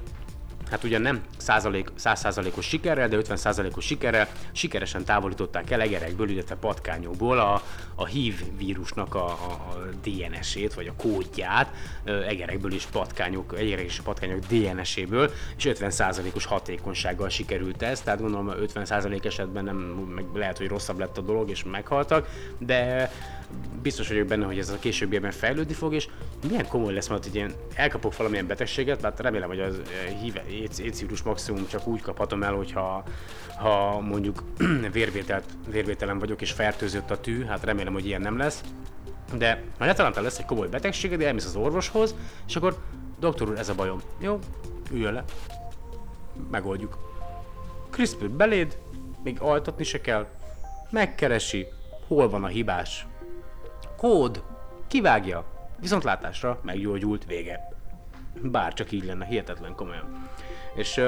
hát 0.70 0.84
ugyan 0.84 1.02
nem 1.02 1.22
százalék, 1.38 1.92
100%-os 2.00 2.66
sikerrel, 2.66 3.08
de 3.08 3.18
50%-os 3.20 3.86
sikerrel 3.86 4.28
sikeresen 4.52 5.04
távolították 5.04 5.72
el 5.72 5.82
egerekből, 5.82 6.30
illetve 6.30 6.56
patkányokból 6.56 7.40
a, 7.40 7.62
a 7.96 8.06
HIV 8.06 8.58
vírusnak 8.58 9.16
a, 9.16 9.26
a 9.28 9.78
DNS-ét, 10.04 10.74
vagy 10.74 10.88
a 10.88 10.94
kódját, 10.98 11.74
egerekből 12.06 12.72
is 12.72 12.86
patkányok, 12.86 13.56
egerek 13.58 13.86
és 13.86 14.02
patkányok 14.02 14.40
DNS-éből, 14.40 15.32
és 15.58 15.70
50%-os 15.70 16.46
hatékonysággal 16.46 17.30
sikerült 17.30 17.82
ez, 17.82 18.02
tehát 18.02 18.20
gondolom 18.20 18.54
50% 18.76 19.26
esetben 19.26 19.64
nem, 19.64 19.78
meg 20.16 20.26
lehet, 20.34 20.58
hogy 20.58 20.68
rosszabb 20.68 21.00
lett 21.00 21.18
a 21.18 21.22
dolog, 21.22 21.50
és 21.50 21.64
meghaltak, 21.64 22.28
de 22.58 23.12
biztos 23.82 24.08
vagyok 24.08 24.28
benne, 24.28 24.46
hogy 24.46 24.58
ez 24.58 24.70
a 24.70 24.80
későbbiekben 24.80 25.32
fejlődni 25.32 25.74
fog, 25.74 25.94
és 25.94 26.08
milyen 26.48 26.68
komoly 26.68 26.94
lesz 26.94 27.08
majd, 27.08 27.24
hogy 27.24 27.36
én 27.36 27.52
elkapok 27.76 28.18
valamilyen 28.18 28.48
betegséget, 28.48 29.02
hát 29.02 29.20
remélem, 29.20 29.48
hogy 29.48 29.60
az 29.60 30.80
écvírus 30.80 31.22
maximum 31.22 31.68
csak 31.68 31.88
úgy 31.88 32.02
kaphatom 32.02 32.44
el, 32.44 32.54
hogyha 32.54 33.04
ha 33.58 34.00
mondjuk 34.00 34.44
vérvételt, 34.92 35.44
vérvételen 35.70 36.20
vagyok 36.20 36.42
és 36.42 36.52
fertőzött 36.52 37.12
a 37.12 37.20
tű, 37.20 37.44
hát 37.44 37.64
remélem, 37.64 37.94
hogy 37.94 38.06
ilyen 38.06 38.22
nem 38.22 38.38
lesz. 38.38 38.64
De 39.38 39.64
ha 39.78 39.84
egyáltalán 39.84 40.24
lesz 40.24 40.40
egy 40.40 40.46
komoly 40.46 40.68
betegséged, 40.68 41.22
elmész 41.22 41.46
az 41.46 41.56
orvoshoz, 41.56 42.16
és 42.48 42.56
akkor 42.56 42.78
doktor 43.20 43.50
úr, 43.50 43.58
ez 43.58 43.70
a 43.70 43.76
bajom. 43.76 44.02
Jó, 44.20 44.40
üljön 44.92 45.14
le. 45.14 45.24
Megoldjuk. 46.52 46.98
CRISPR 47.90 48.30
beléd, 48.30 48.78
még 49.24 49.38
altatni 49.42 49.84
se 49.84 50.02
kell. 50.02 50.28
Megkeresi, 50.90 51.68
hol 52.08 52.30
van 52.30 52.44
a 52.44 52.48
hibás 52.48 53.08
kód, 54.00 54.44
kivágja, 54.88 55.46
viszontlátásra 55.80 56.60
meggyógyult 56.62 57.26
vége. 57.26 57.68
Bár 58.42 58.74
csak 58.74 58.92
így 58.92 59.06
lenne, 59.06 59.26
hihetetlen 59.26 59.76
komolyan. 59.76 60.30
És 60.76 61.02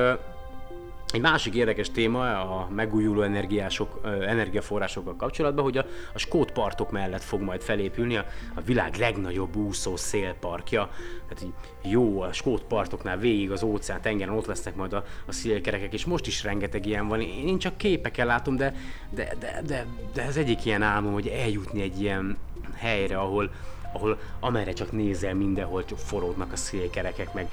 egy 1.13 1.21
másik 1.21 1.53
érdekes 1.53 1.91
téma 1.91 2.41
a 2.41 2.69
megújuló 2.75 3.21
energiások, 3.21 3.99
energiaforrásokkal 4.03 5.15
kapcsolatban, 5.15 5.63
hogy 5.63 5.77
a, 5.77 5.85
a 6.13 6.17
skót 6.17 6.51
partok 6.51 6.91
mellett 6.91 7.23
fog 7.23 7.41
majd 7.41 7.61
felépülni 7.61 8.15
a, 8.17 8.25
a 8.55 8.61
világ 8.61 8.95
legnagyobb 8.95 9.55
úszó 9.55 9.95
szélparkja. 9.95 10.89
Tehát 11.27 11.43
így 11.43 11.91
jó, 11.91 12.21
a 12.21 12.33
skót 12.33 12.63
partoknál 12.63 13.17
végig 13.17 13.51
az 13.51 13.63
óceán 13.63 14.01
tengeren 14.01 14.33
ott 14.33 14.45
lesznek 14.45 14.75
majd 14.75 14.93
a, 14.93 15.03
a 15.25 15.31
szélkerekek, 15.31 15.93
és 15.93 16.05
most 16.05 16.27
is 16.27 16.43
rengeteg 16.43 16.85
ilyen 16.85 17.07
van. 17.07 17.21
Én 17.21 17.57
csak 17.57 17.77
képekkel 17.77 18.25
látom, 18.25 18.55
de, 18.55 18.75
de, 19.09 19.35
de, 19.39 19.61
de, 19.65 19.85
de 20.13 20.21
ez 20.21 20.37
egyik 20.37 20.65
ilyen 20.65 20.81
álmom, 20.81 21.13
hogy 21.13 21.27
eljutni 21.27 21.81
egy 21.81 22.01
ilyen 22.01 22.37
helyre, 22.75 23.17
ahol, 23.17 23.51
ahol 23.91 24.19
amerre 24.39 24.73
csak 24.73 24.91
nézel, 24.91 25.35
mindenhol 25.35 25.83
forognak 25.95 26.51
a 26.51 26.55
szélkerekek, 26.55 27.33
meg 27.33 27.51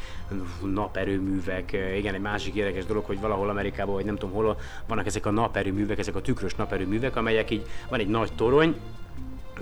naperőművek. 0.72 1.72
Igen, 1.96 2.14
egy 2.14 2.20
másik 2.20 2.54
érdekes 2.54 2.84
dolog, 2.84 3.04
hogy 3.04 3.20
valahol 3.20 3.48
Amerikában, 3.48 3.94
vagy 3.94 4.04
nem 4.04 4.16
tudom 4.16 4.34
hol, 4.34 4.58
vannak 4.86 5.06
ezek 5.06 5.26
a 5.26 5.30
naperőművek, 5.30 5.98
ezek 5.98 6.16
a 6.16 6.20
tükrös 6.20 6.54
naperőművek, 6.54 7.16
amelyek 7.16 7.50
így, 7.50 7.66
van 7.88 8.00
egy 8.00 8.08
nagy 8.08 8.32
torony, 8.36 8.76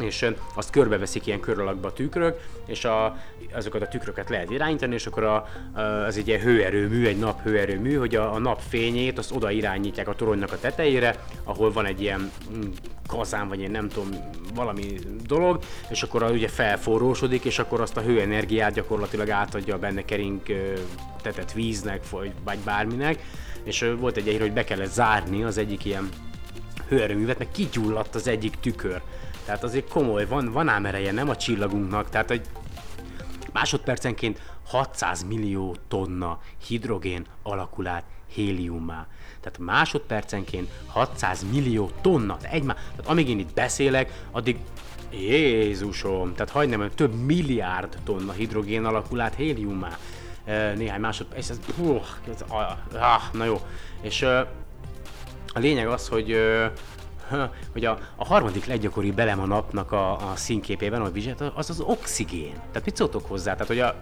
és 0.01 0.27
azt 0.55 0.71
körbeveszik 0.71 1.27
ilyen 1.27 1.41
kör 1.41 1.61
alakba 1.61 1.89
a 1.89 1.93
tükrök, 1.93 2.41
és 2.67 2.85
a, 2.85 3.17
azokat 3.53 3.83
a 3.83 3.89
tükröket 3.89 4.29
lehet 4.29 4.51
irányítani, 4.51 4.95
és 4.95 5.07
akkor 5.07 5.25
a, 5.25 5.49
az 6.07 6.17
egy 6.17 6.29
ilyen 6.29 6.41
hőerőmű, 6.41 7.07
egy 7.07 7.19
nap 7.19 7.43
hőerőmű, 7.43 7.95
hogy 7.95 8.15
a, 8.15 8.35
a 8.35 8.39
nap 8.39 8.61
fényét 8.69 9.19
azt 9.19 9.35
oda 9.35 9.51
irányítják 9.51 10.09
a 10.09 10.15
toronynak 10.15 10.53
a 10.53 10.59
tetejére, 10.59 11.25
ahol 11.45 11.73
van 11.73 11.87
egy 11.87 12.01
ilyen 12.01 12.31
mm, 12.57 12.71
kazán, 13.07 13.49
vagy 13.49 13.61
én 13.61 13.71
nem 13.71 13.89
tudom, 13.89 14.09
valami 14.55 14.99
dolog, 15.27 15.59
és 15.89 16.03
akkor 16.03 16.23
a, 16.23 16.31
ugye 16.31 16.49
felforrósodik, 16.49 17.45
és 17.45 17.59
akkor 17.59 17.81
azt 17.81 17.97
a 17.97 18.03
hőenergiát 18.03 18.73
gyakorlatilag 18.73 19.31
átadja 19.31 19.75
a 19.75 19.79
benne 19.79 20.05
kering 20.05 20.41
tetett 21.23 21.53
víznek, 21.53 22.11
vagy, 22.11 22.33
vagy 22.45 22.59
bárminek, 22.59 23.23
és 23.63 23.93
volt 23.99 24.17
egy 24.17 24.37
hogy 24.41 24.53
be 24.53 24.65
kellett 24.65 24.93
zárni 24.93 25.43
az 25.43 25.59
egyik 25.59 25.85
ilyen 25.85 26.09
hőerőművet, 26.89 27.39
meg 27.39 27.49
kigyulladt 27.51 28.15
az 28.15 28.29
egyik 28.29 28.55
tükör. 28.61 29.01
Tehát 29.47 29.63
azért 29.63 29.89
komoly, 29.89 30.27
van, 30.27 30.53
van 30.53 30.69
ám 30.69 30.87
ereje, 30.87 31.13
nem 31.13 31.29
a 31.29 31.37
csillagunknak, 31.37 32.11
tehát 32.11 32.29
hogy 32.29 32.43
másodpercenként 33.53 34.41
600 34.67 35.25
millió 35.25 35.77
tonna 35.89 36.41
hidrogén 36.67 37.27
alakul 37.43 37.87
át 37.87 38.05
héliummá. 38.27 39.07
Tehát 39.41 39.59
másodpercenként 39.59 40.71
600 40.87 41.45
millió 41.53 41.91
tonna, 42.01 42.37
tehát, 42.37 42.55
egymá, 42.55 42.75
tehát 42.75 43.07
amíg 43.07 43.29
én 43.29 43.39
itt 43.39 43.55
beszélek, 43.55 44.23
addig 44.31 44.59
Jézusom, 45.11 46.35
tehát 46.35 46.53
hagyd 46.53 46.71
nem, 46.71 46.91
több 46.95 47.15
milliárd 47.15 47.99
tonna 48.05 48.33
hidrogén 48.33 48.85
alakul 48.85 49.21
át 49.21 49.35
héliummá. 49.35 49.99
Néhány 50.77 51.01
másodperc, 51.01 51.51
ez, 51.51 51.61
uh, 51.79 52.03
ez 52.29 52.41
ah, 52.93 53.23
na 53.33 53.45
jó. 53.45 53.61
És 54.01 54.23
a 55.47 55.59
lényeg 55.59 55.87
az, 55.87 56.09
hogy 56.09 56.37
hogy 57.72 57.85
a, 57.85 57.99
a 58.16 58.24
harmadik 58.24 58.66
leggyakoribb 58.66 59.18
elem 59.18 59.41
a 59.41 59.47
napnak 59.47 59.93
a, 59.93 60.31
a 60.31 60.37
színképében, 60.37 61.01
a 61.01 61.11
vizet, 61.11 61.41
az 61.55 61.70
az 61.70 61.81
oxigén. 61.81 62.55
Tehát 62.55 62.85
mit 62.85 62.97
szóltok 62.97 63.29
hozzá? 63.29 63.53
Tehát, 63.53 63.66
hogy 63.66 63.81
a, 63.81 63.95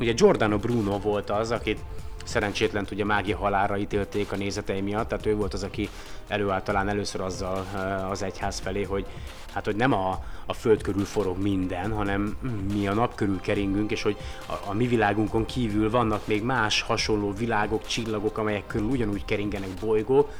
ugye 0.00 0.12
Giordano 0.12 0.58
Bruno 0.58 0.98
volt 0.98 1.30
az, 1.30 1.50
akit 1.50 1.78
szerencsétlen 2.24 2.86
ugye 2.92 3.04
mágia 3.04 3.36
halára 3.36 3.76
ítélték 3.76 4.32
a 4.32 4.36
nézetei 4.36 4.80
miatt, 4.80 5.08
tehát 5.08 5.26
ő 5.26 5.34
volt 5.34 5.54
az, 5.54 5.62
aki 5.62 5.88
előállt 6.28 6.64
talán 6.64 6.88
először 6.88 7.20
azzal 7.20 7.66
eh, 7.74 8.10
az 8.10 8.22
egyház 8.22 8.58
felé, 8.58 8.82
hogy 8.82 9.06
hát 9.52 9.64
hogy 9.64 9.76
nem 9.76 9.92
a, 9.92 10.24
a 10.46 10.52
föld 10.52 10.82
körül 10.82 11.04
forog 11.04 11.38
minden, 11.38 11.92
hanem 11.92 12.36
mi 12.72 12.88
a 12.88 12.94
nap 12.94 13.14
körül 13.14 13.40
keringünk, 13.40 13.90
és 13.90 14.02
hogy 14.02 14.16
a, 14.46 14.52
a 14.70 14.72
mi 14.72 14.86
világunkon 14.86 15.46
kívül 15.46 15.90
vannak 15.90 16.26
még 16.26 16.42
más 16.42 16.82
hasonló 16.82 17.32
világok, 17.32 17.86
csillagok, 17.86 18.38
amelyek 18.38 18.66
körül 18.66 18.88
ugyanúgy 18.88 19.24
keringenek 19.24 19.70
bolygók, 19.80 20.30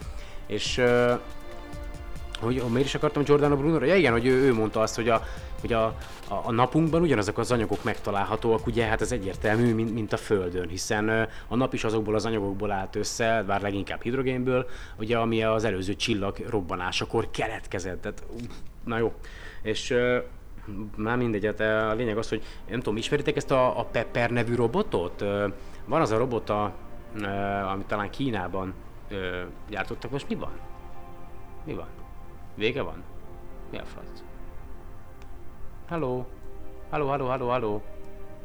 és 0.46 0.80
hogy 2.42 2.62
miért 2.70 2.86
is 2.86 2.94
akartam 2.94 3.22
Giordano 3.22 3.56
Bruno-ra? 3.56 3.84
Ja 3.84 3.94
igen, 3.94 4.12
hogy 4.12 4.26
ő, 4.26 4.42
ő 4.42 4.54
mondta 4.54 4.80
azt, 4.80 4.94
hogy 4.94 5.08
a, 5.08 5.22
hogy 5.60 5.72
a, 5.72 5.84
a, 5.84 5.94
a 6.44 6.52
napunkban 6.52 7.02
ugyanazok 7.02 7.38
az 7.38 7.52
anyagok 7.52 7.84
megtalálhatóak, 7.84 8.66
ugye 8.66 8.84
hát 8.84 9.00
ez 9.00 9.12
egyértelmű, 9.12 9.74
mint, 9.74 9.94
mint 9.94 10.12
a 10.12 10.16
Földön, 10.16 10.68
hiszen 10.68 11.28
a 11.48 11.56
nap 11.56 11.74
is 11.74 11.84
azokból 11.84 12.14
az 12.14 12.26
anyagokból 12.26 12.70
állt 12.70 12.96
össze, 12.96 13.42
bár 13.46 13.60
leginkább 13.60 14.02
hidrogénből, 14.02 14.66
ugye 14.98 15.18
ami 15.18 15.42
az 15.42 15.64
előző 15.64 15.94
csillag 15.94 16.36
robbanásakor 16.48 17.30
keletkezett. 17.30 18.00
Tehát, 18.00 18.22
na 18.84 18.98
jó. 18.98 19.12
És 19.62 19.94
már 20.96 21.16
mindegy, 21.16 21.44
hát 21.44 21.60
a 21.60 21.94
lényeg 21.94 22.18
az, 22.18 22.28
hogy 22.28 22.42
nem 22.68 22.78
tudom, 22.78 22.96
ismeritek 22.96 23.36
ezt 23.36 23.50
a, 23.50 23.78
a 23.78 23.84
Pepper 23.84 24.30
nevű 24.30 24.54
robotot? 24.54 25.24
Van 25.84 26.00
az 26.00 26.10
a 26.10 26.16
robot 26.16 26.50
a 26.50 26.74
amit 27.72 27.86
talán 27.86 28.10
Kínában 28.10 28.74
gyártottak. 29.68 30.10
Most 30.10 30.28
mi 30.28 30.34
van? 30.34 30.52
Mi 31.64 31.74
van? 31.74 32.01
Vége 32.54 32.82
van? 32.82 33.02
Mi 33.70 33.78
a 33.78 33.84
franc? 33.84 34.22
Halló? 35.88 36.26
Halló, 36.90 37.06
halló, 37.06 37.26
halló, 37.26 37.48
halló? 37.48 37.82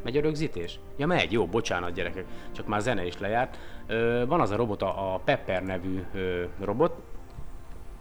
Megy 0.04 0.18
a 0.18 0.22
rögzítés? 0.22 0.80
Ja 0.96 1.08
megy, 1.08 1.32
jó, 1.32 1.46
bocsánat 1.46 1.94
gyerekek, 1.94 2.26
csak 2.52 2.68
már 2.68 2.82
zene 2.82 3.06
is 3.06 3.18
lejárt. 3.18 3.58
Ö, 3.88 4.24
van 4.28 4.42
az 4.42 4.52
a 4.52 4.56
robot, 4.56 4.82
a, 4.82 5.14
a 5.14 5.18
Pepper 5.18 5.64
nevű 5.64 6.04
ö, 6.14 6.44
robot, 6.62 6.97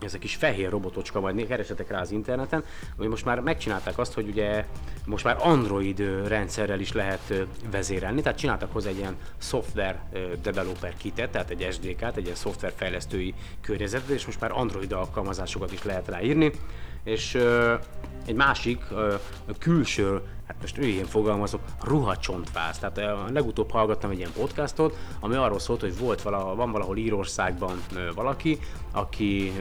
ez 0.01 0.15
a 0.15 0.19
kis 0.19 0.35
fehér 0.35 0.71
robotocska, 0.71 1.21
majd 1.21 1.47
keresetek 1.47 1.91
rá 1.91 2.01
az 2.01 2.11
interneten, 2.11 2.65
hogy 2.97 3.09
most 3.09 3.25
már 3.25 3.41
megcsinálták 3.41 3.99
azt, 3.99 4.15
hogy 4.15 4.29
ugye 4.29 4.65
most 5.05 5.25
már 5.25 5.37
Android 5.41 6.27
rendszerrel 6.27 6.81
is 6.81 6.93
lehet 6.93 7.47
vezérelni, 7.71 8.23
tehát 8.23 8.39
csináltak 8.39 8.73
hozzá 8.73 8.89
egy 8.89 8.97
ilyen 8.97 9.17
software 9.39 10.11
developer 10.43 10.97
kitet, 10.97 11.31
tehát 11.31 11.51
egy 11.51 11.69
SDK-t, 11.73 12.17
egy 12.17 12.25
ilyen 12.25 12.37
szoftverfejlesztői 12.37 13.35
környezetet, 13.61 14.09
és 14.09 14.27
most 14.27 14.41
már 14.41 14.51
Android 14.55 14.93
alkalmazásokat 14.93 15.73
is 15.73 15.83
lehet 15.83 16.09
ráírni, 16.09 16.51
és 17.05 17.35
egy 18.27 18.35
másik 18.35 18.83
külső 19.59 20.21
hát 20.47 20.57
most 20.61 20.79
ő 20.79 20.87
ilyen 20.87 21.07
fogalmazok, 21.07 21.61
ruhacsontváz. 21.83 22.79
Tehát 22.79 22.99
a 22.99 23.27
legutóbb 23.33 23.71
hallgattam 23.71 24.11
egy 24.11 24.19
ilyen 24.19 24.33
podcastot, 24.33 24.97
ami 25.21 25.35
arról 25.35 25.59
szólt, 25.59 25.81
hogy 25.81 25.99
volt 25.99 26.23
vala, 26.23 26.55
van 26.55 26.73
valahol 26.73 26.97
Írországban 26.97 27.83
valaki, 28.15 28.59
aki 28.93 29.53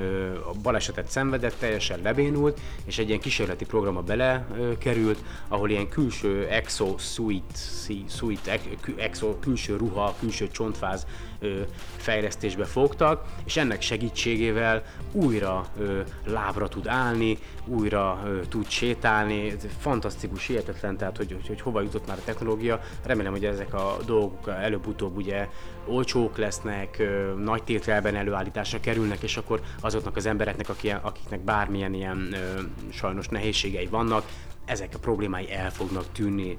a 0.51 0.51
balesetet 0.61 1.07
szenvedett, 1.07 1.59
teljesen 1.59 1.99
lebénult, 2.01 2.59
és 2.85 2.97
egy 2.97 3.07
ilyen 3.07 3.19
kísérleti 3.19 3.65
programba 3.65 4.01
belekerült, 4.01 5.23
ahol 5.47 5.69
ilyen 5.69 5.89
külső 5.89 6.47
exo 6.47 6.95
suite, 6.97 8.59
exo, 8.97 9.39
külső 9.39 9.77
ruha, 9.77 10.15
külső 10.19 10.47
csontváz 10.47 11.05
fejlesztésbe 11.97 12.65
fogtak, 12.65 13.25
és 13.45 13.57
ennek 13.57 13.81
segítségével 13.81 14.83
újra 15.11 15.67
lábra 16.25 16.67
tud 16.67 16.87
állni, 16.87 17.37
újra 17.65 18.23
tud 18.49 18.67
sétálni, 18.67 19.53
fantasztikus, 19.79 20.45
hihetetlen, 20.45 20.74
tehát 20.79 21.17
hogy, 21.17 21.31
hogy, 21.31 21.47
hogy 21.47 21.61
hova 21.61 21.81
jutott 21.81 22.07
már 22.07 22.17
a 22.17 22.23
technológia. 22.23 22.79
Remélem, 23.03 23.31
hogy 23.31 23.45
ezek 23.45 23.73
a 23.73 23.97
dolgok 24.05 24.47
előbb-utóbb 24.47 25.17
ugye 25.17 25.47
olcsók 25.85 26.37
lesznek, 26.37 27.03
nagy 27.37 27.63
tételben 27.63 28.15
előállításra 28.15 28.79
kerülnek, 28.79 29.21
és 29.21 29.37
akkor 29.37 29.61
azoknak 29.81 30.15
az 30.15 30.25
embereknek, 30.25 30.69
akiknek 31.01 31.39
bármilyen 31.39 31.93
ilyen 31.93 32.35
sajnos 32.91 33.27
nehézségei 33.27 33.87
vannak, 33.87 34.23
ezek 34.65 34.89
a 34.93 34.99
problémái 34.99 35.51
el 35.51 35.71
fognak 35.71 36.05
tűnni. 36.11 36.57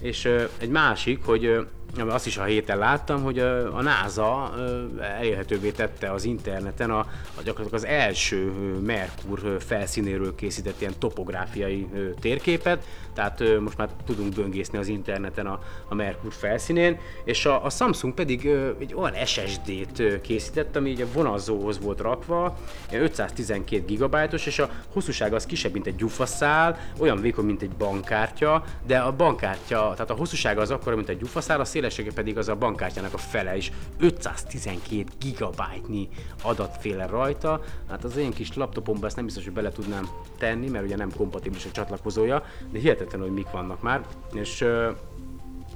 És 0.00 0.28
egy 0.58 0.68
másik, 0.68 1.24
hogy 1.24 1.66
azt 1.98 2.26
is 2.26 2.36
a 2.36 2.44
héten 2.44 2.78
láttam, 2.78 3.22
hogy 3.22 3.38
a, 3.38 3.82
NASA 3.82 4.54
elérhetővé 5.00 5.70
tette 5.70 6.12
az 6.12 6.24
interneten 6.24 6.90
a, 6.90 6.98
a 7.34 7.42
gyakorlatilag 7.44 7.74
az 7.74 7.84
első 7.84 8.52
Merkur 8.84 9.56
felszínéről 9.66 10.34
készített 10.34 10.80
ilyen 10.80 10.94
topográfiai 10.98 11.88
térképet, 12.20 12.86
tehát 13.14 13.42
most 13.60 13.76
már 13.76 13.88
tudunk 14.06 14.34
böngészni 14.34 14.78
az 14.78 14.88
interneten 14.88 15.46
a, 15.46 15.60
a 15.88 15.94
Merkur 15.94 16.32
felszínén, 16.32 16.98
és 17.24 17.46
a, 17.46 17.64
a 17.64 17.70
Samsung 17.70 18.14
pedig 18.14 18.46
egy 18.78 18.94
olyan 18.94 19.14
SSD-t 19.24 20.20
készített, 20.20 20.76
ami 20.76 20.90
így 20.90 21.00
a 21.00 21.06
vonalzóhoz 21.12 21.80
volt 21.80 22.00
rakva, 22.00 22.56
512 22.92 23.84
gigabájtos, 23.84 24.46
és 24.46 24.58
a 24.58 24.70
hosszúság 24.92 25.34
az 25.34 25.46
kisebb, 25.46 25.72
mint 25.72 25.86
egy 25.86 25.96
gyufaszál, 25.96 26.78
olyan 26.98 27.20
vékony, 27.20 27.44
mint 27.44 27.62
egy 27.62 27.70
bankkártya, 27.70 28.64
de 28.86 28.98
a 28.98 29.12
bankkártya, 29.12 29.90
tehát 29.92 30.10
a 30.10 30.14
hosszúsága 30.14 30.60
az 30.60 30.70
akkora, 30.70 30.96
mint 30.96 31.08
egy 31.08 31.18
gyufaszál, 31.18 31.60
a 31.60 31.64
szélessége 31.84 32.12
pedig 32.12 32.38
az 32.38 32.48
a 32.48 32.56
bankkártyának 32.56 33.14
a 33.14 33.18
fele 33.18 33.56
is, 33.56 33.72
512 33.98 35.04
gigabájtnyi 35.20 36.08
adatféle 36.42 37.06
rajta, 37.06 37.62
hát 37.88 38.04
az 38.04 38.16
én 38.16 38.30
kis 38.30 38.54
laptopomban 38.54 39.06
ezt 39.06 39.16
nem 39.16 39.24
biztos, 39.24 39.44
hogy 39.44 39.52
bele 39.52 39.70
tudnám 39.70 40.08
tenni, 40.38 40.68
mert 40.68 40.84
ugye 40.84 40.96
nem 40.96 41.12
kompatibilis 41.16 41.64
a 41.64 41.70
csatlakozója, 41.70 42.44
de 42.70 42.78
hihetetlen, 42.78 43.20
hogy 43.20 43.30
mik 43.30 43.50
vannak 43.50 43.82
már, 43.82 44.06
és 44.32 44.60
uh, 44.60 44.86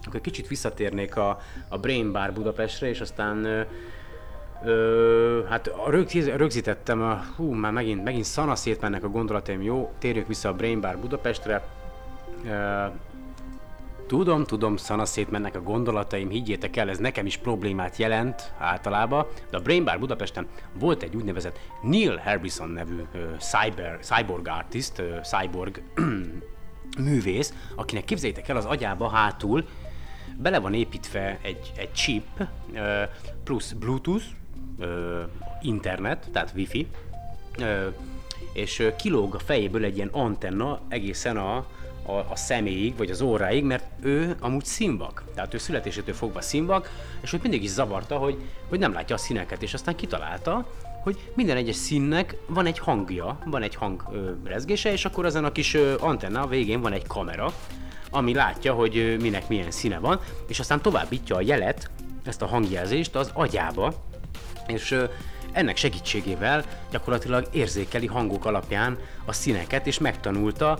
akkor 0.06 0.20
kicsit 0.20 0.48
visszatérnék 0.48 1.16
a, 1.16 1.40
a 1.68 1.78
Brain 1.78 2.12
Bar 2.12 2.32
Budapestre, 2.32 2.88
és 2.88 3.00
aztán 3.00 3.44
uh, 3.44 3.60
Ö, 4.64 5.44
hát 5.48 5.70
rögzítettem, 6.36 7.02
a, 7.02 7.20
hú, 7.36 7.52
már 7.52 7.72
megint, 7.72 8.04
megint 8.04 8.24
szanaszét 8.24 8.80
mennek 8.80 9.04
a 9.04 9.08
gondolataim, 9.08 9.62
jó, 9.62 9.92
térjünk 9.98 10.26
vissza 10.26 10.48
a 10.48 10.54
Brain 10.54 10.80
Bar 10.80 10.98
Budapestre. 10.98 11.62
Ö, 12.44 12.86
Tudom, 14.08 14.44
tudom, 14.44 14.76
szanaszét 14.76 15.30
mennek 15.30 15.56
a 15.56 15.62
gondolataim, 15.62 16.28
higgyétek 16.28 16.76
el, 16.76 16.88
ez 16.88 16.98
nekem 16.98 17.26
is 17.26 17.36
problémát 17.36 17.96
jelent 17.96 18.52
általában, 18.58 19.26
de 19.50 19.56
a 19.56 19.60
Brain 19.60 19.84
Bar 19.84 19.98
Budapesten 19.98 20.46
volt 20.78 21.02
egy 21.02 21.16
úgynevezett 21.16 21.58
Neil 21.82 22.16
Harbison 22.16 22.68
nevű 22.68 22.94
uh, 23.14 23.36
cyber, 23.36 23.98
cyborg 24.00 24.48
artist, 24.48 24.98
uh, 24.98 25.20
cyborg 25.20 25.82
művész, 27.08 27.54
akinek 27.76 28.04
képzeljétek 28.04 28.48
el 28.48 28.56
az 28.56 28.64
agyába 28.64 29.08
hátul 29.08 29.64
bele 30.36 30.58
van 30.58 30.74
építve 30.74 31.38
egy, 31.42 31.72
egy 31.76 31.92
chip 31.92 32.26
uh, 32.38 32.80
plusz 33.44 33.72
Bluetooth, 33.72 34.24
uh, 34.78 34.86
internet, 35.62 36.28
tehát 36.32 36.52
wifi, 36.54 36.86
uh, 37.58 37.94
és 38.52 38.92
kilóg 38.98 39.34
a 39.34 39.38
fejéből 39.38 39.84
egy 39.84 39.96
ilyen 39.96 40.10
antenna 40.12 40.80
egészen 40.88 41.36
a, 41.36 41.66
a, 42.08 42.12
a 42.12 42.36
személyig, 42.36 42.96
vagy 42.96 43.10
az 43.10 43.20
óráig, 43.20 43.64
mert 43.64 43.84
ő 44.00 44.36
amúgy 44.40 44.64
színvak. 44.64 45.24
Tehát 45.34 45.54
ő 45.54 45.58
születésétől 45.58 46.14
fogva 46.14 46.40
színvak, 46.40 46.90
és 47.20 47.30
hogy 47.30 47.40
mindig 47.42 47.62
is 47.62 47.70
zavarta, 47.70 48.16
hogy, 48.16 48.36
hogy 48.68 48.78
nem 48.78 48.92
látja 48.92 49.14
a 49.14 49.18
színeket, 49.18 49.62
és 49.62 49.74
aztán 49.74 49.96
kitalálta, 49.96 50.66
hogy 51.02 51.30
minden 51.34 51.56
egyes 51.56 51.76
színnek 51.76 52.36
van 52.46 52.66
egy 52.66 52.78
hangja, 52.78 53.38
van 53.44 53.62
egy 53.62 53.74
hang 53.74 54.02
rezgése, 54.44 54.92
és 54.92 55.04
akkor 55.04 55.26
ezen 55.26 55.44
a 55.44 55.52
kis 55.52 55.74
ö, 55.74 55.94
antenna 56.00 56.46
végén 56.46 56.80
van 56.80 56.92
egy 56.92 57.06
kamera, 57.06 57.52
ami 58.10 58.34
látja, 58.34 58.72
hogy 58.72 58.96
ö, 58.96 59.16
minek 59.16 59.48
milyen 59.48 59.70
színe 59.70 59.98
van, 59.98 60.20
és 60.46 60.58
aztán 60.58 60.82
továbbítja 60.82 61.36
a 61.36 61.40
jelet, 61.40 61.90
ezt 62.24 62.42
a 62.42 62.46
hangjelzést 62.46 63.16
az 63.16 63.30
agyába, 63.34 63.94
és 64.66 64.90
ö, 64.90 65.04
ennek 65.52 65.76
segítségével 65.76 66.64
gyakorlatilag 66.90 67.48
érzékeli 67.52 68.06
hangok 68.06 68.44
alapján 68.44 68.98
a 69.24 69.32
színeket, 69.32 69.86
és 69.86 69.98
megtanulta, 69.98 70.78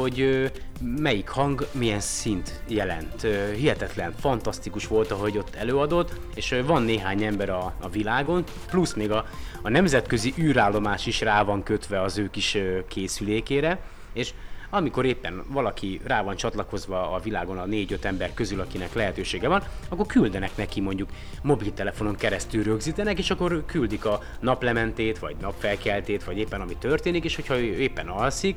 hogy 0.00 0.50
melyik 0.80 1.28
hang 1.28 1.66
milyen 1.72 2.00
szint 2.00 2.60
jelent. 2.68 3.26
Hihetetlen, 3.56 4.14
fantasztikus 4.20 4.86
volt, 4.86 5.10
ahogy 5.10 5.38
ott 5.38 5.54
előadott, 5.54 6.12
és 6.34 6.54
van 6.66 6.82
néhány 6.82 7.22
ember 7.22 7.50
a, 7.50 7.74
a 7.80 7.88
világon, 7.88 8.44
plusz 8.70 8.94
még 8.94 9.10
a, 9.10 9.26
a 9.62 9.68
nemzetközi 9.68 10.34
űrállomás 10.38 11.06
is 11.06 11.20
rá 11.20 11.42
van 11.42 11.62
kötve 11.62 12.02
az 12.02 12.18
ő 12.18 12.30
kis 12.30 12.58
készülékére, 12.88 13.80
és 14.12 14.32
amikor 14.70 15.04
éppen 15.04 15.44
valaki 15.48 16.00
rá 16.04 16.22
van 16.22 16.36
csatlakozva 16.36 17.12
a 17.12 17.20
világon 17.20 17.58
a 17.58 17.64
4-5 17.64 18.04
ember 18.04 18.34
közül, 18.34 18.60
akinek 18.60 18.94
lehetősége 18.94 19.48
van, 19.48 19.62
akkor 19.88 20.06
küldenek 20.06 20.56
neki 20.56 20.80
mondjuk 20.80 21.10
mobiltelefonon 21.42 22.16
keresztül 22.16 22.62
rögzítenek, 22.62 23.18
és 23.18 23.30
akkor 23.30 23.64
küldik 23.66 24.04
a 24.04 24.22
naplementét, 24.40 25.18
vagy 25.18 25.36
napfelkeltét, 25.40 26.24
vagy 26.24 26.38
éppen 26.38 26.60
ami 26.60 26.76
történik, 26.76 27.24
és 27.24 27.34
hogyha 27.34 27.58
ő 27.58 27.78
éppen 27.78 28.08
alszik, 28.08 28.56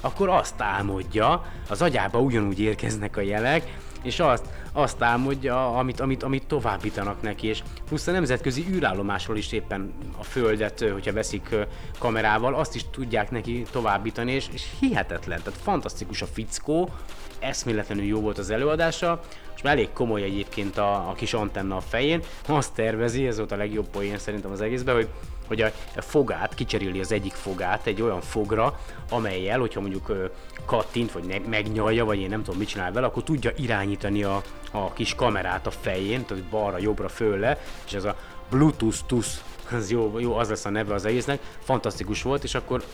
akkor 0.00 0.28
azt 0.28 0.54
álmodja, 0.60 1.44
az 1.68 1.82
agyába 1.82 2.18
ugyanúgy 2.20 2.60
érkeznek 2.60 3.16
a 3.16 3.20
jelek, 3.20 3.76
és 4.02 4.20
azt, 4.20 4.46
azt 4.72 5.02
álmodja, 5.02 5.76
amit, 5.76 6.00
amit, 6.00 6.22
amit 6.22 6.46
továbbítanak 6.46 7.22
neki, 7.22 7.46
és 7.46 7.62
plusz 7.84 8.06
a 8.06 8.10
nemzetközi 8.10 8.66
űrállomásról 8.70 9.36
is 9.36 9.52
éppen 9.52 9.92
a 10.18 10.22
Földet, 10.22 10.80
hogyha 10.92 11.12
veszik 11.12 11.54
kamerával, 11.98 12.54
azt 12.54 12.74
is 12.74 12.84
tudják 12.90 13.30
neki 13.30 13.62
továbbítani, 13.70 14.32
és, 14.32 14.46
és 14.52 14.66
hihetetlen, 14.80 15.42
tehát 15.42 15.60
fantasztikus 15.62 16.22
a 16.22 16.26
fickó, 16.26 16.90
eszméletlenül 17.38 18.04
jó 18.04 18.20
volt 18.20 18.38
az 18.38 18.50
előadása, 18.50 19.20
és 19.56 19.62
már 19.62 19.72
elég 19.72 19.92
komoly 19.92 20.22
egyébként 20.22 20.78
a, 20.78 21.08
a 21.08 21.12
kis 21.16 21.34
antenna 21.34 21.76
a 21.76 21.80
fején, 21.80 22.22
azt 22.46 22.74
tervezi, 22.74 23.26
ez 23.26 23.36
volt 23.36 23.52
a 23.52 23.56
legjobb 23.56 23.88
poén 23.88 24.18
szerintem 24.18 24.50
az 24.50 24.60
egészben, 24.60 24.94
hogy 24.94 25.08
hogy 25.48 25.60
a, 25.60 25.70
fogát, 25.96 26.54
kicseréli 26.54 27.00
az 27.00 27.12
egyik 27.12 27.32
fogát 27.32 27.86
egy 27.86 28.02
olyan 28.02 28.20
fogra, 28.20 28.80
amelyel, 29.10 29.58
hogyha 29.58 29.80
mondjuk 29.80 30.30
kattint, 30.64 31.12
vagy 31.12 31.42
megnyalja, 31.48 32.04
vagy 32.04 32.20
én 32.20 32.28
nem 32.28 32.42
tudom 32.42 32.58
mit 32.58 32.68
csinál 32.68 32.92
vele, 32.92 33.06
akkor 33.06 33.22
tudja 33.22 33.50
irányítani 33.56 34.22
a, 34.22 34.42
a 34.70 34.92
kis 34.92 35.14
kamerát 35.14 35.66
a 35.66 35.70
fején, 35.70 36.24
tehát 36.24 36.44
balra, 36.44 36.78
jobbra, 36.78 37.08
fölle, 37.08 37.58
és 37.86 37.92
ez 37.92 38.04
a 38.04 38.16
Bluetooth 38.50 38.98
tusz, 39.06 39.42
az 39.70 39.90
jó, 39.90 40.18
jó, 40.18 40.34
az 40.34 40.48
lesz 40.48 40.64
a 40.64 40.70
neve 40.70 40.94
az 40.94 41.04
egésznek, 41.04 41.40
fantasztikus 41.58 42.22
volt, 42.22 42.44
és 42.44 42.54
akkor 42.54 42.84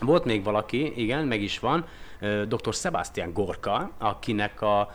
volt 0.00 0.24
még 0.24 0.44
valaki, 0.44 1.02
igen, 1.02 1.24
meg 1.24 1.42
is 1.42 1.58
van, 1.58 1.84
dr. 2.48 2.74
Sebastian 2.74 3.32
Gorka, 3.32 3.90
akinek 3.98 4.62
a, 4.62 4.90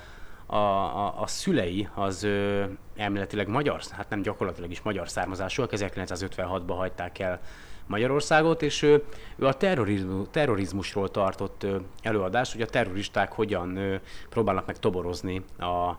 a, 0.46 0.56
a, 0.56 1.22
a 1.22 1.28
szülei 1.28 1.88
az 1.94 2.24
ö, 2.24 2.64
elméletileg 2.96 3.48
magyar, 3.48 3.82
hát 3.92 4.10
nem 4.10 4.22
gyakorlatilag 4.22 4.72
is 4.72 4.82
magyar 4.82 5.10
származásúak, 5.10 5.70
1956-ban 5.74 6.76
hagyták 6.78 7.20
el 7.20 7.40
Magyarországot, 7.88 8.62
és 8.62 8.82
ő, 8.82 9.04
ő 9.36 9.46
a 9.46 9.54
terrorizmus, 9.54 10.28
terrorizmusról 10.32 11.12
tartott 11.12 11.64
ö, 11.64 11.76
előadást, 12.02 12.52
hogy 12.52 12.62
a 12.62 12.66
terroristák 12.66 13.32
hogyan 13.32 13.76
ö, 13.76 13.96
próbálnak 14.30 14.66
meg 14.66 14.80
toborozni 14.80 15.44
a, 15.60 15.98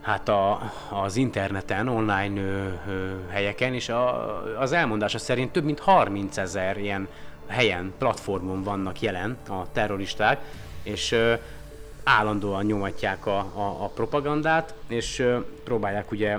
hát 0.00 0.28
a, 0.28 0.72
az 0.90 1.16
interneten, 1.16 1.88
online 1.88 2.40
ö, 2.40 2.68
ö, 2.88 3.14
helyeken, 3.28 3.74
és 3.74 3.88
a, 3.88 4.60
az 4.60 4.72
elmondása 4.72 5.18
szerint 5.18 5.52
több 5.52 5.64
mint 5.64 5.80
30 5.80 6.36
ezer 6.36 6.78
ilyen 6.78 7.08
helyen, 7.46 7.92
platformon 7.98 8.62
vannak 8.62 9.00
jelen 9.00 9.36
a 9.48 9.72
terroristák, 9.72 10.40
és 10.82 11.12
ö, 11.12 11.34
állandóan 12.04 12.64
nyomatják 12.64 13.26
a, 13.26 13.38
a, 13.38 13.76
a 13.84 13.90
propagandát, 13.94 14.74
és 14.88 15.26
próbálják 15.64 16.10
ugye 16.10 16.38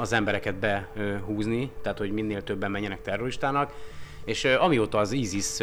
az 0.00 0.12
embereket 0.12 0.54
behúzni, 0.54 1.70
tehát 1.82 1.98
hogy 1.98 2.12
minél 2.12 2.42
többen 2.42 2.70
menjenek 2.70 3.02
terroristának, 3.02 3.72
és 4.24 4.44
amióta 4.44 4.98
az 4.98 5.12
ISIS 5.12 5.58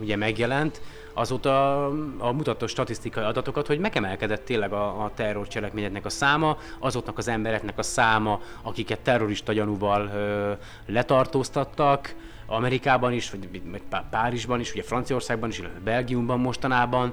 ugye 0.00 0.16
megjelent, 0.16 0.80
azóta 1.12 1.84
a 2.18 2.32
mutató 2.32 2.66
statisztikai 2.66 3.24
adatokat, 3.24 3.66
hogy 3.66 3.78
megemelkedett 3.78 4.44
tényleg 4.44 4.72
a, 4.72 5.04
a 5.04 5.10
terrorcselekményeknek 5.14 6.04
a 6.04 6.08
száma, 6.08 6.58
azoknak 6.78 7.18
az 7.18 7.28
embereknek 7.28 7.78
a 7.78 7.82
száma, 7.82 8.40
akiket 8.62 9.00
terrorista 9.00 9.52
gyanúval 9.52 10.10
ö, 10.14 10.52
letartóztattak, 10.92 12.14
Amerikában 12.50 13.12
is, 13.12 13.30
vagy, 13.30 13.48
vagy 13.70 13.82
Párizsban 14.10 14.60
is, 14.60 14.72
ugye 14.72 14.82
Franciaországban 14.82 15.48
is, 15.48 15.58
illetve 15.58 15.80
Belgiumban 15.84 16.40
mostanában, 16.40 17.12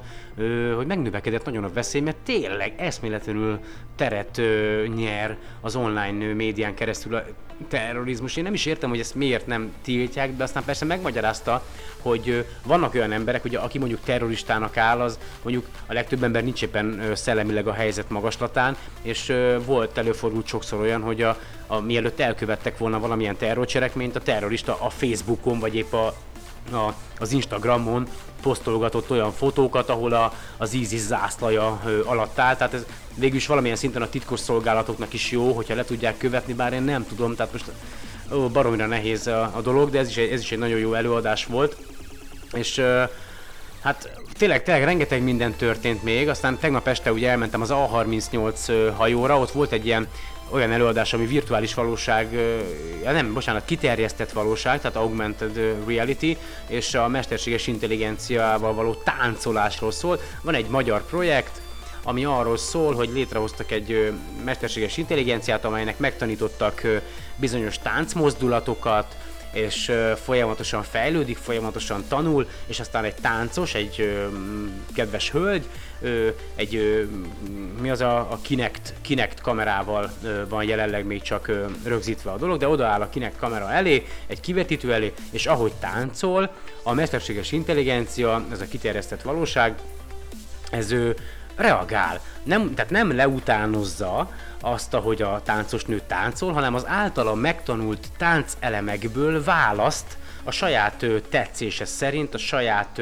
hogy 0.75 0.85
megnövekedett 0.85 1.45
nagyon 1.45 1.63
a 1.63 1.73
veszély, 1.73 2.01
mert 2.01 2.17
tényleg 2.17 2.73
eszméletlenül 2.77 3.59
teret 3.95 4.41
nyer 4.95 5.37
az 5.61 5.75
online 5.75 6.33
médián 6.33 6.75
keresztül 6.75 7.15
a 7.15 7.23
terrorizmus. 7.69 8.35
Én 8.35 8.43
nem 8.43 8.53
is 8.53 8.65
értem, 8.65 8.89
hogy 8.89 8.99
ezt 8.99 9.15
miért 9.15 9.47
nem 9.47 9.73
tiltják, 9.83 10.35
de 10.35 10.43
aztán 10.43 10.63
persze 10.63 10.85
megmagyarázta, 10.85 11.63
hogy 12.01 12.45
vannak 12.63 12.93
olyan 12.93 13.11
emberek, 13.11 13.45
ugye, 13.45 13.59
aki 13.59 13.77
mondjuk 13.77 13.99
terroristának 14.03 14.77
áll, 14.77 15.01
az 15.01 15.19
mondjuk 15.43 15.67
a 15.87 15.93
legtöbb 15.93 16.23
ember 16.23 16.43
nincs 16.43 16.61
éppen 16.61 17.11
szellemileg 17.13 17.67
a 17.67 17.73
helyzet 17.73 18.09
magaslatán, 18.09 18.75
és 19.01 19.33
volt 19.65 19.97
előfordult 19.97 20.47
sokszor 20.47 20.79
olyan, 20.79 21.01
hogy 21.01 21.21
a, 21.21 21.37
a, 21.67 21.79
mielőtt 21.79 22.19
elkövettek 22.19 22.77
volna 22.77 22.99
valamilyen 22.99 23.37
terrorcselekményt, 23.37 24.15
a 24.15 24.21
terrorista 24.21 24.77
a 24.81 24.89
Facebookon, 24.89 25.59
vagy 25.59 25.75
épp 25.75 25.93
a, 25.93 26.05
a, 26.71 26.93
az 27.19 27.31
Instagramon 27.31 28.07
posztolgatott 28.45 29.11
olyan 29.11 29.31
fotókat, 29.31 29.89
ahol 29.89 30.13
a, 30.13 30.33
az 30.57 30.73
ISIS 30.73 30.99
zászlaja 30.99 31.81
alatt 32.05 32.39
áll, 32.39 32.55
tehát 32.55 32.73
ez 32.73 32.85
végül 33.15 33.37
is 33.37 33.47
valamilyen 33.47 33.75
szinten 33.75 34.01
a 34.01 34.09
titkos 34.09 34.39
szolgálatoknak 34.39 35.13
is 35.13 35.31
jó, 35.31 35.51
hogyha 35.51 35.75
le 35.75 35.83
tudják 35.83 36.17
követni, 36.17 36.53
bár 36.53 36.73
én 36.73 36.81
nem 36.81 37.05
tudom, 37.07 37.35
tehát 37.35 37.51
most 37.51 37.71
ó, 38.33 38.47
baromira 38.47 38.85
nehéz 38.85 39.27
a, 39.27 39.51
a 39.55 39.61
dolog, 39.61 39.89
de 39.89 39.99
ez 39.99 40.09
is, 40.09 40.17
ez 40.17 40.39
is 40.39 40.51
egy 40.51 40.57
nagyon 40.57 40.79
jó 40.79 40.93
előadás 40.93 41.45
volt, 41.45 41.77
és 42.53 42.81
hát 43.81 44.09
tényleg, 44.37 44.63
tényleg 44.63 44.83
rengeteg 44.83 45.23
minden 45.23 45.53
történt 45.53 46.03
még, 46.03 46.29
aztán 46.29 46.57
tegnap 46.57 46.87
este 46.87 47.11
ugye 47.11 47.29
elmentem 47.29 47.61
az 47.61 47.69
A38 47.73 48.91
hajóra, 48.97 49.39
ott 49.39 49.51
volt 49.51 49.71
egy 49.71 49.85
ilyen 49.85 50.07
olyan 50.49 50.71
előadás, 50.71 51.13
ami 51.13 51.25
virtuális 51.25 51.73
valóság, 51.73 52.39
nem, 53.03 53.33
bocsánat, 53.33 53.65
kiterjesztett 53.65 54.31
valóság, 54.31 54.81
tehát 54.81 54.97
augmented 54.97 55.75
reality, 55.87 56.37
és 56.67 56.93
a 56.93 57.07
mesterséges 57.07 57.67
intelligenciával 57.67 58.73
való 58.73 58.93
táncolásról 58.93 59.91
szól. 59.91 60.19
Van 60.41 60.53
egy 60.53 60.67
magyar 60.67 61.05
projekt, 61.05 61.61
ami 62.03 62.25
arról 62.25 62.57
szól, 62.57 62.93
hogy 62.93 63.09
létrehoztak 63.13 63.71
egy 63.71 64.13
mesterséges 64.43 64.97
intelligenciát, 64.97 65.65
amelynek 65.65 65.99
megtanítottak 65.99 66.81
bizonyos 67.35 67.79
táncmozdulatokat, 67.79 69.15
és 69.55 69.91
folyamatosan 70.23 70.83
fejlődik, 70.83 71.37
folyamatosan 71.37 72.03
tanul, 72.07 72.47
és 72.65 72.79
aztán 72.79 73.03
egy 73.03 73.15
táncos, 73.15 73.73
egy 73.73 74.25
kedves 74.93 75.31
hölgy, 75.31 75.65
egy, 76.55 77.07
mi 77.81 77.89
az 77.89 78.01
a, 78.01 78.17
a 78.17 78.39
Kinect, 78.41 78.93
Kinect 79.01 79.41
kamerával 79.41 80.11
van 80.49 80.63
jelenleg 80.63 81.05
még 81.05 81.21
csak 81.21 81.51
rögzítve 81.83 82.31
a 82.31 82.37
dolog, 82.37 82.59
de 82.59 82.67
odaáll 82.67 83.01
a 83.01 83.09
Kinect 83.09 83.37
kamera 83.37 83.71
elé, 83.71 84.05
egy 84.27 84.39
kivetítő 84.39 84.93
elé, 84.93 85.13
és 85.31 85.45
ahogy 85.45 85.73
táncol, 85.79 86.51
a 86.83 86.93
mesterséges 86.93 87.51
intelligencia, 87.51 88.45
ez 88.51 88.61
a 88.61 88.65
kiterjesztett 88.65 89.21
valóság, 89.21 89.75
ez 90.71 90.95
reagál. 91.55 92.19
Nem, 92.43 92.73
tehát 92.73 92.91
nem 92.91 93.15
leutánozza 93.15 94.29
azt, 94.61 94.93
ahogy 94.93 95.21
a 95.21 95.41
táncos 95.43 95.85
nő 95.85 96.01
táncol, 96.07 96.53
hanem 96.53 96.75
az 96.75 96.87
általa 96.87 97.35
megtanult 97.35 98.07
táncelemekből 98.17 99.43
választ 99.43 100.17
a 100.43 100.51
saját 100.51 101.05
tetszése 101.29 101.85
szerint, 101.85 102.33
a 102.33 102.37
saját 102.37 103.01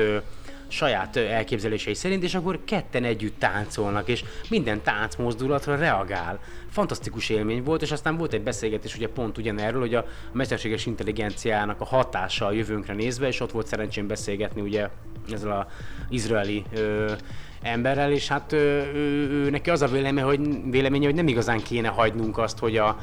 saját 0.73 1.15
elképzelései 1.15 1.93
szerint, 1.93 2.23
és 2.23 2.35
akkor 2.35 2.59
ketten 2.65 3.03
együtt 3.03 3.39
táncolnak, 3.39 4.07
és 4.07 4.23
minden 4.49 4.81
táncmozdulatra 4.81 5.75
reagál. 5.75 6.39
Fantasztikus 6.69 7.29
élmény 7.29 7.63
volt, 7.63 7.81
és 7.81 7.91
aztán 7.91 8.17
volt 8.17 8.33
egy 8.33 8.41
beszélgetés 8.41 8.95
ugye 8.95 9.07
pont 9.07 9.37
ugyanerről, 9.37 9.81
hogy 9.81 9.95
a 9.95 10.05
mesterséges 10.31 10.85
intelligenciának 10.85 11.81
a 11.81 11.85
hatása 11.85 12.45
a 12.45 12.51
jövőnkre 12.51 12.93
nézve, 12.93 13.27
és 13.27 13.39
ott 13.39 13.51
volt 13.51 13.67
szerencsém 13.67 14.07
beszélgetni 14.07 14.61
ugye 14.61 14.89
ezzel 15.31 15.51
a 15.51 15.67
izraeli 16.09 16.63
ö, 16.73 17.13
emberrel, 17.63 18.11
és 18.11 18.27
hát 18.27 18.51
ő, 18.51 18.91
ő, 18.93 19.29
ő, 19.31 19.49
neki 19.49 19.69
az 19.69 19.81
a 19.81 19.87
véleménye 19.87 20.25
hogy, 20.25 20.69
véleménye, 20.71 21.05
hogy 21.05 21.15
nem 21.15 21.27
igazán 21.27 21.63
kéne 21.63 21.87
hagynunk 21.87 22.37
azt, 22.37 22.59
hogy 22.59 22.77
a, 22.77 22.97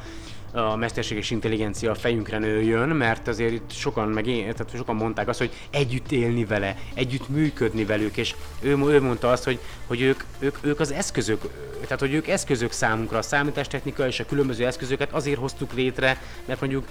a 0.53 0.77
mesterséges 0.77 1.31
intelligencia 1.31 1.91
a 1.91 1.95
fejünkre 1.95 2.39
nőjön, 2.39 2.89
mert 2.89 3.29
azért 3.29 3.53
itt 3.53 3.71
sokan, 3.73 4.09
meg 4.09 4.27
én, 4.27 4.43
tehát 4.43 4.77
sokan 4.77 4.97
mondták 4.97 5.29
azt, 5.29 5.39
hogy 5.39 5.53
együtt 5.71 6.13
élni 6.13 6.45
vele, 6.45 6.77
együtt 6.95 7.29
működni 7.29 7.85
velük, 7.85 8.17
és 8.17 8.35
ő, 8.61 8.77
ő 8.77 9.01
mondta 9.03 9.31
azt, 9.31 9.45
hogy, 9.45 9.59
hogy 9.87 10.01
ők, 10.01 10.25
ők, 10.39 10.57
ők 10.61 10.81
az 10.81 10.93
eszközök, 10.93 11.41
tehát 11.83 12.01
hogy 12.01 12.15
ők 12.15 12.29
eszközök 12.29 12.73
számunkra, 12.73 13.19
a 13.19 13.23
számítástechnika 13.23 14.07
és 14.07 14.21
a 14.21 14.25
különböző 14.25 14.67
eszközöket 14.67 15.13
azért 15.13 15.39
hoztuk 15.39 15.73
létre, 15.73 16.23
mert 16.45 16.61
mondjuk 16.61 16.85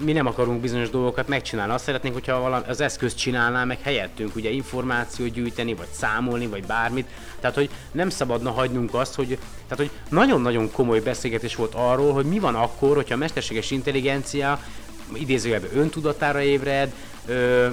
mi 0.00 0.12
nem 0.12 0.26
akarunk 0.26 0.60
bizonyos 0.60 0.90
dolgokat 0.90 1.28
megcsinálni. 1.28 1.72
Azt 1.72 1.84
szeretnénk, 1.84 2.14
hogyha 2.14 2.40
valami, 2.40 2.64
az 2.68 2.80
eszköz 2.80 3.14
csinálná 3.14 3.64
meg 3.64 3.78
helyettünk, 3.82 4.36
ugye 4.36 4.50
információt 4.50 5.30
gyűjteni, 5.30 5.74
vagy 5.74 5.88
számolni, 5.90 6.46
vagy 6.46 6.66
bármit. 6.66 7.06
Tehát, 7.40 7.56
hogy 7.56 7.70
nem 7.92 8.10
szabadna 8.10 8.50
hagynunk 8.50 8.94
azt, 8.94 9.14
hogy, 9.14 9.26
tehát, 9.68 9.76
hogy 9.76 9.90
nagyon-nagyon 10.08 10.70
komoly 10.70 11.00
beszélgetés 11.00 11.54
volt 11.54 11.74
arról, 11.74 12.12
hogy 12.12 12.24
mi 12.24 12.38
van 12.38 12.54
akkor, 12.54 12.96
hogyha 12.96 13.14
a 13.14 13.18
mesterséges 13.18 13.70
intelligencia 13.70 14.60
idézőjelben 15.12 15.70
öntudatára 15.74 16.40
ébred, 16.40 16.92
ö, 17.26 17.68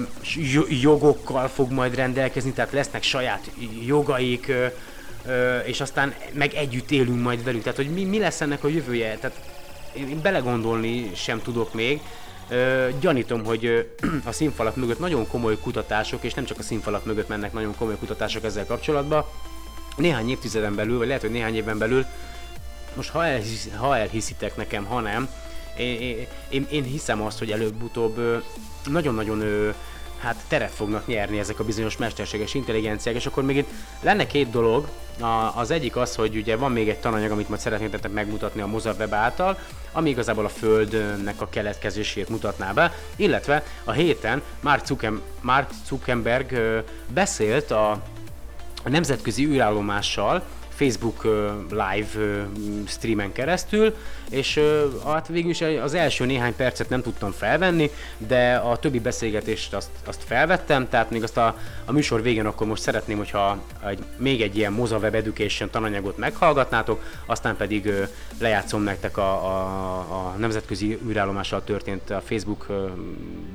jogokkal 0.68 1.48
fog 1.48 1.72
majd 1.72 1.94
rendelkezni, 1.94 2.52
tehát 2.52 2.72
lesznek 2.72 3.02
saját 3.02 3.50
jogaik, 3.86 4.48
ö, 4.48 4.66
és 5.58 5.80
aztán 5.80 6.14
meg 6.32 6.54
együtt 6.54 6.90
élünk 6.90 7.22
majd 7.22 7.44
velük. 7.44 7.62
Tehát, 7.62 7.76
hogy 7.76 7.90
mi, 7.90 8.04
mi 8.04 8.18
lesz 8.18 8.40
ennek 8.40 8.64
a 8.64 8.68
jövője? 8.68 9.16
Tehát 9.16 9.55
én 9.96 10.20
belegondolni 10.22 11.10
sem 11.14 11.42
tudok 11.42 11.74
még. 11.74 12.00
Ö, 12.48 12.88
gyanítom, 13.00 13.44
hogy 13.44 13.90
a 14.24 14.32
színfalak 14.32 14.76
mögött 14.76 14.98
nagyon 14.98 15.26
komoly 15.28 15.58
kutatások, 15.58 16.24
és 16.24 16.34
nem 16.34 16.44
csak 16.44 16.58
a 16.58 16.62
színfalak 16.62 17.04
mögött 17.04 17.28
mennek 17.28 17.52
nagyon 17.52 17.74
komoly 17.76 17.96
kutatások 17.98 18.44
ezzel 18.44 18.66
kapcsolatban. 18.66 19.24
Néhány 19.96 20.30
évtizeden 20.30 20.74
belül, 20.74 20.98
vagy 20.98 21.06
lehet, 21.06 21.22
hogy 21.22 21.30
néhány 21.30 21.56
éven 21.56 21.78
belül, 21.78 22.04
most 22.94 23.10
ha, 23.10 23.26
elhisz, 23.26 23.68
ha 23.76 23.96
elhiszitek 23.96 24.56
nekem, 24.56 24.84
ha 24.84 25.00
nem, 25.00 25.28
én, 25.76 26.26
én, 26.48 26.66
én 26.70 26.82
hiszem 26.82 27.22
azt, 27.22 27.38
hogy 27.38 27.50
előbb-utóbb 27.50 28.42
nagyon-nagyon 28.84 29.42
hát 30.18 30.44
teret 30.48 30.70
fognak 30.70 31.06
nyerni 31.06 31.38
ezek 31.38 31.58
a 31.58 31.64
bizonyos 31.64 31.96
mesterséges 31.96 32.54
intelligenciák, 32.54 33.14
és 33.14 33.26
akkor 33.26 33.42
még 33.42 33.56
itt 33.56 33.68
lenne 34.00 34.26
két 34.26 34.50
dolog, 34.50 34.88
a, 35.20 35.52
az 35.54 35.70
egyik 35.70 35.96
az, 35.96 36.14
hogy 36.14 36.36
ugye 36.36 36.56
van 36.56 36.72
még 36.72 36.88
egy 36.88 36.98
tananyag, 36.98 37.30
amit 37.30 37.48
majd 37.48 37.60
szeretnék 37.60 38.08
megmutatni 38.12 38.60
a 38.60 38.66
Mozart 38.66 39.12
által, 39.12 39.58
ami 39.92 40.10
igazából 40.10 40.44
a 40.44 40.48
Földnek 40.48 41.40
a 41.40 41.48
keletkezését 41.48 42.28
mutatná 42.28 42.72
be, 42.72 42.92
illetve 43.16 43.64
a 43.84 43.92
héten 43.92 44.42
Mark, 44.60 44.86
Zucken, 44.86 45.22
Mark 45.40 45.70
Zuckerberg 45.86 46.58
beszélt 47.08 47.70
a, 47.70 47.90
a 48.84 48.88
nemzetközi 48.88 49.46
űrállomással, 49.46 50.42
Facebook 50.76 51.24
live 51.70 52.46
streamen 52.86 53.32
keresztül, 53.32 53.94
és 54.30 54.60
hát 55.06 55.28
végül 55.28 55.50
is 55.50 55.60
az 55.60 55.94
első 55.94 56.24
néhány 56.24 56.56
percet 56.56 56.88
nem 56.88 57.02
tudtam 57.02 57.32
felvenni, 57.32 57.90
de 58.18 58.54
a 58.54 58.76
többi 58.76 59.00
beszélgetést 59.00 59.74
azt, 59.74 59.90
azt 60.04 60.22
felvettem, 60.26 60.88
tehát 60.88 61.10
még 61.10 61.22
azt 61.22 61.36
a, 61.36 61.58
a 61.84 61.92
műsor 61.92 62.22
végén 62.22 62.46
akkor 62.46 62.66
most 62.66 62.82
szeretném, 62.82 63.16
hogyha 63.16 63.58
egy, 63.86 63.98
még 64.16 64.42
egy 64.42 64.56
ilyen 64.56 64.72
Moza 64.72 64.98
Web 64.98 65.14
Education 65.14 65.70
tananyagot 65.70 66.16
meghallgatnátok, 66.16 67.02
aztán 67.26 67.56
pedig 67.56 67.92
lejátszom 68.38 68.82
nektek 68.82 69.16
a, 69.16 69.32
a, 69.32 69.98
a 69.98 70.34
nemzetközi 70.38 70.98
űrállomással 71.08 71.64
történt 71.64 72.10
a 72.10 72.20
Facebook 72.24 72.66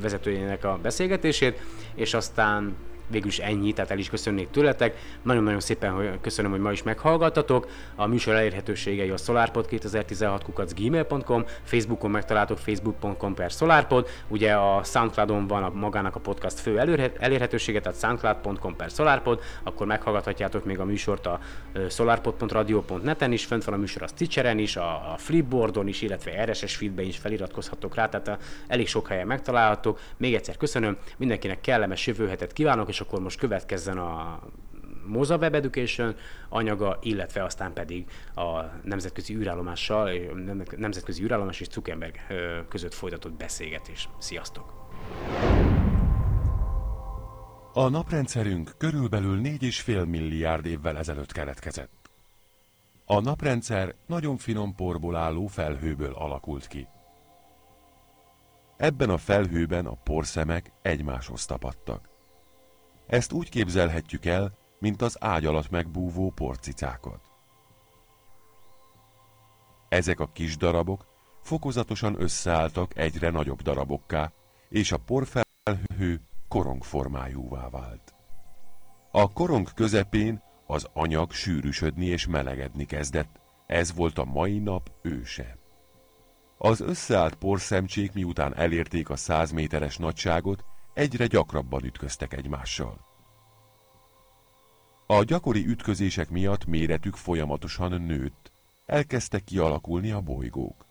vezetőjének 0.02 0.64
a 0.64 0.80
beszélgetését, 0.82 1.60
és 1.96 2.14
aztán 2.14 2.76
végül 3.12 3.28
is 3.28 3.40
ennyi, 3.40 3.74
tehát 3.74 3.92
el 3.92 3.98
is 3.98 4.10
köszönnék 4.10 4.50
tőletek. 4.50 4.98
Nagyon-nagyon 5.22 5.60
szépen 5.60 5.92
hogy 5.92 6.10
köszönöm, 6.22 6.52
hogy 6.52 6.60
ma 6.60 6.72
is 6.72 6.84
meghallgattatok. 6.84 7.68
A 7.96 8.08
műsor 8.08 8.36
elérhetőségei 8.36 9.10
a 9.10 9.18
solarpod 9.18 9.68
2016 9.68 10.74
gmail.com, 10.76 11.46
Facebookon 11.64 12.12
megtaláltok 12.12 12.58
facebook.com 12.58 13.34
per 13.34 13.52
solarpod, 13.52 14.08
ugye 14.28 14.54
a 14.54 14.84
Soundcloudon 14.84 15.48
van 15.48 15.64
a, 15.64 15.70
magának 15.70 16.16
a 16.16 16.20
podcast 16.20 16.60
fő 16.60 16.80
elérhetősége, 17.20 17.80
tehát 17.80 18.00
soundcloud.com 18.00 18.76
per 18.76 18.90
solarpod, 18.90 19.42
akkor 19.64 19.88
meghallgathatjátok 19.88 20.66
még 20.66 20.80
a 20.80 20.86
műsort 20.86 21.26
a 21.26 21.40
solarpod.radio.net-en 21.90 23.32
is, 23.32 23.46
fönt 23.46 23.64
van 23.64 23.74
a 23.74 23.78
műsor 23.78 24.02
a 24.02 24.08
Stitcheren 24.08 24.58
is, 24.58 24.76
a, 24.76 25.16
Flipboardon 25.18 25.88
is, 25.88 26.02
illetve 26.02 26.46
RSS 26.46 26.76
feedbe 26.76 27.02
is 27.02 27.18
feliratkozhatok 27.18 27.96
rá, 27.96 28.10
tehát 28.10 28.44
elég 28.68 28.88
sok 28.88 29.08
helyen 29.08 29.28
megtalálhatók. 29.28 30.00
Még 30.18 30.34
egyszer 30.34 30.58
köszönöm, 30.58 30.98
mindenkinek 31.18 31.62
kellemes 31.62 32.08
jövő 32.08 32.28
hetet 32.28 32.54
kívánok, 32.54 32.90
és 32.90 33.01
akkor 33.02 33.20
most 33.20 33.40
következzen 33.40 33.98
a 33.98 34.40
Moza 35.06 35.38
Web 35.38 35.54
Education 35.54 36.16
anyaga, 36.50 36.98
illetve 37.02 37.44
aztán 37.44 37.74
pedig 37.74 38.10
a 38.36 38.62
nemzetközi 38.84 39.36
űrállomással, 39.36 40.12
nemzetközi 40.78 41.24
űrállomás 41.24 41.60
és 41.60 41.68
Zuckerberg 41.68 42.16
között 42.70 42.94
folytatott 42.94 43.34
beszélgetés. 43.34 44.10
Sziasztok! 44.18 44.90
A 47.74 47.90
naprendszerünk 47.90 48.72
körülbelül 48.78 49.42
4,5 49.42 50.08
milliárd 50.08 50.66
évvel 50.66 50.98
ezelőtt 50.98 51.32
keletkezett. 51.32 52.10
A 53.06 53.20
naprendszer 53.20 53.96
nagyon 54.06 54.38
finom 54.38 54.76
porból 54.76 55.16
álló 55.16 55.48
felhőből 55.48 56.14
alakult 56.14 56.68
ki. 56.68 56.88
Ebben 58.78 59.10
a 59.10 59.18
felhőben 59.18 59.86
a 59.86 59.98
porszemek 60.04 60.72
egymáshoz 60.82 61.46
tapadtak. 61.46 62.11
Ezt 63.12 63.32
úgy 63.32 63.50
képzelhetjük 63.50 64.26
el, 64.26 64.58
mint 64.80 65.02
az 65.02 65.18
ágy 65.20 65.46
alatt 65.46 65.70
megbúvó 65.70 66.30
porcicákat. 66.30 67.20
Ezek 69.90 70.20
a 70.20 70.30
kis 70.34 70.58
darabok 70.58 71.06
fokozatosan 71.42 72.22
összeálltak 72.22 72.98
egyre 72.98 73.30
nagyobb 73.30 73.62
darabokká, 73.62 74.32
és 74.70 74.92
a 74.92 74.98
porfelhő 74.98 76.22
korongformájúvá 76.48 77.70
vált. 77.70 78.14
A 79.12 79.32
korong 79.32 79.74
közepén 79.74 80.42
az 80.68 80.88
anyag 80.94 81.32
sűrűsödni 81.32 82.06
és 82.06 82.28
melegedni 82.28 82.86
kezdett, 82.86 83.40
ez 83.68 83.94
volt 83.94 84.18
a 84.18 84.26
mai 84.26 84.60
nap 84.60 84.92
őse. 85.02 85.58
Az 86.58 86.80
összeállt 86.80 87.36
porszemcsék 87.36 88.14
miután 88.14 88.56
elérték 88.56 89.10
a 89.10 89.16
száz 89.16 89.52
méteres 89.52 89.98
nagyságot, 89.98 90.66
egyre 90.94 91.28
gyakrabban 91.28 91.84
ütköztek 91.84 92.34
egymással. 92.34 93.10
A 95.08 95.24
gyakori 95.24 95.68
ütközések 95.68 96.30
miatt 96.30 96.66
méretük 96.66 97.16
folyamatosan 97.16 98.02
nőtt, 98.02 98.52
elkezdtek 98.86 99.44
kialakulni 99.44 100.12
a 100.12 100.22
bolygók. 100.22 100.86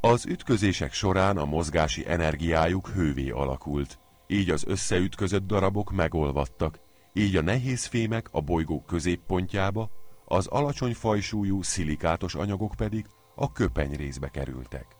Az 0.00 0.26
ütközések 0.26 0.92
során 0.92 1.36
a 1.36 1.44
mozgási 1.44 2.08
energiájuk 2.08 2.88
hővé 2.88 3.30
alakult, 3.30 3.98
így 4.26 4.50
az 4.50 4.64
összeütközött 4.66 5.46
darabok 5.46 5.90
megolvadtak, 5.90 6.78
így 7.12 7.36
a 7.36 7.42
nehéz 7.42 7.84
fémek 7.84 8.28
a 8.32 8.40
bolygók 8.40 8.86
középpontjába, 8.86 9.90
az 10.24 10.46
alacsony 10.46 10.94
fajsúlyú 10.94 11.62
szilikátos 11.62 12.34
anyagok 12.34 12.74
pedig 12.76 13.06
a 13.34 13.52
köpeny 13.52 13.94
részbe 13.94 14.28
kerültek. 14.28 14.97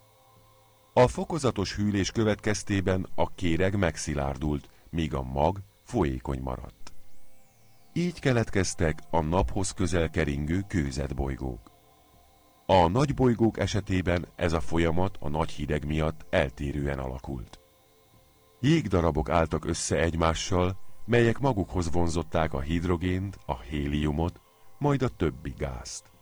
A 0.99 1.09
fokozatos 1.09 1.75
hűlés 1.75 2.11
következtében 2.11 3.07
a 3.15 3.35
kéreg 3.35 3.77
megszilárdult, 3.79 4.69
míg 4.91 5.15
a 5.15 5.23
mag 5.23 5.59
folyékony 5.83 6.41
maradt. 6.41 6.93
Így 7.93 8.21
keletkeztek 8.21 8.99
a 9.11 9.21
naphoz 9.21 9.73
közel 9.73 10.11
keringő 10.11 10.65
kőzetbolygók. 10.69 11.71
A 12.67 12.89
nagy 12.89 13.15
bolygók 13.15 13.59
esetében 13.59 14.27
ez 14.37 14.53
a 14.53 14.61
folyamat 14.61 15.17
a 15.21 15.29
nagy 15.29 15.51
hideg 15.51 15.87
miatt 15.87 16.27
eltérően 16.31 16.99
alakult. 16.99 17.61
Jégdarabok 18.61 19.29
álltak 19.29 19.65
össze 19.65 19.97
egymással, 19.97 20.79
melyek 21.05 21.39
magukhoz 21.39 21.93
vonzották 21.93 22.53
a 22.53 22.61
hidrogént, 22.61 23.39
a 23.47 23.61
héliumot, 23.61 24.41
majd 24.79 25.03
a 25.03 25.09
többi 25.09 25.55
gázt. 25.59 26.18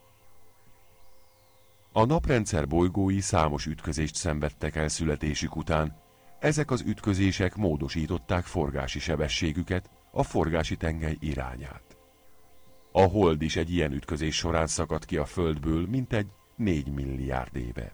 A 1.96 2.04
naprendszer 2.04 2.66
bolygói 2.66 3.20
számos 3.20 3.66
ütközést 3.66 4.14
szenvedtek 4.14 4.76
el 4.76 4.88
születésük 4.88 5.56
után, 5.56 5.96
ezek 6.38 6.70
az 6.70 6.80
ütközések 6.80 7.54
módosították 7.54 8.44
forgási 8.44 8.98
sebességüket, 8.98 9.90
a 10.12 10.22
forgási 10.22 10.76
tengely 10.76 11.16
irányát. 11.20 11.96
A 12.92 13.00
hold 13.00 13.42
is 13.42 13.56
egy 13.56 13.70
ilyen 13.70 13.92
ütközés 13.92 14.36
során 14.36 14.66
szakadt 14.66 15.04
ki 15.04 15.16
a 15.16 15.24
Földből, 15.24 15.86
mint 15.86 16.12
egy 16.12 16.26
4 16.56 16.92
milliárd 16.92 17.56
éve. 17.56 17.92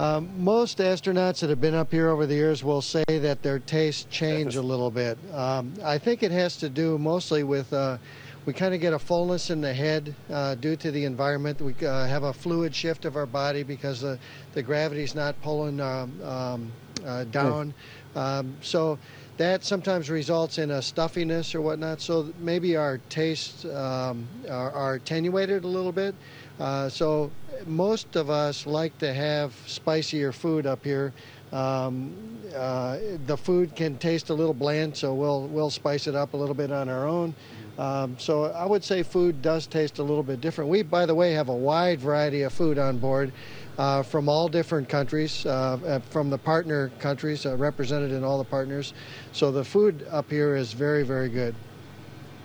Um, 0.00 0.30
most 0.42 0.78
astronauts 0.78 1.40
that 1.40 1.50
have 1.50 1.60
been 1.60 1.74
up 1.74 1.92
here 1.92 2.08
over 2.08 2.24
the 2.24 2.34
years 2.34 2.64
will 2.64 2.80
say 2.80 3.04
that 3.06 3.42
their 3.42 3.58
tastes 3.58 4.06
change 4.10 4.56
a 4.56 4.62
little 4.62 4.90
bit. 4.90 5.18
Um, 5.34 5.74
I 5.84 5.98
think 5.98 6.22
it 6.22 6.30
has 6.30 6.56
to 6.56 6.70
do 6.70 6.96
mostly 6.96 7.42
with 7.42 7.70
uh, 7.70 7.98
we 8.46 8.54
kind 8.54 8.72
of 8.72 8.80
get 8.80 8.94
a 8.94 8.98
fullness 8.98 9.50
in 9.50 9.60
the 9.60 9.74
head 9.74 10.14
uh, 10.30 10.54
due 10.54 10.74
to 10.76 10.90
the 10.90 11.04
environment. 11.04 11.60
We 11.60 11.74
uh, 11.86 12.06
have 12.06 12.22
a 12.22 12.32
fluid 12.32 12.74
shift 12.74 13.04
of 13.04 13.14
our 13.14 13.26
body 13.26 13.62
because 13.62 14.00
the, 14.00 14.18
the 14.54 14.62
gravity's 14.62 15.14
not 15.14 15.38
pulling 15.42 15.82
um, 15.82 16.18
um 16.22 16.72
uh, 17.04 17.24
down. 17.24 17.74
Um, 18.16 18.56
so 18.62 18.98
that 19.36 19.64
sometimes 19.64 20.08
results 20.08 20.56
in 20.56 20.70
a 20.70 20.80
stuffiness 20.80 21.54
or 21.54 21.60
whatnot. 21.60 22.00
So 22.00 22.32
maybe 22.38 22.74
our 22.74 22.98
tastes 23.10 23.66
are, 23.66 24.16
are 24.48 24.94
attenuated 24.94 25.64
a 25.64 25.68
little 25.68 25.92
bit. 25.92 26.14
Uh, 26.60 26.88
so 26.88 27.30
most 27.66 28.16
of 28.16 28.30
us 28.30 28.66
like 28.66 28.96
to 28.98 29.12
have 29.12 29.54
spicier 29.66 30.32
food 30.32 30.66
up 30.66 30.84
here. 30.84 31.12
Um, 31.52 32.14
uh, 32.54 32.98
the 33.26 33.36
food 33.36 33.74
can 33.74 33.96
taste 33.98 34.30
a 34.30 34.34
little 34.34 34.54
bland, 34.54 34.96
so 34.96 35.14
we'll 35.14 35.48
we'll 35.48 35.70
spice 35.70 36.06
it 36.06 36.14
up 36.14 36.34
a 36.34 36.36
little 36.36 36.54
bit 36.54 36.70
on 36.70 36.88
our 36.88 37.08
own. 37.08 37.34
Um, 37.78 38.16
so 38.18 38.44
I 38.44 38.66
would 38.66 38.84
say 38.84 39.02
food 39.02 39.40
does 39.40 39.66
taste 39.66 39.98
a 39.98 40.02
little 40.02 40.22
bit 40.22 40.40
different. 40.40 40.68
We, 40.68 40.82
by 40.82 41.06
the 41.06 41.14
way, 41.14 41.32
have 41.32 41.48
a 41.48 41.54
wide 41.54 41.98
variety 41.98 42.42
of 42.42 42.52
food 42.52 42.78
on 42.78 42.98
board 42.98 43.32
uh, 43.78 44.02
from 44.02 44.28
all 44.28 44.48
different 44.48 44.88
countries, 44.88 45.46
uh, 45.46 45.78
uh 45.84 45.98
from 46.10 46.28
the 46.28 46.38
partner 46.38 46.90
countries 46.98 47.46
uh, 47.46 47.56
represented 47.56 48.12
in 48.12 48.22
all 48.22 48.38
the 48.38 48.44
partners. 48.44 48.92
So 49.32 49.50
the 49.50 49.64
food 49.64 50.06
up 50.10 50.30
here 50.30 50.54
is 50.56 50.72
very, 50.72 51.04
very 51.04 51.30
good. 51.30 51.54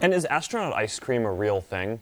And 0.02 0.14
is 0.14 0.26
astronaut 0.26 0.74
ice 0.74 1.00
cream 1.00 1.26
a 1.26 1.34
real 1.34 1.62
thing? 1.62 2.00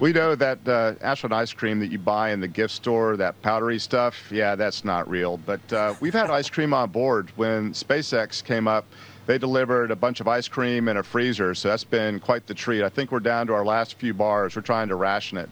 We 0.00 0.12
know 0.12 0.34
that 0.34 0.66
uh, 0.68 0.94
astronaut 1.00 1.40
ice 1.40 1.52
cream 1.52 1.80
that 1.80 1.90
you 1.90 1.98
buy 1.98 2.30
in 2.30 2.40
the 2.40 2.48
gift 2.48 2.74
store, 2.74 3.16
that 3.16 3.40
powdery 3.42 3.78
stuff, 3.78 4.30
yeah, 4.30 4.54
that's 4.54 4.84
not 4.84 5.08
real. 5.08 5.38
But 5.38 5.72
uh, 5.72 5.94
we've 6.00 6.12
had 6.12 6.30
ice 6.30 6.50
cream 6.50 6.74
on 6.74 6.90
board. 6.90 7.30
When 7.36 7.72
SpaceX 7.72 8.44
came 8.44 8.68
up, 8.68 8.86
they 9.26 9.38
delivered 9.38 9.90
a 9.90 9.96
bunch 9.96 10.20
of 10.20 10.28
ice 10.28 10.46
cream 10.46 10.88
in 10.88 10.98
a 10.98 11.02
freezer, 11.02 11.54
so 11.54 11.68
that's 11.68 11.84
been 11.84 12.20
quite 12.20 12.46
the 12.46 12.54
treat. 12.54 12.82
I 12.82 12.88
think 12.88 13.12
we're 13.12 13.20
down 13.20 13.46
to 13.48 13.54
our 13.54 13.64
last 13.64 13.94
few 13.94 14.14
bars. 14.14 14.56
We're 14.56 14.62
trying 14.62 14.88
to 14.88 14.94
ration 14.94 15.38
it. 15.38 15.50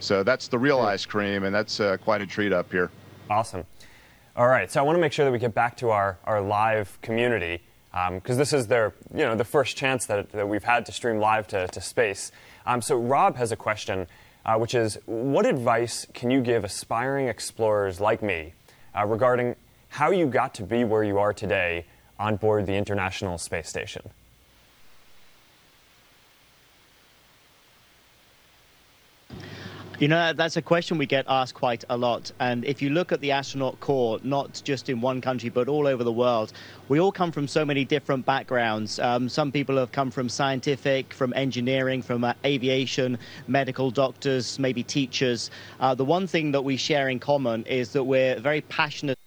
So 0.00 0.22
that's 0.22 0.48
the 0.48 0.58
real 0.58 0.80
ice 0.80 1.04
cream, 1.04 1.44
and 1.44 1.54
that's 1.54 1.80
uh, 1.80 1.96
quite 1.96 2.20
a 2.20 2.26
treat 2.26 2.52
up 2.52 2.70
here. 2.70 2.90
Awesome. 3.28 3.64
All 4.36 4.48
right, 4.48 4.70
so 4.70 4.80
I 4.80 4.82
want 4.84 4.96
to 4.96 5.00
make 5.00 5.12
sure 5.12 5.24
that 5.24 5.32
we 5.32 5.38
get 5.38 5.54
back 5.54 5.76
to 5.78 5.90
our, 5.90 6.18
our 6.24 6.40
live 6.40 6.98
community 7.02 7.62
because 7.90 8.34
um, 8.34 8.38
this 8.38 8.52
is 8.52 8.66
their, 8.66 8.94
you 9.12 9.24
know, 9.24 9.34
the 9.34 9.44
first 9.44 9.76
chance 9.76 10.06
that, 10.06 10.30
that 10.32 10.48
we've 10.48 10.64
had 10.64 10.86
to 10.86 10.92
stream 10.92 11.18
live 11.18 11.46
to, 11.48 11.66
to 11.68 11.80
space. 11.80 12.30
Um, 12.68 12.82
so 12.82 12.98
Rob 12.98 13.36
has 13.36 13.50
a 13.50 13.56
question, 13.56 14.06
uh, 14.44 14.58
which 14.58 14.74
is, 14.74 14.98
what 15.06 15.46
advice 15.46 16.06
can 16.12 16.30
you 16.30 16.42
give 16.42 16.64
aspiring 16.64 17.26
explorers 17.26 17.98
like 17.98 18.22
me 18.22 18.52
uh, 18.94 19.06
regarding 19.06 19.56
how 19.88 20.10
you 20.10 20.26
got 20.26 20.52
to 20.56 20.64
be 20.64 20.84
where 20.84 21.02
you 21.02 21.18
are 21.18 21.32
today 21.32 21.86
on 22.18 22.36
board 22.36 22.66
the 22.66 22.74
International 22.74 23.38
Space 23.38 23.70
Station? 23.70 24.10
You 30.00 30.06
know, 30.06 30.32
that's 30.32 30.56
a 30.56 30.62
question 30.62 30.96
we 30.96 31.06
get 31.06 31.24
asked 31.26 31.54
quite 31.54 31.84
a 31.90 31.96
lot. 31.96 32.30
And 32.38 32.64
if 32.64 32.80
you 32.80 32.90
look 32.90 33.10
at 33.10 33.20
the 33.20 33.32
astronaut 33.32 33.80
corps, 33.80 34.20
not 34.22 34.62
just 34.62 34.88
in 34.88 35.00
one 35.00 35.20
country, 35.20 35.48
but 35.48 35.66
all 35.66 35.88
over 35.88 36.04
the 36.04 36.12
world, 36.12 36.52
we 36.88 37.00
all 37.00 37.10
come 37.10 37.32
from 37.32 37.48
so 37.48 37.64
many 37.64 37.84
different 37.84 38.24
backgrounds. 38.24 39.00
Um, 39.00 39.28
some 39.28 39.50
people 39.50 39.76
have 39.76 39.90
come 39.90 40.12
from 40.12 40.28
scientific, 40.28 41.12
from 41.12 41.32
engineering, 41.34 42.00
from 42.02 42.22
uh, 42.22 42.34
aviation, 42.44 43.18
medical 43.48 43.90
doctors, 43.90 44.56
maybe 44.60 44.84
teachers. 44.84 45.50
Uh, 45.80 45.96
the 45.96 46.04
one 46.04 46.28
thing 46.28 46.52
that 46.52 46.62
we 46.62 46.76
share 46.76 47.08
in 47.08 47.18
common 47.18 47.64
is 47.64 47.90
that 47.94 48.04
we're 48.04 48.38
very 48.38 48.60
passionate 48.60 49.17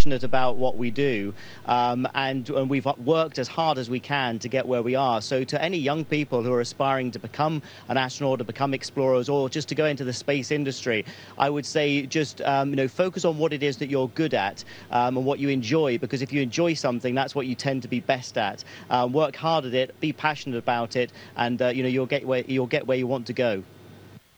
passionate 0.00 0.24
about 0.24 0.56
what 0.56 0.78
we 0.78 0.90
do, 0.90 1.34
um, 1.66 2.08
and, 2.14 2.48
and 2.48 2.70
we've 2.70 2.86
worked 3.04 3.38
as 3.38 3.46
hard 3.46 3.76
as 3.76 3.90
we 3.90 4.00
can 4.00 4.38
to 4.38 4.48
get 4.48 4.66
where 4.66 4.80
we 4.80 4.94
are. 4.94 5.20
So, 5.20 5.44
to 5.44 5.62
any 5.62 5.76
young 5.76 6.06
people 6.06 6.42
who 6.42 6.54
are 6.54 6.62
aspiring 6.62 7.10
to 7.10 7.18
become 7.18 7.60
an 7.86 7.98
astronaut, 7.98 8.38
to 8.38 8.44
become 8.44 8.72
explorers, 8.72 9.28
or 9.28 9.50
just 9.50 9.68
to 9.68 9.74
go 9.74 9.84
into 9.84 10.02
the 10.02 10.14
space 10.14 10.50
industry, 10.50 11.04
I 11.36 11.50
would 11.50 11.66
say 11.66 12.06
just 12.06 12.40
um, 12.40 12.70
you 12.70 12.76
know 12.76 12.88
focus 12.88 13.26
on 13.26 13.36
what 13.36 13.52
it 13.52 13.62
is 13.62 13.76
that 13.76 13.90
you're 13.90 14.08
good 14.08 14.32
at 14.32 14.64
um, 14.90 15.18
and 15.18 15.26
what 15.26 15.38
you 15.38 15.50
enjoy. 15.50 15.98
Because 15.98 16.22
if 16.22 16.32
you 16.32 16.40
enjoy 16.40 16.72
something, 16.72 17.14
that's 17.14 17.34
what 17.34 17.46
you 17.46 17.54
tend 17.54 17.82
to 17.82 17.88
be 17.88 18.00
best 18.00 18.38
at. 18.38 18.64
Um, 18.88 19.12
work 19.12 19.36
hard 19.36 19.66
at 19.66 19.74
it, 19.74 20.00
be 20.00 20.14
passionate 20.14 20.56
about 20.56 20.96
it, 20.96 21.12
and 21.36 21.60
uh, 21.60 21.68
you 21.68 21.82
know 21.82 21.90
you'll 21.90 22.06
get 22.06 22.26
where 22.26 22.42
you'll 22.46 22.66
get 22.66 22.86
where 22.86 22.96
you 22.96 23.06
want 23.06 23.26
to 23.26 23.34
go. 23.34 23.62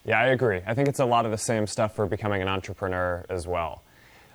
Yeah, 0.04 0.18
I 0.18 0.26
agree. 0.26 0.60
I 0.66 0.74
think 0.74 0.88
it's 0.88 0.98
a 0.98 1.04
lot 1.04 1.24
of 1.24 1.30
the 1.30 1.38
same 1.38 1.68
stuff 1.68 1.94
for 1.94 2.06
becoming 2.06 2.42
an 2.42 2.48
entrepreneur 2.48 3.24
as 3.30 3.46
well. 3.46 3.84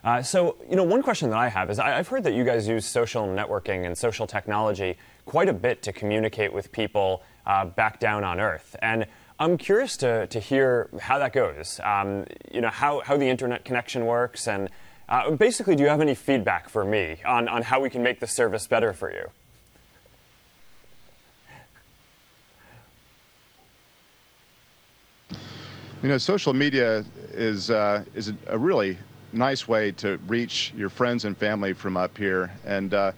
Uh, 0.08 0.24
so, 0.24 0.56
you 0.70 0.78
know, 0.78 0.86
one 0.86 1.04
question 1.04 1.30
that 1.30 1.38
I 1.38 1.50
have 1.50 1.70
is 1.70 1.80
I, 1.80 1.98
have 1.98 2.08
heard 2.08 2.24
that 2.24 2.34
you 2.34 2.46
guys 2.46 2.66
use 2.66 2.86
social 2.86 3.28
networking 3.28 3.86
and 3.86 3.98
social 3.98 4.26
technology 4.26 4.98
quite 5.26 5.50
a 5.50 5.54
bit 5.54 5.82
to 5.82 5.92
communicate 5.92 6.54
with 6.54 6.72
people 6.72 7.24
uh, 7.46 7.66
back 7.66 8.00
down 8.00 8.24
on 8.24 8.40
Earth. 8.40 8.74
And 8.82 9.06
I'm 9.38 9.58
curious 9.58 9.98
to, 9.98 10.26
to 10.28 10.40
hear 10.40 10.90
how 11.02 11.20
that 11.20 11.34
goes. 11.34 11.82
Um, 11.84 12.26
you 12.50 12.62
know, 12.62 12.70
how, 12.70 13.02
how 13.02 13.18
the 13.18 13.28
internet 13.28 13.66
connection 13.66 14.06
works. 14.06 14.48
And 14.48 14.70
uh, 15.10 15.32
basically, 15.32 15.76
do 15.76 15.84
you 15.84 15.90
have 15.90 16.00
any 16.00 16.16
feedback 16.16 16.70
for 16.70 16.86
me 16.86 17.18
on, 17.26 17.50
on 17.50 17.64
how 17.64 17.82
we 17.82 17.90
can 17.90 18.02
make 18.02 18.22
the 18.22 18.28
service 18.28 18.66
better 18.66 18.94
for 18.94 19.12
you? 19.12 19.30
You 26.02 26.08
know, 26.08 26.18
social 26.18 26.54
media 26.54 27.04
is 27.34 27.70
uh, 27.70 28.06
is 28.16 28.32
a 28.46 28.58
really 28.58 28.98
nice 29.34 29.68
way 29.68 29.92
to 29.94 30.18
reach 30.28 30.74
your 30.76 30.90
friends 30.90 31.26
and 31.26 31.38
family 31.38 31.74
from 31.74 31.98
up 31.98 32.18
here. 32.18 32.52
And 32.66 32.94
uh, 32.94 33.12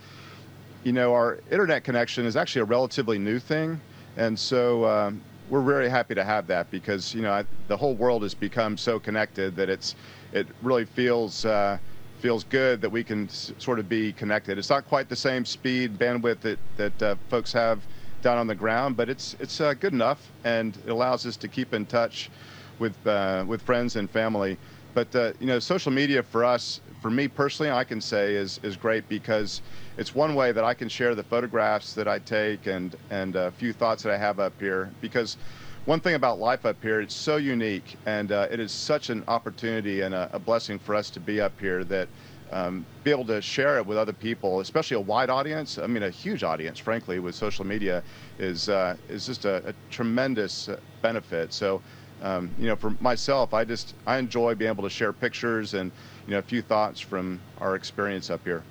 you 0.83 0.93
know, 0.93 1.13
our 1.13 1.39
internet 1.51 1.83
connection 1.83 2.25
is 2.25 2.35
actually 2.35 2.61
a 2.61 2.65
relatively 2.65 3.19
new 3.19 3.39
thing, 3.39 3.79
and 4.17 4.37
so 4.37 4.85
um, 4.85 5.21
we're 5.49 5.61
very 5.61 5.89
happy 5.89 6.15
to 6.15 6.23
have 6.23 6.47
that 6.47 6.71
because 6.71 7.13
you 7.13 7.21
know 7.21 7.31
I, 7.31 7.45
the 7.67 7.77
whole 7.77 7.95
world 7.95 8.23
has 8.23 8.33
become 8.33 8.77
so 8.77 8.99
connected 8.99 9.55
that 9.55 9.69
it's 9.69 9.95
it 10.33 10.47
really 10.61 10.85
feels. 10.85 11.45
Uh, 11.45 11.77
feels 12.19 12.43
good 12.43 12.81
that 12.81 12.89
we 12.89 13.01
can 13.01 13.29
sort 13.29 13.79
of 13.79 13.87
be 13.87 14.11
connected. 14.11 14.57
It's 14.57 14.69
not 14.69 14.85
quite 14.89 15.07
the 15.07 15.15
same 15.15 15.45
speed 15.45 15.97
bandwidth 15.97 16.41
that 16.41 16.59
that 16.75 17.01
uh, 17.01 17.15
folks 17.29 17.53
have 17.53 17.81
down 18.21 18.37
on 18.37 18.47
the 18.47 18.55
ground, 18.55 18.97
but 18.97 19.09
it's 19.09 19.35
it's 19.39 19.61
uh, 19.61 19.73
good 19.73 19.93
enough, 19.93 20.29
and 20.43 20.77
it 20.85 20.89
allows 20.89 21.25
us 21.25 21.37
to 21.37 21.47
keep 21.47 21.73
in 21.73 21.85
touch 21.85 22.29
with 22.77 22.95
uh, 23.07 23.45
with 23.47 23.61
friends 23.61 23.95
and 23.95 24.09
family. 24.09 24.57
But 24.93 25.15
uh, 25.15 25.33
you 25.39 25.47
know, 25.47 25.59
social 25.59 25.91
media 25.91 26.23
for 26.23 26.43
us, 26.43 26.81
for 27.01 27.09
me 27.09 27.27
personally, 27.27 27.71
I 27.71 27.83
can 27.83 28.01
say 28.01 28.35
is 28.35 28.59
is 28.63 28.75
great 28.75 29.07
because 29.07 29.61
it's 29.97 30.15
one 30.15 30.35
way 30.35 30.51
that 30.51 30.63
I 30.63 30.73
can 30.73 30.89
share 30.89 31.15
the 31.15 31.23
photographs 31.23 31.93
that 31.93 32.07
I 32.07 32.19
take 32.19 32.67
and 32.67 32.95
and 33.09 33.35
a 33.35 33.51
few 33.51 33.73
thoughts 33.73 34.03
that 34.03 34.13
I 34.13 34.17
have 34.17 34.39
up 34.39 34.53
here. 34.59 34.91
Because 35.01 35.37
one 35.85 35.99
thing 35.99 36.15
about 36.15 36.39
life 36.39 36.65
up 36.65 36.81
here, 36.81 37.01
it's 37.01 37.15
so 37.15 37.37
unique, 37.37 37.97
and 38.05 38.31
uh, 38.31 38.47
it 38.51 38.59
is 38.59 38.71
such 38.71 39.09
an 39.09 39.23
opportunity 39.27 40.01
and 40.01 40.13
a, 40.13 40.29
a, 40.33 40.39
blessing 40.39 40.77
for 40.77 40.93
us 40.93 41.09
to 41.11 41.19
be 41.19 41.41
up 41.41 41.59
here 41.59 41.83
that. 41.85 42.07
Um, 42.51 42.83
be 43.03 43.11
able 43.11 43.25
to 43.25 43.43
share 43.43 43.77
it 43.77 43.85
with 43.85 43.95
other 43.95 44.11
people, 44.11 44.59
especially 44.59 44.97
a 44.97 44.99
wide 44.99 45.29
audience. 45.29 45.77
I 45.77 45.85
mean, 45.85 46.01
a 46.01 46.09
huge 46.09 46.41
audience, 46.41 46.79
frankly, 46.79 47.19
with 47.19 47.35
social 47.35 47.63
media, 47.63 48.01
is 48.39 48.69
uh, 48.69 48.97
is 49.07 49.27
just 49.27 49.45
a, 49.45 49.61
a 49.69 49.73
tremendous 49.91 50.67
benefit. 51.03 51.53
So 51.53 51.79
um, 52.21 52.49
you 52.59 52.67
know, 52.67 52.75
for 52.75 52.91
myself, 52.99 53.53
I 53.53 53.63
just 53.63 53.93
I 54.05 54.17
enjoy 54.17 54.55
being 54.55 54.69
able 54.69 54.83
to 54.83 54.89
share 54.89 55.13
pictures 55.13 55.73
and 55.73 55.91
you 56.27 56.31
know 56.31 56.39
a 56.39 56.43
few 56.43 56.61
thoughts 56.61 56.99
from 56.99 57.39
our 57.59 57.75
experience 57.75 58.29
up 58.29 58.41
here. 58.43 58.63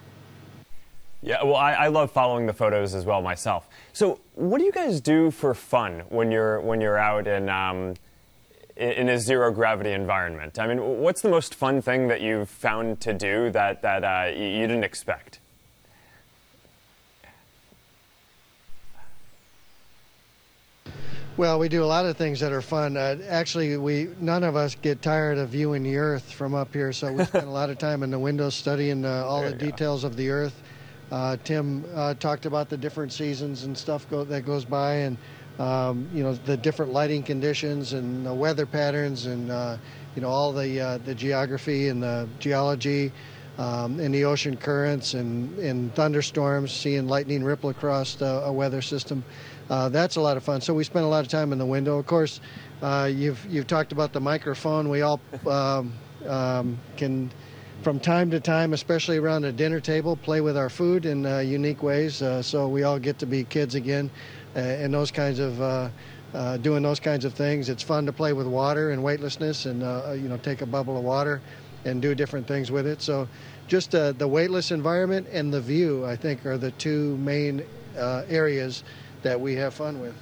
Yeah, 1.20 1.42
well, 1.42 1.57
I, 1.57 1.72
I 1.72 1.88
love 1.88 2.12
following 2.12 2.46
the 2.46 2.53
photos 2.53 2.94
as 2.94 3.05
well 3.05 3.22
myself. 3.22 3.68
So, 3.92 4.20
what 4.34 4.59
do 4.59 4.64
you 4.64 4.72
guys 4.72 5.01
do 5.01 5.30
for 5.30 5.53
fun 5.53 6.03
when 6.11 6.30
you're 6.30 6.61
when 6.61 6.80
you're 6.80 6.99
out 6.99 7.26
in 7.26 7.49
um, 7.49 7.94
in 8.76 9.09
a 9.09 9.18
zero 9.18 9.51
gravity 9.51 9.92
environment? 9.92 10.59
I 10.59 10.68
mean, 10.68 11.01
what's 11.01 11.22
the 11.22 11.28
most 11.28 11.55
fun 11.55 11.82
thing 11.82 12.09
that 12.09 12.20
you've 12.20 12.49
found 12.49 13.01
to 13.01 13.12
do 13.12 13.51
that 13.51 13.82
that 13.82 14.05
uh, 14.05 14.30
you 14.30 14.66
didn't 14.66 14.84
expect? 14.84 15.40
Well, 21.39 21.61
we 21.61 21.68
do 21.68 21.84
a 21.84 21.86
lot 21.86 22.05
of 22.05 22.16
things 22.16 22.41
that 22.41 22.51
are 22.51 22.61
fun. 22.61 22.97
Uh, 22.97 23.16
actually, 23.28 23.76
we 23.76 24.09
none 24.18 24.43
of 24.43 24.57
us 24.57 24.74
get 24.74 25.03
tired 25.03 25.39
of 25.39 25.51
viewing 25.51 25.84
the 25.84 25.97
Earth 25.97 26.32
from 26.32 26.53
up 26.53 26.72
here, 26.72 26.93
so 26.93 27.12
we 27.12 27.24
spend 27.24 27.47
a 27.47 27.51
lot 27.51 27.70
of 27.70 27.78
time 27.89 28.03
in 28.03 28.11
the 28.11 28.18
windows 28.18 28.57
studying 28.57 29.05
uh, 29.05 29.22
all 29.24 29.43
there 29.43 29.53
the 29.53 29.57
details 29.57 30.03
go. 30.03 30.09
of 30.09 30.16
the 30.16 30.30
Earth. 30.30 30.61
Uh, 31.12 31.36
Tim 31.45 31.84
uh, 31.95 32.14
talked 32.14 32.45
about 32.45 32.68
the 32.68 32.76
different 32.76 33.12
seasons 33.12 33.62
and 33.62 33.78
stuff 33.78 34.11
go, 34.11 34.24
that 34.24 34.47
goes 34.47 34.64
by, 34.64 34.95
and 34.95 35.16
um, 35.61 36.09
you 36.12 36.24
know 36.24 36.34
the 36.34 36.57
different 36.57 36.93
lighting 36.93 37.22
conditions 37.22 37.93
and 37.93 38.26
the 38.26 38.34
weather 38.34 38.66
patterns, 38.66 39.26
and 39.26 39.53
uh, 39.53 39.76
you 40.16 40.22
know 40.22 40.28
all 40.30 40.53
the 40.53 40.80
uh, 40.80 40.99
the 40.99 41.14
geography 41.14 41.86
and 41.86 42.03
the 42.03 42.28
geology. 42.41 43.12
Um, 43.59 43.99
and 43.99 44.14
the 44.14 44.24
ocean 44.24 44.57
currents 44.57 45.14
and, 45.14 45.59
and 45.59 45.93
thunderstorms, 45.97 46.70
seeing 46.70 47.09
lightning 47.09 47.43
ripple 47.43 47.70
across 47.70 48.16
a 48.20 48.53
weather 48.53 48.80
system 48.80 49.24
uh, 49.70 49.88
that's 49.88 50.16
a 50.16 50.20
lot 50.20 50.36
of 50.36 50.42
fun. 50.42 50.60
So 50.60 50.72
we 50.72 50.84
spent 50.84 51.04
a 51.04 51.08
lot 51.08 51.24
of 51.24 51.28
time 51.28 51.52
in 51.52 51.58
the 51.58 51.66
window. 51.66 51.98
Of 51.98 52.06
course, 52.06 52.40
uh, 52.82 53.10
you've 53.12 53.44
you've 53.46 53.66
talked 53.66 53.92
about 53.92 54.12
the 54.12 54.20
microphone. 54.20 54.88
We 54.88 55.02
all 55.02 55.20
um, 55.46 55.92
um, 56.26 56.78
can, 56.96 57.30
from 57.82 58.00
time 58.00 58.30
to 58.30 58.40
time, 58.40 58.72
especially 58.72 59.18
around 59.18 59.44
a 59.44 59.52
dinner 59.52 59.80
table, 59.80 60.16
play 60.16 60.40
with 60.40 60.56
our 60.56 60.70
food 60.70 61.04
in 61.04 61.26
uh, 61.26 61.38
unique 61.38 61.82
ways. 61.82 62.22
Uh, 62.22 62.42
so 62.42 62.68
we 62.68 62.82
all 62.82 62.98
get 62.98 63.18
to 63.18 63.26
be 63.26 63.44
kids 63.44 63.74
again, 63.74 64.10
uh, 64.56 64.60
and 64.60 64.92
those 64.92 65.10
kinds 65.10 65.38
of. 65.38 65.60
Uh, 65.60 65.88
doing 66.58 66.82
those 66.82 67.00
kinds 67.00 67.24
of 67.24 67.32
things, 67.32 67.70
it's 67.70 67.82
fun 67.82 68.04
to 68.04 68.12
play 68.12 68.34
with 68.34 68.46
water 68.46 68.90
and 68.90 69.02
weightlessness, 69.02 69.64
and 69.64 69.80
you 70.20 70.28
know, 70.28 70.36
take 70.36 70.60
a 70.60 70.66
bubble 70.66 70.98
of 70.98 71.02
water, 71.02 71.40
and 71.86 72.02
do 72.02 72.14
different 72.14 72.46
things 72.46 72.70
with 72.70 72.86
it. 72.86 73.00
So, 73.00 73.26
just 73.66 73.92
the 73.92 74.28
weightless 74.28 74.70
environment 74.70 75.26
and 75.32 75.50
the 75.50 75.60
view, 75.62 76.04
I 76.04 76.16
think, 76.16 76.44
are 76.44 76.58
the 76.58 76.70
two 76.72 77.16
main 77.16 77.64
areas 77.96 78.84
that 79.22 79.40
we 79.40 79.54
have 79.56 79.74
fun 79.74 80.00
with. 80.00 80.14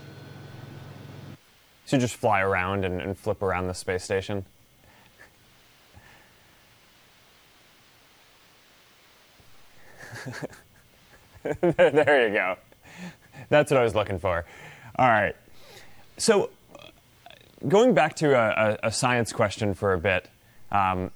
So 1.84 1.98
just 1.98 2.16
fly 2.16 2.40
around 2.40 2.84
and, 2.84 3.00
and 3.00 3.16
flip 3.16 3.42
around 3.42 3.68
the 3.68 3.74
space 3.74 4.02
station? 4.02 4.44
there 11.60 12.28
you 12.28 12.34
go. 12.34 12.56
That's 13.48 13.70
what 13.70 13.78
I 13.80 13.84
was 13.84 13.94
looking 13.94 14.18
for. 14.18 14.44
All 14.96 15.08
right. 15.08 15.36
So, 16.18 16.50
going 17.68 17.94
back 17.94 18.16
to 18.16 18.34
a, 18.34 18.78
a, 18.82 18.88
a 18.88 18.92
science 18.92 19.32
question 19.32 19.74
for 19.74 19.92
a 19.92 19.98
bit. 19.98 20.28
Um, 20.72 21.10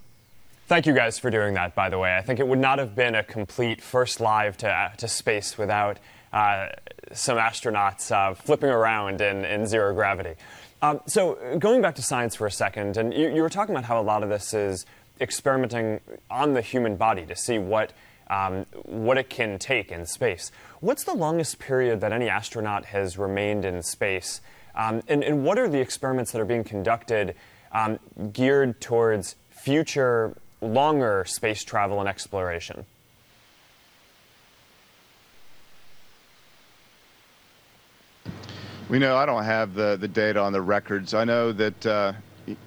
thank 0.67 0.85
you 0.85 0.93
guys 0.93 1.19
for 1.19 1.29
doing 1.29 1.55
that, 1.55 1.75
by 1.75 1.89
the 1.89 1.99
way. 1.99 2.15
I 2.15 2.21
think 2.21 2.39
it 2.39 2.47
would 2.47 2.59
not 2.59 2.79
have 2.79 2.95
been 2.95 3.15
a 3.15 3.23
complete 3.23 3.81
first 3.81 4.21
live 4.21 4.55
to, 4.57 4.69
uh, 4.69 4.89
to 4.95 5.07
space 5.07 5.57
without 5.57 5.97
uh, 6.33 6.67
some 7.13 7.37
astronauts 7.37 8.11
uh, 8.11 8.33
flipping 8.33 8.69
around 8.69 9.21
in, 9.21 9.43
in 9.45 9.67
zero 9.67 9.93
gravity. 9.93 10.35
Um, 10.81 11.01
so, 11.05 11.37
going 11.59 11.81
back 11.81 11.95
to 11.95 12.01
science 12.01 12.35
for 12.35 12.47
a 12.47 12.51
second, 12.51 12.97
and 12.97 13.13
you, 13.13 13.29
you, 13.29 13.41
were 13.43 13.49
talking 13.49 13.75
about 13.75 13.85
how 13.85 14.01
a 14.01 14.03
lot 14.03 14.23
of 14.23 14.29
this 14.29 14.53
is 14.53 14.85
experimenting 15.19 15.99
on 16.29 16.53
the 16.53 16.61
human 16.61 16.95
body 16.95 17.25
to 17.27 17.35
see 17.35 17.59
what, 17.59 17.93
um, 18.31 18.65
what 18.85 19.17
it 19.17 19.29
can 19.29 19.59
take 19.59 19.91
in 19.91 20.07
space. 20.07 20.51
What's 20.79 21.03
the 21.03 21.13
longest 21.13 21.59
period 21.59 22.01
that 22.01 22.11
any 22.11 22.27
astronaut 22.27 22.85
has 22.85 23.17
remained 23.17 23.63
in 23.63 23.83
space? 23.83 24.41
Um, 24.73 25.03
and, 25.07 25.23
and, 25.23 25.43
what 25.43 25.59
are 25.59 25.67
the 25.67 25.79
experiments 25.79 26.31
that 26.31 26.41
are 26.41 26.45
being 26.45 26.63
conducted 26.63 27.35
um, 27.71 27.99
geared 28.33 28.81
towards 28.81 29.35
future, 29.51 30.35
longer 30.61 31.25
space 31.27 31.63
travel 31.63 31.99
and 31.99 32.09
exploration? 32.09 32.85
We 38.91 38.99
know 38.99 39.15
I 39.15 39.25
don't 39.25 39.45
have 39.45 39.73
the, 39.73 39.95
the 39.95 40.09
data 40.09 40.41
on 40.41 40.51
the 40.51 40.61
records. 40.61 41.13
I 41.13 41.23
know 41.23 41.53
that, 41.53 41.85
uh, 41.85 42.11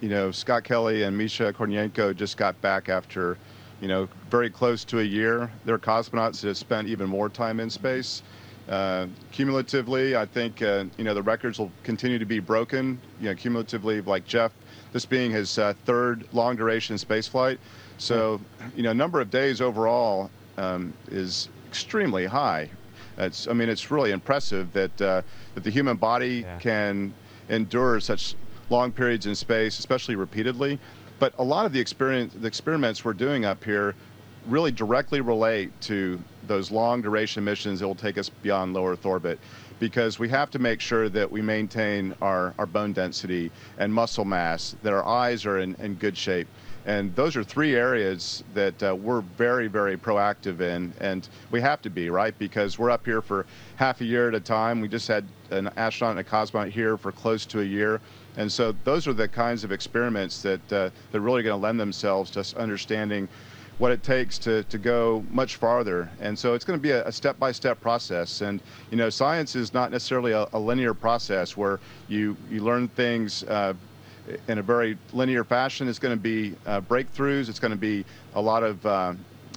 you 0.01 0.09
know, 0.09 0.31
Scott 0.31 0.63
Kelly 0.63 1.03
and 1.03 1.15
Misha 1.15 1.53
Kornienko 1.53 2.15
just 2.15 2.35
got 2.35 2.59
back 2.61 2.89
after, 2.89 3.37
you 3.79 3.87
know, 3.87 4.09
very 4.31 4.49
close 4.49 4.83
to 4.85 5.01
a 5.01 5.03
year. 5.03 5.51
They're 5.65 5.77
cosmonauts 5.77 6.41
that 6.41 6.47
have 6.47 6.57
spent 6.57 6.87
even 6.87 7.07
more 7.07 7.29
time 7.29 7.59
in 7.59 7.69
space. 7.69 8.23
Uh, 8.67 9.05
cumulatively, 9.31 10.15
I 10.15 10.25
think, 10.25 10.63
uh, 10.63 10.85
you 10.97 11.03
know, 11.03 11.13
the 11.13 11.21
records 11.21 11.59
will 11.59 11.71
continue 11.83 12.17
to 12.17 12.25
be 12.25 12.39
broken, 12.39 12.99
you 13.21 13.29
know, 13.29 13.35
cumulatively, 13.35 14.01
like 14.01 14.25
Jeff, 14.25 14.51
this 14.93 15.05
being 15.05 15.29
his 15.29 15.59
uh, 15.59 15.75
third 15.85 16.27
long 16.33 16.55
duration 16.55 16.97
space 16.97 17.27
flight. 17.27 17.59
So, 17.99 18.41
you 18.75 18.81
know, 18.81 18.93
number 18.93 19.21
of 19.21 19.29
days 19.29 19.61
overall 19.61 20.31
um, 20.57 20.91
is 21.11 21.49
extremely 21.67 22.25
high 22.25 22.71
it's, 23.17 23.47
I 23.47 23.53
mean, 23.53 23.69
it's 23.69 23.91
really 23.91 24.11
impressive 24.11 24.71
that 24.73 25.01
uh, 25.01 25.21
that 25.53 25.63
the 25.63 25.69
human 25.69 25.97
body 25.97 26.43
yeah. 26.45 26.57
can 26.59 27.13
endure 27.49 27.99
such 27.99 28.35
long 28.69 28.91
periods 28.91 29.25
in 29.25 29.35
space, 29.35 29.79
especially 29.79 30.15
repeatedly. 30.15 30.79
But 31.19 31.33
a 31.37 31.43
lot 31.43 31.65
of 31.65 31.71
the 31.71 31.79
experience, 31.79 32.33
the 32.33 32.47
experiments 32.47 33.05
we're 33.05 33.13
doing 33.13 33.45
up 33.45 33.63
here 33.63 33.95
really 34.47 34.71
directly 34.71 35.21
relate 35.21 35.71
to 35.81 36.19
those 36.47 36.71
long 36.71 37.01
duration 37.01 37.43
missions 37.43 37.79
that 37.79 37.87
will 37.87 37.95
take 37.95 38.17
us 38.17 38.29
beyond 38.29 38.73
low 38.73 38.87
Earth 38.87 39.05
orbit 39.05 39.39
because 39.79 40.19
we 40.19 40.29
have 40.29 40.49
to 40.51 40.59
make 40.59 40.79
sure 40.79 41.09
that 41.09 41.29
we 41.29 41.41
maintain 41.41 42.13
our, 42.21 42.53
our 42.57 42.65
bone 42.65 42.93
density 42.93 43.51
and 43.77 43.93
muscle 43.93 44.25
mass, 44.25 44.75
that 44.83 44.93
our 44.93 45.05
eyes 45.05 45.45
are 45.45 45.59
in, 45.59 45.75
in 45.75 45.95
good 45.95 46.17
shape. 46.17 46.47
And 46.85 47.15
those 47.15 47.35
are 47.35 47.43
three 47.43 47.75
areas 47.75 48.43
that 48.53 48.81
uh, 48.83 48.95
we're 48.95 49.21
very, 49.21 49.67
very 49.67 49.97
proactive 49.97 50.61
in, 50.61 50.93
and 50.99 51.27
we 51.49 51.59
have 51.61 51.81
to 51.81 51.89
be, 51.89 52.11
right? 52.11 52.37
Because 52.37 52.77
we're 52.77 52.91
up 52.91 53.05
here 53.05 53.23
for 53.23 53.47
half 53.75 54.01
a 54.01 54.05
year 54.05 54.27
at 54.27 54.35
a 54.35 54.39
time. 54.39 54.81
We 54.81 54.87
just 54.87 55.07
had 55.07 55.25
an 55.49 55.71
astronaut 55.77 56.17
and 56.17 56.19
a 56.19 56.29
cosmonaut 56.29 56.69
here 56.69 56.95
for 56.95 57.11
close 57.11 57.45
to 57.47 57.61
a 57.61 57.63
year. 57.63 58.01
And 58.37 58.51
so 58.51 58.75
those 58.83 59.07
are 59.07 59.13
the 59.13 59.27
kinds 59.27 59.63
of 59.63 59.71
experiments 59.71 60.43
that, 60.43 60.61
uh, 60.71 60.89
that 61.11 61.17
are 61.17 61.21
really 61.21 61.41
going 61.41 61.59
to 61.59 61.63
lend 61.63 61.79
themselves 61.79 62.29
to 62.31 62.59
understanding 62.59 63.27
what 63.77 63.91
it 63.91 64.03
takes 64.03 64.37
to, 64.37 64.63
to 64.65 64.77
go 64.77 65.23
much 65.31 65.57
farther. 65.57 66.09
And 66.21 66.37
so 66.37 66.53
it's 66.53 66.63
going 66.63 66.79
to 66.79 66.81
be 66.81 66.91
a, 66.91 67.11
step 67.11 67.37
by 67.39 67.51
step 67.51 67.81
process. 67.81 68.41
And, 68.41 68.61
you 68.89 68.97
know, 68.97 69.09
science 69.09 69.55
is 69.55 69.73
not 69.73 69.91
necessarily 69.91 70.31
a, 70.31 70.47
a 70.53 70.59
linear 70.59 70.93
process 70.93 71.57
where 71.57 71.79
you, 72.07 72.37
you 72.49 72.61
learn 72.61 72.87
things 72.89 73.43
uh, 73.43 73.73
in 74.47 74.57
a 74.57 74.61
very 74.61 74.97
linear 75.13 75.43
fashion. 75.43 75.87
It's 75.87 75.99
going 75.99 76.15
to 76.15 76.21
be 76.21 76.55
uh, 76.65 76.81
breakthroughs, 76.81 77.49
it's 77.49 77.59
going 77.59 77.71
to 77.71 77.77
be 77.77 78.05
a 78.33 78.41
lot 78.41 78.63
of 78.63 78.85
uh, 78.85 79.13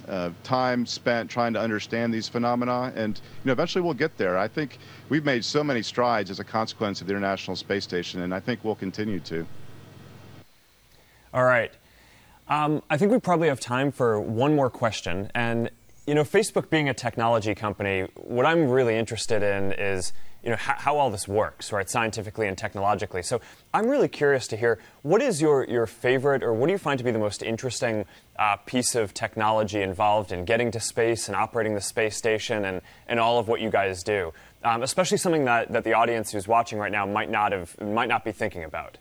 uh, 0.07 0.31
time 0.43 0.85
spent 0.85 1.29
trying 1.29 1.53
to 1.53 1.59
understand 1.59 2.13
these 2.13 2.27
phenomena, 2.27 2.91
and 2.95 3.17
you 3.17 3.45
know, 3.45 3.51
eventually 3.51 3.83
we'll 3.83 3.93
get 3.93 4.17
there. 4.17 4.37
I 4.37 4.47
think 4.47 4.79
we've 5.09 5.25
made 5.25 5.45
so 5.45 5.63
many 5.63 5.81
strides 5.81 6.31
as 6.31 6.39
a 6.39 6.43
consequence 6.43 7.01
of 7.01 7.07
the 7.07 7.13
International 7.13 7.55
Space 7.55 7.83
Station, 7.83 8.21
and 8.21 8.33
I 8.33 8.39
think 8.39 8.63
we'll 8.63 8.75
continue 8.75 9.19
to. 9.21 9.45
All 11.33 11.43
right. 11.43 11.71
Um, 12.47 12.81
I 12.89 12.97
think 12.97 13.11
we 13.11 13.19
probably 13.19 13.47
have 13.47 13.59
time 13.59 13.91
for 13.91 14.19
one 14.19 14.55
more 14.55 14.71
question. 14.71 15.29
And, 15.35 15.69
you 16.07 16.15
know, 16.15 16.23
Facebook 16.23 16.71
being 16.71 16.89
a 16.89 16.93
technology 16.95 17.53
company, 17.53 18.07
what 18.15 18.47
I'm 18.47 18.67
really 18.67 18.95
interested 18.95 19.43
in 19.43 19.71
is, 19.73 20.11
you 20.43 20.49
know, 20.49 20.55
how, 20.55 20.97
all 20.97 21.09
this 21.09 21.27
works, 21.27 21.71
right, 21.71 21.89
scientifically 21.89 22.47
and 22.47 22.57
technologically. 22.57 23.21
So 23.21 23.41
I'm 23.73 23.87
really 23.87 24.07
curious 24.07 24.47
to 24.47 24.57
hear 24.57 24.79
what 25.01 25.21
is 25.21 25.41
your, 25.41 25.65
your 25.65 25.85
favorite 25.85 26.43
or 26.43 26.53
what 26.53 26.67
do 26.67 26.71
you 26.71 26.77
find 26.77 26.97
to 26.97 27.03
be 27.03 27.11
the 27.11 27.19
most 27.19 27.43
interesting 27.43 28.05
uh, 28.37 28.55
piece 28.65 28.95
of 28.95 29.13
technology 29.13 29.81
involved 29.81 30.31
in 30.31 30.45
getting 30.45 30.71
to 30.71 30.79
space 30.79 31.27
and 31.27 31.35
operating 31.35 31.75
the 31.75 31.81
space 31.81 32.15
station 32.15 32.63
and, 32.63 32.81
and 33.07 33.19
all 33.19 33.37
of 33.37 33.47
what 33.49 33.59
you 33.59 33.69
guys 33.69 34.01
do? 34.01 34.31
Um, 34.63 34.81
especially 34.81 35.17
something 35.17 35.45
that, 35.45 35.71
that 35.71 35.83
the 35.83 35.93
audience 35.93 36.31
who's 36.31 36.47
watching 36.47 36.79
right 36.79 36.91
now 36.91 37.05
might 37.05 37.29
not, 37.29 37.51
have, 37.51 37.79
might 37.81 38.09
not 38.09 38.23
be 38.23 38.31
thinking 38.31 38.63
about. 38.63 38.97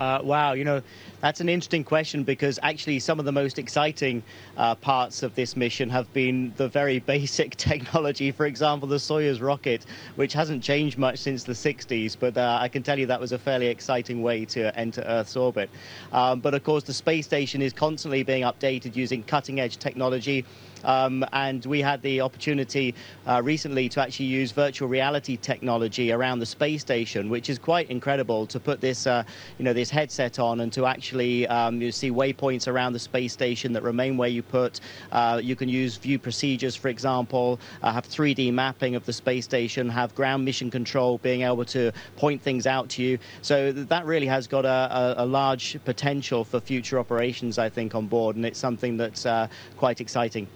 Uh, 0.00 0.20
wow, 0.22 0.52
you 0.52 0.64
know, 0.64 0.82
that's 1.24 1.40
an 1.40 1.48
interesting 1.48 1.82
question 1.82 2.22
because 2.22 2.58
actually 2.62 2.98
some 2.98 3.18
of 3.18 3.24
the 3.24 3.32
most 3.32 3.58
exciting 3.58 4.22
uh, 4.58 4.74
parts 4.74 5.22
of 5.22 5.34
this 5.34 5.56
mission 5.56 5.88
have 5.88 6.12
been 6.12 6.52
the 6.58 6.68
very 6.68 6.98
basic 7.14 7.56
technology. 7.56 8.30
For 8.30 8.44
example, 8.44 8.86
the 8.86 8.96
Soyuz 8.96 9.40
rocket, 9.40 9.86
which 10.16 10.34
hasn't 10.34 10.62
changed 10.62 10.98
much 10.98 11.18
since 11.18 11.42
the 11.42 11.54
60s, 11.54 12.14
but 12.20 12.36
uh, 12.36 12.58
I 12.60 12.68
can 12.68 12.82
tell 12.82 12.98
you 12.98 13.06
that 13.06 13.18
was 13.18 13.32
a 13.32 13.38
fairly 13.38 13.68
exciting 13.68 14.22
way 14.22 14.44
to 14.44 14.78
enter 14.78 15.00
Earth's 15.06 15.34
orbit. 15.34 15.70
Um, 16.12 16.40
but 16.40 16.52
of 16.52 16.62
course, 16.62 16.84
the 16.84 16.92
space 16.92 17.24
station 17.24 17.62
is 17.62 17.72
constantly 17.72 18.22
being 18.22 18.42
updated 18.42 18.94
using 18.94 19.22
cutting 19.22 19.60
edge 19.60 19.78
technology. 19.78 20.44
Um, 20.84 21.24
and 21.32 21.64
we 21.66 21.80
had 21.80 22.02
the 22.02 22.20
opportunity 22.20 22.94
uh, 23.26 23.40
recently 23.42 23.88
to 23.90 24.00
actually 24.00 24.26
use 24.26 24.52
virtual 24.52 24.88
reality 24.88 25.36
technology 25.36 26.12
around 26.12 26.38
the 26.38 26.46
space 26.46 26.80
station, 26.80 27.28
which 27.28 27.48
is 27.48 27.58
quite 27.58 27.90
incredible 27.90 28.46
to 28.46 28.60
put 28.60 28.80
this, 28.80 29.06
uh, 29.06 29.24
you 29.58 29.64
know, 29.64 29.72
this 29.72 29.90
headset 29.90 30.38
on 30.38 30.60
and 30.60 30.72
to 30.72 30.86
actually 30.86 31.46
um, 31.48 31.80
you 31.80 31.92
see 31.92 32.10
waypoints 32.10 32.68
around 32.68 32.92
the 32.92 32.98
space 32.98 33.32
station 33.32 33.72
that 33.72 33.82
remain 33.82 34.16
where 34.16 34.28
you 34.28 34.42
put. 34.42 34.80
Uh, 35.12 35.40
you 35.42 35.56
can 35.56 35.68
use 35.68 35.96
view 35.96 36.18
procedures, 36.18 36.76
for 36.76 36.88
example, 36.88 37.58
uh, 37.82 37.92
have 37.92 38.06
3D 38.06 38.52
mapping 38.52 38.94
of 38.94 39.04
the 39.06 39.12
space 39.12 39.44
station, 39.44 39.88
have 39.88 40.14
ground 40.14 40.44
mission 40.44 40.70
control, 40.70 41.18
being 41.18 41.42
able 41.42 41.64
to 41.64 41.92
point 42.16 42.42
things 42.42 42.66
out 42.66 42.88
to 42.90 43.02
you. 43.02 43.18
So 43.42 43.72
that 43.72 44.04
really 44.06 44.26
has 44.26 44.46
got 44.46 44.64
a, 44.64 45.14
a, 45.18 45.24
a 45.24 45.26
large 45.26 45.78
potential 45.84 46.44
for 46.44 46.60
future 46.60 46.98
operations, 46.98 47.58
I 47.58 47.68
think, 47.68 47.94
on 47.94 48.06
board, 48.06 48.36
and 48.36 48.44
it's 48.44 48.58
something 48.58 48.96
that's 48.96 49.26
uh, 49.26 49.48
quite 49.76 50.00
exciting. 50.00 50.48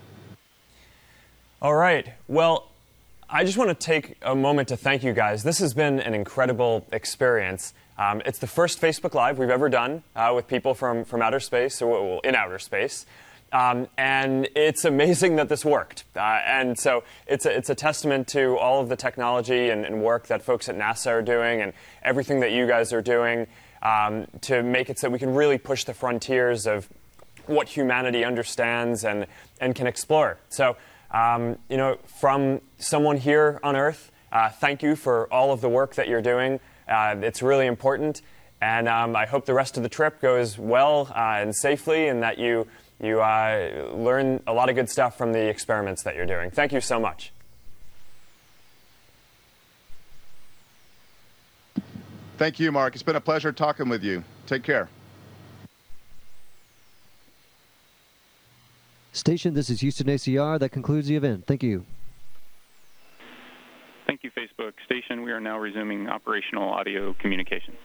All 1.61 1.75
right. 1.75 2.07
Well, 2.29 2.71
I 3.29 3.43
just 3.43 3.59
want 3.59 3.71
to 3.71 3.75
take 3.75 4.17
a 4.23 4.37
moment 4.37 4.69
to 4.69 4.77
thank 4.77 5.03
you 5.03 5.13
guys. 5.13 5.43
This 5.43 5.59
has 5.59 5.75
been 5.75 5.99
an 5.99 6.15
incredible 6.15 6.87
experience. 6.93 7.75
Um, 7.99 8.23
it's 8.25 8.39
the 8.39 8.47
first 8.47 8.81
Facebook 8.81 9.13
Live 9.13 9.41
we've 9.41 9.51
ever 9.51 9.69
done 9.69 10.05
uh, 10.15 10.31
with 10.37 10.47
people 10.47 10.73
from, 10.73 11.05
from 11.05 11.21
outer 11.21 11.41
space, 11.41 11.83
or 11.83 12.21
in 12.23 12.37
outer 12.37 12.61
space. 12.61 13.07
Um, 13.51 13.89
and 13.99 14.49
it's 14.55 14.85
amazing 14.85 15.35
that 15.35 15.49
this 15.49 15.65
worked. 15.65 16.05
Uh, 16.15 16.21
and 16.47 16.79
so 16.79 17.03
it's 17.27 17.45
a, 17.45 17.57
it's 17.57 17.71
a 17.71 17.75
testament 17.75 18.29
to 18.29 18.57
all 18.57 18.81
of 18.81 18.89
the 18.89 18.95
technology 18.97 19.71
and, 19.71 19.85
and, 19.85 20.01
work 20.01 20.29
that 20.29 20.43
folks 20.43 20.69
at 20.69 20.77
NASA 20.77 21.09
are 21.09 21.23
doing 21.23 21.61
and 21.61 21.73
everything 22.05 22.39
that 22.39 22.53
you 22.53 22.69
guys 22.69 22.93
are 22.93 23.03
doing 23.03 23.49
um, 23.83 24.29
to 24.43 24.63
make 24.63 24.91
it 24.91 25.01
so 25.01 25.09
we 25.09 25.19
can 25.19 25.35
really 25.35 25.59
push 25.59 25.83
the 25.83 25.95
frontiers 25.95 26.69
of 26.69 26.89
what 27.47 27.67
humanity 27.69 28.25
understands 28.25 29.03
and, 29.03 29.27
and 29.61 29.75
can 29.75 29.89
explore. 29.89 30.39
So 30.51 30.77
um, 31.11 31.59
you 31.69 31.77
know, 31.77 31.99
from 32.21 32.61
someone 32.79 33.17
here 33.17 33.61
on 33.63 33.77
Earth, 33.77 34.11
uh, 34.33 34.51
thank 34.51 34.83
you 34.83 34.97
for 34.97 35.33
all 35.33 35.53
of 35.53 35.61
the 35.61 35.69
work 35.69 35.95
that 35.95 36.09
you're 36.09 36.23
doing. 36.23 36.61
Uh, 36.89 37.17
it's 37.21 37.43
really 37.43 37.67
important, 37.67 38.23
and 38.61 38.89
um, 38.89 39.17
I 39.17 39.27
hope 39.27 39.47
the 39.47 39.55
rest 39.55 39.77
of 39.77 39.83
the 39.83 39.89
trip 39.89 40.21
goes 40.21 40.59
well 40.59 41.11
uh, 41.15 41.39
and 41.41 41.55
safely, 41.55 42.09
and 42.09 42.23
that 42.23 42.39
you 42.39 42.67
you 43.01 43.21
uh, 43.21 43.93
learn 43.95 44.43
a 44.47 44.53
lot 44.53 44.69
of 44.69 44.75
good 44.75 44.91
stuff 44.91 45.17
from 45.17 45.33
the 45.33 45.49
experiments 45.49 46.03
that 46.03 46.17
you're 46.17 46.27
doing. 46.27 46.51
Thank 46.51 46.73
you 46.73 46.81
so 46.81 46.99
much. 46.99 47.33
Thank 52.39 52.61
you, 52.61 52.71
Mark. 52.71 52.95
It's 52.95 53.03
been 53.03 53.17
a 53.17 53.21
pleasure 53.21 53.53
talking 53.53 53.89
with 53.89 54.03
you. 54.03 54.25
Take 54.47 54.63
care. 54.63 54.89
Station, 59.19 59.55
this 59.55 59.71
is 59.71 59.81
Houston 59.81 60.07
ACR. 60.07 60.59
That 60.59 60.71
concludes 60.71 61.09
the 61.09 61.16
event. 61.16 61.47
Thank 61.47 61.62
you. 61.62 61.85
Thank 64.07 64.25
you, 64.25 64.31
Facebook. 64.31 64.73
Station, 64.87 65.23
we 65.23 65.33
are 65.33 65.41
now 65.41 65.59
resuming 65.59 66.09
operational 66.09 66.69
audio 66.71 67.14
communications. 67.21 67.77